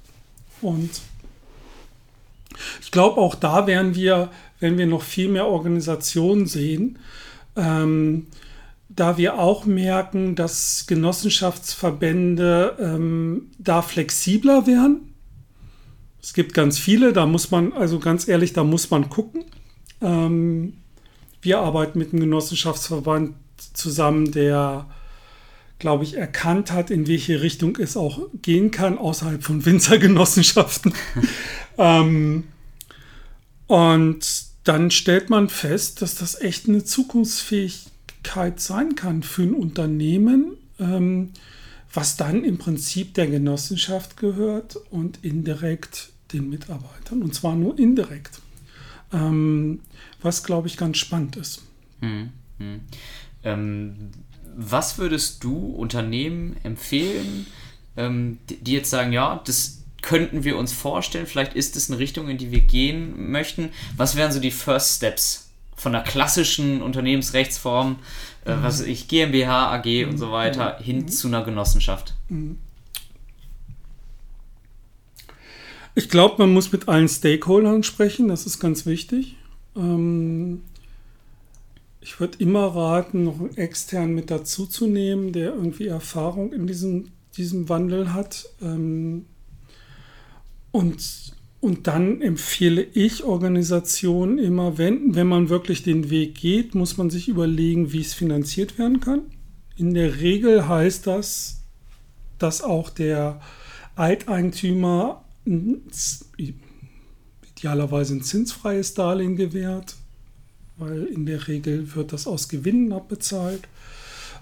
Und 0.62 0.90
ich 2.82 2.92
glaube, 2.92 3.20
auch 3.20 3.36
da 3.36 3.68
werden 3.68 3.96
wir 3.96 4.30
wenn 4.62 4.78
wir 4.78 4.86
noch 4.86 5.02
viel 5.02 5.28
mehr 5.28 5.48
Organisationen 5.48 6.46
sehen, 6.46 7.00
ähm, 7.58 8.28
da 8.88 9.18
wir 9.18 9.40
auch 9.40 9.66
merken, 9.66 10.36
dass 10.36 10.86
Genossenschaftsverbände 10.88 12.78
ähm, 12.80 13.52
da 13.58 13.82
flexibler 13.82 14.68
werden. 14.68 15.14
Es 16.22 16.34
gibt 16.34 16.54
ganz 16.54 16.78
viele, 16.78 17.12
da 17.12 17.26
muss 17.26 17.52
man, 17.52 17.74
also 17.74 18.00
ganz 18.00 18.28
ehrlich, 18.28 18.54
da 18.54 18.64
muss 18.64 18.92
man 18.92 19.10
gucken. 19.10 19.44
Ähm, 20.02 20.74
wir 21.42 21.60
arbeiten 21.60 21.98
mit 21.98 22.14
einem 22.14 22.22
Genossenschaftsverband 22.22 23.34
zusammen, 23.74 24.32
der, 24.32 24.86
glaube 25.80 26.04
ich, 26.04 26.18
erkannt 26.18 26.72
hat, 26.72 26.92
in 26.92 27.08
welche 27.08 27.42
Richtung 27.42 27.78
es 27.78 27.98
auch 27.98 28.20
gehen 28.42 28.70
kann, 28.70 29.00
außerhalb 29.00 29.44
von 29.44 29.66
Winzergenossenschaften. 29.66 30.94
ähm, 31.78 32.46
und 33.68 34.46
dann 34.64 34.92
stellt 34.92 35.30
man 35.30 35.50
fest, 35.50 36.02
dass 36.02 36.16
das 36.16 36.40
echt 36.40 36.68
eine 36.68 36.84
Zukunftsfähigkeit 36.84 38.60
sein 38.60 38.96
kann 38.96 39.24
für 39.24 39.44
ein 39.44 39.54
Unternehmen, 39.54 40.58
ähm, 40.80 41.32
was 41.94 42.16
dann 42.16 42.44
im 42.44 42.58
Prinzip 42.58 43.14
der 43.16 43.28
Genossenschaft 43.28 44.18
gehört 44.18 44.78
und 44.92 45.24
indirekt 45.24 46.12
den 46.34 46.50
Mitarbeitern. 46.50 47.22
Und 47.22 47.34
zwar 47.34 47.56
nur 47.56 47.78
indirekt. 47.78 48.42
Ähm, 49.12 49.80
was, 50.22 50.44
glaube 50.44 50.68
ich, 50.68 50.78
ganz 50.78 50.98
spannend 50.98 51.36
ist. 51.36 51.64
Hm, 52.00 52.30
hm. 52.60 52.82
Ähm, 53.44 53.96
was 54.56 54.98
würdest 54.98 55.44
du 55.44 55.58
Unternehmen 55.58 56.56
empfehlen, 56.64 57.46
ähm, 57.98 58.38
die 58.48 58.74
jetzt 58.74 58.90
sagen, 58.90 59.12
ja, 59.12 59.42
das 59.46 59.81
könnten 60.02 60.44
wir 60.44 60.58
uns 60.58 60.74
vorstellen? 60.74 61.26
Vielleicht 61.26 61.54
ist 61.54 61.76
es 61.76 61.90
eine 61.90 62.00
Richtung, 62.00 62.30
in 62.30 62.38
die 62.38 62.52
wir 62.52 62.62
gehen 62.62 63.32
möchten. 63.32 63.70
Was 63.98 64.16
wären 64.16 64.32
so 64.32 64.40
die 64.40 64.52
First 64.52 64.98
Steps 64.98 65.52
von 65.76 65.94
der 65.94 66.02
klassischen 66.02 66.82
Unternehmensrechtsform, 66.82 67.98
äh, 68.46 68.56
mhm. 68.56 68.64
was 68.64 68.82
ich 68.82 69.08
GmbH, 69.08 69.74
AG 69.74 69.86
mhm. 69.86 70.10
und 70.10 70.18
so 70.18 70.32
weiter, 70.32 70.78
mhm. 70.80 70.84
hin 70.84 70.98
mhm. 71.00 71.08
zu 71.08 71.28
einer 71.28 71.44
Genossenschaft? 71.44 72.14
Mhm. 72.30 72.58
Ich 75.94 76.08
glaube, 76.08 76.36
man 76.38 76.54
muss 76.54 76.72
mit 76.72 76.88
allen 76.88 77.10
Stakeholdern 77.10 77.84
sprechen, 77.84 78.30
das 78.30 78.46
ist 78.46 78.60
ganz 78.60 78.86
wichtig. 78.86 79.36
Ähm, 79.76 80.62
ich 82.00 82.20
würde 82.20 82.38
immer 82.40 82.68
raten, 82.68 83.26
noch 83.26 83.40
einen 83.40 83.58
extern 83.58 84.14
mit 84.14 84.32
dazuzunehmen, 84.32 85.34
der 85.34 85.54
irgendwie 85.54 85.88
Erfahrung 85.88 86.54
in 86.54 86.66
diesem, 86.66 87.12
diesem 87.36 87.70
Wandel 87.70 88.14
hat. 88.14 88.48
Ähm, 88.62 89.26
und, 90.72 91.34
und 91.60 91.88
dann 91.88 92.22
empfehle 92.22 92.82
ich 92.82 93.24
Organisationen 93.24 94.38
immer, 94.38 94.78
wenn, 94.78 95.16
wenn 95.16 95.28
man 95.28 95.50
wirklich 95.50 95.84
den 95.84 96.10
Weg 96.10 96.36
geht, 96.36 96.76
muss 96.76 96.98
man 96.98 97.10
sich 97.10 97.28
überlegen, 97.28 97.92
wie 97.92 98.02
es 98.02 98.14
finanziert 98.14 98.78
werden 98.78 99.00
kann. 99.00 99.22
In 99.76 99.94
der 99.94 100.20
Regel 100.20 100.68
heißt 100.68 101.08
das, 101.08 101.64
dass 102.40 102.62
auch 102.62 102.90
der 102.90 103.42
Alteigentümer 103.96 105.24
idealerweise 107.56 108.16
ein 108.16 108.24
zinsfreies 108.24 108.94
Darlehen 108.94 109.36
gewährt, 109.36 109.96
weil 110.78 111.04
in 111.06 111.26
der 111.26 111.48
Regel 111.48 111.96
wird 111.96 112.14
das 112.14 112.28
aus 112.28 112.48
Gewinnen 112.50 112.94
abbezahlt 112.94 113.68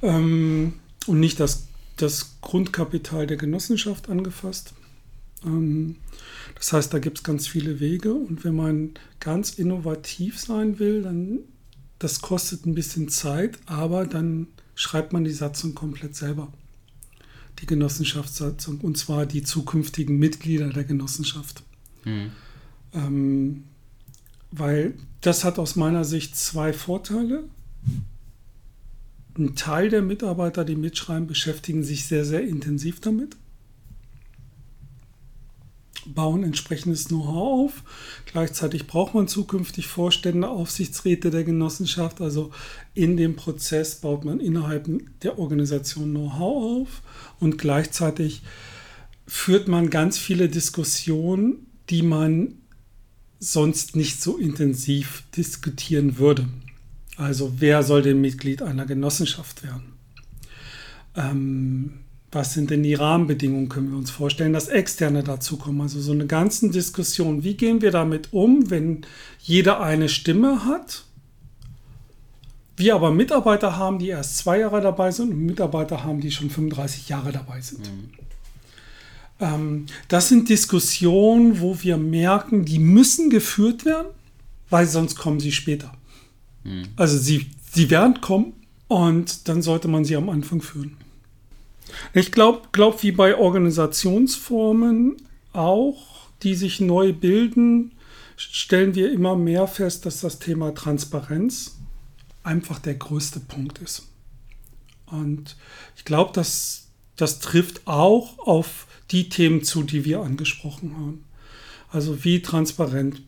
ähm, 0.01 0.73
und 1.07 1.19
nicht 1.19 1.39
das, 1.39 1.67
das 1.97 2.37
Grundkapital 2.41 3.27
der 3.27 3.37
Genossenschaft 3.37 4.09
angefasst. 4.09 4.73
Ähm, 5.43 5.95
das 6.55 6.73
heißt, 6.73 6.93
da 6.93 6.99
gibt 6.99 7.19
es 7.19 7.23
ganz 7.23 7.47
viele 7.47 7.79
Wege 7.79 8.13
und 8.13 8.43
wenn 8.43 8.55
man 8.55 8.91
ganz 9.19 9.51
innovativ 9.51 10.39
sein 10.39 10.79
will, 10.79 11.03
dann 11.03 11.39
das 11.99 12.21
kostet 12.21 12.65
ein 12.65 12.75
bisschen 12.75 13.09
Zeit, 13.09 13.59
aber 13.65 14.05
dann 14.05 14.47
schreibt 14.73 15.11
man 15.11 15.25
die 15.25 15.31
Satzung 15.31 15.75
komplett 15.75 16.15
selber. 16.15 16.51
Die 17.59 17.65
Genossenschaftssatzung 17.65 18.79
und 18.79 18.97
zwar 18.97 19.25
die 19.25 19.43
zukünftigen 19.43 20.17
Mitglieder 20.17 20.69
der 20.69 20.85
Genossenschaft. 20.85 21.63
Mhm. 22.05 22.31
Ähm, 22.93 23.63
weil 24.51 24.93
das 25.21 25.43
hat 25.43 25.59
aus 25.59 25.75
meiner 25.75 26.05
Sicht 26.05 26.37
zwei 26.37 26.71
Vorteile. 26.71 27.43
Ein 29.37 29.55
Teil 29.55 29.89
der 29.89 30.01
Mitarbeiter, 30.01 30.63
die 30.63 30.75
mitschreiben, 30.75 31.27
beschäftigen 31.27 31.83
sich 31.83 32.05
sehr, 32.05 32.23
sehr 32.23 32.41
intensiv 32.41 33.01
damit. 33.01 33.35
Bauen 36.05 36.43
entsprechendes 36.43 37.05
Know-how 37.05 37.65
auf. 37.65 37.83
Gleichzeitig 38.25 38.87
braucht 38.87 39.13
man 39.13 39.27
zukünftig 39.27 39.87
Vorstände, 39.87 40.49
Aufsichtsräte 40.49 41.31
der 41.31 41.43
Genossenschaft. 41.43 42.21
Also 42.21 42.51
in 42.93 43.17
dem 43.17 43.35
Prozess 43.35 43.95
baut 43.95 44.25
man 44.25 44.39
innerhalb 44.39 44.89
der 45.21 45.39
Organisation 45.39 46.11
Know-how 46.11 46.81
auf 46.81 47.01
und 47.39 47.57
gleichzeitig 47.57 48.41
führt 49.27 49.67
man 49.67 49.89
ganz 49.89 50.17
viele 50.17 50.49
Diskussionen, 50.49 51.67
die 51.89 52.01
man 52.01 52.55
sonst 53.39 53.95
nicht 53.95 54.21
so 54.21 54.37
intensiv 54.37 55.23
diskutieren 55.35 56.17
würde. 56.17 56.47
Also 57.15 57.53
wer 57.59 57.83
soll 57.83 58.01
denn 58.01 58.21
Mitglied 58.21 58.61
einer 58.61 58.85
Genossenschaft 58.85 59.63
werden? 59.63 59.93
Ähm, 61.15 61.99
was 62.31 62.53
sind 62.53 62.69
denn 62.69 62.83
die 62.83 62.93
Rahmenbedingungen, 62.93 63.69
können 63.69 63.91
wir 63.91 63.97
uns 63.97 64.11
vorstellen, 64.11 64.53
dass 64.53 64.67
Externe 64.67 65.23
dazukommen. 65.23 65.81
Also 65.81 65.99
so 65.99 66.11
eine 66.11 66.27
ganze 66.27 66.69
Diskussion, 66.69 67.43
wie 67.43 67.55
gehen 67.55 67.81
wir 67.81 67.91
damit 67.91 68.33
um, 68.33 68.69
wenn 68.69 69.01
jeder 69.41 69.81
eine 69.81 70.09
Stimme 70.09 70.65
hat, 70.65 71.05
wir 72.77 72.95
aber 72.95 73.11
Mitarbeiter 73.11 73.77
haben, 73.77 73.99
die 73.99 74.09
erst 74.09 74.37
zwei 74.37 74.59
Jahre 74.59 74.79
dabei 74.79 75.11
sind 75.11 75.31
und 75.31 75.45
Mitarbeiter 75.45 76.03
haben, 76.03 76.21
die 76.21 76.31
schon 76.31 76.49
35 76.49 77.09
Jahre 77.09 77.31
dabei 77.31 77.59
sind. 77.61 77.81
Mhm. 77.81 78.09
Ähm, 79.39 79.85
das 80.07 80.29
sind 80.29 80.49
Diskussionen, 80.49 81.59
wo 81.59 81.81
wir 81.81 81.97
merken, 81.97 82.63
die 82.63 82.79
müssen 82.79 83.29
geführt 83.29 83.85
werden, 83.85 84.07
weil 84.69 84.85
sonst 84.85 85.15
kommen 85.15 85.39
sie 85.39 85.51
später. 85.51 85.91
Mhm. 86.63 86.83
Also 86.95 87.17
sie, 87.17 87.47
sie 87.71 87.89
werden 87.89 88.21
kommen 88.21 88.53
und 88.87 89.47
dann 89.47 89.61
sollte 89.61 89.87
man 89.87 90.05
sie 90.05 90.15
am 90.15 90.29
Anfang 90.29 90.61
führen. 90.61 90.95
Ich 92.13 92.31
glaube, 92.31 92.61
glaub, 92.71 93.03
wie 93.03 93.11
bei 93.11 93.35
Organisationsformen 93.37 95.17
auch, 95.53 96.27
die 96.43 96.55
sich 96.55 96.79
neu 96.79 97.13
bilden, 97.13 97.93
stellen 98.37 98.95
wir 98.95 99.11
immer 99.11 99.35
mehr 99.35 99.67
fest, 99.67 100.05
dass 100.05 100.21
das 100.21 100.39
Thema 100.39 100.73
Transparenz 100.73 101.77
einfach 102.43 102.79
der 102.79 102.95
größte 102.95 103.39
Punkt 103.41 103.79
ist. 103.79 104.07
Und 105.05 105.57
ich 105.97 106.05
glaube, 106.05 106.31
dass 106.33 106.87
das 107.15 107.39
trifft 107.39 107.85
auch 107.85 108.39
auf 108.39 108.87
die 109.11 109.27
Themen 109.27 109.63
zu, 109.63 109.83
die 109.83 110.05
wir 110.05 110.21
angesprochen 110.21 110.95
haben. 110.95 111.25
Also 111.89 112.23
wie 112.23 112.41
transparent 112.41 113.21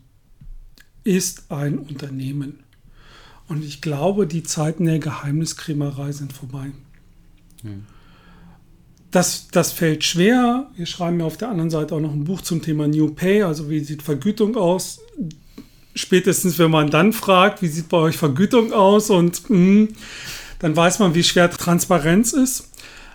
ist 1.03 1.51
ein 1.51 1.77
Unternehmen? 1.77 2.63
Und 3.47 3.65
ich 3.65 3.81
glaube, 3.81 4.27
die 4.27 4.43
Zeiten 4.43 4.85
der 4.85 4.99
Geheimniskrämerei 4.99 6.13
sind 6.13 6.31
vorbei. 6.31 6.71
Hm. 7.63 7.85
Das, 9.11 9.49
das 9.51 9.73
fällt 9.73 10.05
schwer. 10.05 10.69
Wir 10.75 10.85
schreiben 10.85 11.19
ja 11.19 11.25
auf 11.25 11.37
der 11.37 11.49
anderen 11.49 11.69
Seite 11.69 11.95
auch 11.95 11.99
noch 11.99 12.13
ein 12.13 12.23
Buch 12.23 12.41
zum 12.41 12.61
Thema 12.61 12.87
New 12.87 13.09
Pay, 13.09 13.43
also 13.43 13.69
wie 13.69 13.81
sieht 13.81 14.01
Vergütung 14.01 14.55
aus. 14.55 15.01
Spätestens, 15.93 16.57
wenn 16.57 16.71
man 16.71 16.89
dann 16.89 17.11
fragt, 17.11 17.61
wie 17.61 17.67
sieht 17.67 17.89
bei 17.89 17.97
euch 17.97 18.15
Vergütung 18.15 18.71
aus 18.71 19.09
und 19.09 19.49
mh, 19.49 19.57
hm, 19.57 19.87
dann 20.59 20.75
weiß 20.75 20.99
man, 20.99 21.13
wie 21.13 21.23
schwer 21.23 21.51
Transparenz 21.51 22.31
ist. 22.31 22.71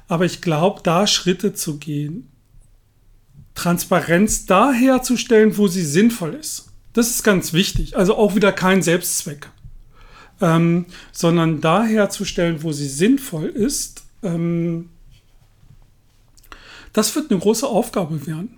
Aber 0.09 0.27
ich 0.27 0.43
glaube, 0.43 0.83
da 0.85 1.07
Schritte 1.07 1.55
zu 1.55 1.79
gehen, 1.79 2.29
Transparenz 3.55 4.47
da 4.47 4.73
herzustellen, 4.73 5.57
wo 5.57 5.67
sie 5.67 5.85
sinnvoll 5.85 6.35
ist. 6.35 6.69
Das 6.93 7.11
ist 7.11 7.25
ganz 7.25 7.53
wichtig. 7.53 7.97
Also 7.97 8.17
auch 8.17 8.35
wieder 8.35 8.53
kein 8.53 8.83
Selbstzweck, 8.83 9.49
ähm, 10.41 10.87
sondern 11.13 11.61
da 11.61 11.85
herzustellen, 11.85 12.63
wo 12.63 12.73
sie 12.73 12.89
sinnvoll 12.89 13.47
ist. 13.47 14.05
Ähm, 14.23 14.91
das 16.97 17.15
wird 17.15 17.31
eine 17.31 17.39
große 17.39 17.67
Aufgabe 17.67 18.27
werden. 18.27 18.57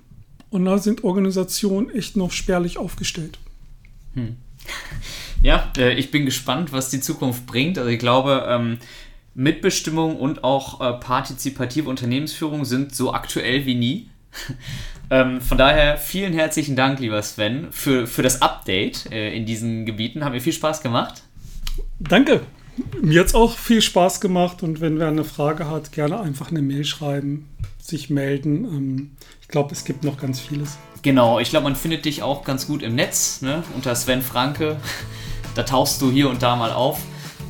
Und 0.48 0.64
da 0.64 0.78
sind 0.78 1.02
Organisationen 1.02 1.90
echt 1.90 2.16
noch 2.16 2.30
spärlich 2.30 2.78
aufgestellt. 2.78 3.36
Hm. 4.14 4.36
Ja, 5.42 5.72
äh, 5.76 5.94
ich 5.94 6.12
bin 6.12 6.24
gespannt, 6.24 6.72
was 6.72 6.88
die 6.88 7.00
Zukunft 7.00 7.46
bringt. 7.46 7.78
Also 7.78 7.90
ich 7.90 7.98
glaube, 7.98 8.46
ähm, 8.48 8.78
Mitbestimmung 9.34 10.16
und 10.16 10.44
auch 10.44 10.80
äh, 10.80 10.92
partizipative 11.00 11.90
Unternehmensführung 11.90 12.64
sind 12.64 12.94
so 12.94 13.12
aktuell 13.12 13.66
wie 13.66 13.74
nie. 13.74 14.10
ähm, 15.10 15.40
von 15.40 15.58
daher 15.58 15.98
vielen 15.98 16.32
herzlichen 16.32 16.76
Dank, 16.76 17.00
lieber 17.00 17.20
Sven, 17.22 17.66
für, 17.72 18.06
für 18.06 18.22
das 18.22 18.40
Update 18.40 19.10
äh, 19.10 19.36
in 19.36 19.46
diesen 19.46 19.84
Gebieten. 19.84 20.24
Hat 20.24 20.32
mir 20.32 20.40
viel 20.40 20.52
Spaß 20.52 20.80
gemacht. 20.80 21.22
Danke. 21.98 22.42
Mir 23.02 23.18
hat 23.18 23.26
es 23.26 23.34
auch 23.34 23.58
viel 23.58 23.82
Spaß 23.82 24.20
gemacht 24.20 24.62
und 24.62 24.80
wenn 24.80 25.00
wer 25.00 25.08
eine 25.08 25.24
Frage 25.24 25.68
hat, 25.68 25.90
gerne 25.90 26.20
einfach 26.20 26.50
eine 26.50 26.62
Mail 26.62 26.84
schreiben, 26.84 27.48
sich 27.88 28.10
melden. 28.10 28.64
Ähm, 28.64 29.10
ich 29.40 29.48
glaube, 29.48 29.72
es 29.72 29.84
gibt 29.84 30.04
noch 30.04 30.18
ganz 30.18 30.40
vieles. 30.40 30.78
Genau, 31.02 31.38
ich 31.38 31.50
glaube, 31.50 31.64
man 31.64 31.76
findet 31.76 32.04
dich 32.04 32.22
auch 32.22 32.44
ganz 32.44 32.66
gut 32.66 32.82
im 32.82 32.94
Netz, 32.94 33.42
ne? 33.42 33.62
unter 33.74 33.94
Sven 33.94 34.22
Franke. 34.22 34.76
Da 35.54 35.64
tauchst 35.64 36.00
du 36.00 36.12
hier 36.12 36.28
und 36.28 36.40
da 36.40 36.54
mal 36.54 36.70
auf. 36.70 37.00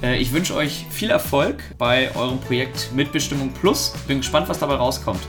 Äh, 0.03 0.17
ich 0.17 0.33
wünsche 0.33 0.55
euch 0.55 0.87
viel 0.89 1.11
Erfolg 1.11 1.63
bei 1.77 2.15
eurem 2.17 2.41
Projekt 2.41 2.91
Mitbestimmung 2.95 3.51
Plus. 3.53 3.93
Bin 4.07 4.19
gespannt, 4.19 4.49
was 4.49 4.59
dabei 4.59 4.77
rauskommt. 4.77 5.21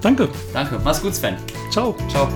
Danke. 0.00 0.28
Danke. 0.54 0.80
Mach's 0.82 1.02
gut, 1.02 1.14
Sven. 1.14 1.36
Ciao. 1.70 1.94
Ciao. 2.08 2.28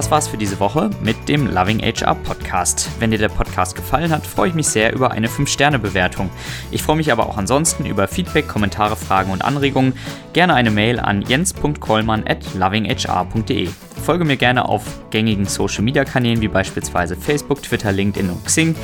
Das 0.00 0.10
war's 0.10 0.28
für 0.28 0.38
diese 0.38 0.58
Woche 0.60 0.88
mit 1.02 1.28
dem 1.28 1.46
Loving 1.46 1.80
HR 1.82 2.14
Podcast. 2.14 2.88
Wenn 3.00 3.10
dir 3.10 3.18
der 3.18 3.28
Podcast 3.28 3.76
gefallen 3.76 4.10
hat, 4.10 4.26
freue 4.26 4.48
ich 4.48 4.54
mich 4.54 4.66
sehr 4.66 4.94
über 4.94 5.10
eine 5.10 5.28
5-Sterne-Bewertung. 5.28 6.30
Ich 6.70 6.82
freue 6.82 6.96
mich 6.96 7.12
aber 7.12 7.28
auch 7.28 7.36
ansonsten 7.36 7.84
über 7.84 8.08
Feedback, 8.08 8.48
Kommentare, 8.48 8.96
Fragen 8.96 9.30
und 9.30 9.44
Anregungen. 9.44 9.92
Gerne 10.32 10.54
eine 10.54 10.70
Mail 10.70 11.00
an 11.00 11.20
jens.kollmann 11.20 12.26
at 12.26 12.54
lovinghr.de. 12.54 13.68
Folge 14.00 14.24
mir 14.24 14.38
gerne 14.38 14.66
auf 14.66 14.84
gängigen 15.10 15.44
Social 15.44 15.82
Media 15.82 16.04
Kanälen 16.04 16.40
wie 16.40 16.48
beispielsweise 16.48 17.14
Facebook, 17.14 17.62
Twitter, 17.62 17.92
LinkedIn 17.92 18.30
und 18.30 18.44
Xing. 18.46 18.74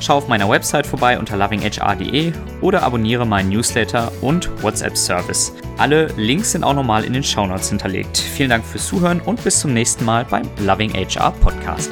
Schau 0.00 0.16
auf 0.16 0.28
meiner 0.28 0.48
Website 0.48 0.86
vorbei 0.86 1.18
unter 1.18 1.36
lovinghr.de 1.36 2.32
oder 2.62 2.82
abonniere 2.82 3.26
meinen 3.26 3.50
Newsletter 3.50 4.10
und 4.22 4.50
WhatsApp 4.62 4.96
Service. 4.96 5.52
Alle 5.78 6.06
Links 6.16 6.52
sind 6.52 6.64
auch 6.64 6.74
nochmal 6.74 7.04
in 7.04 7.12
den 7.12 7.24
Shownotes 7.24 7.68
hinterlegt. 7.68 8.16
Vielen 8.16 8.50
Dank 8.50 8.64
fürs 8.64 8.86
Zuhören 8.86 9.20
und 9.20 9.42
bis 9.44 9.60
zum 9.60 9.72
nächsten 9.74 10.04
Mal 10.04 10.24
beim 10.24 10.48
Loving 10.62 10.90
HR 10.92 11.32
Podcast. 11.42 11.90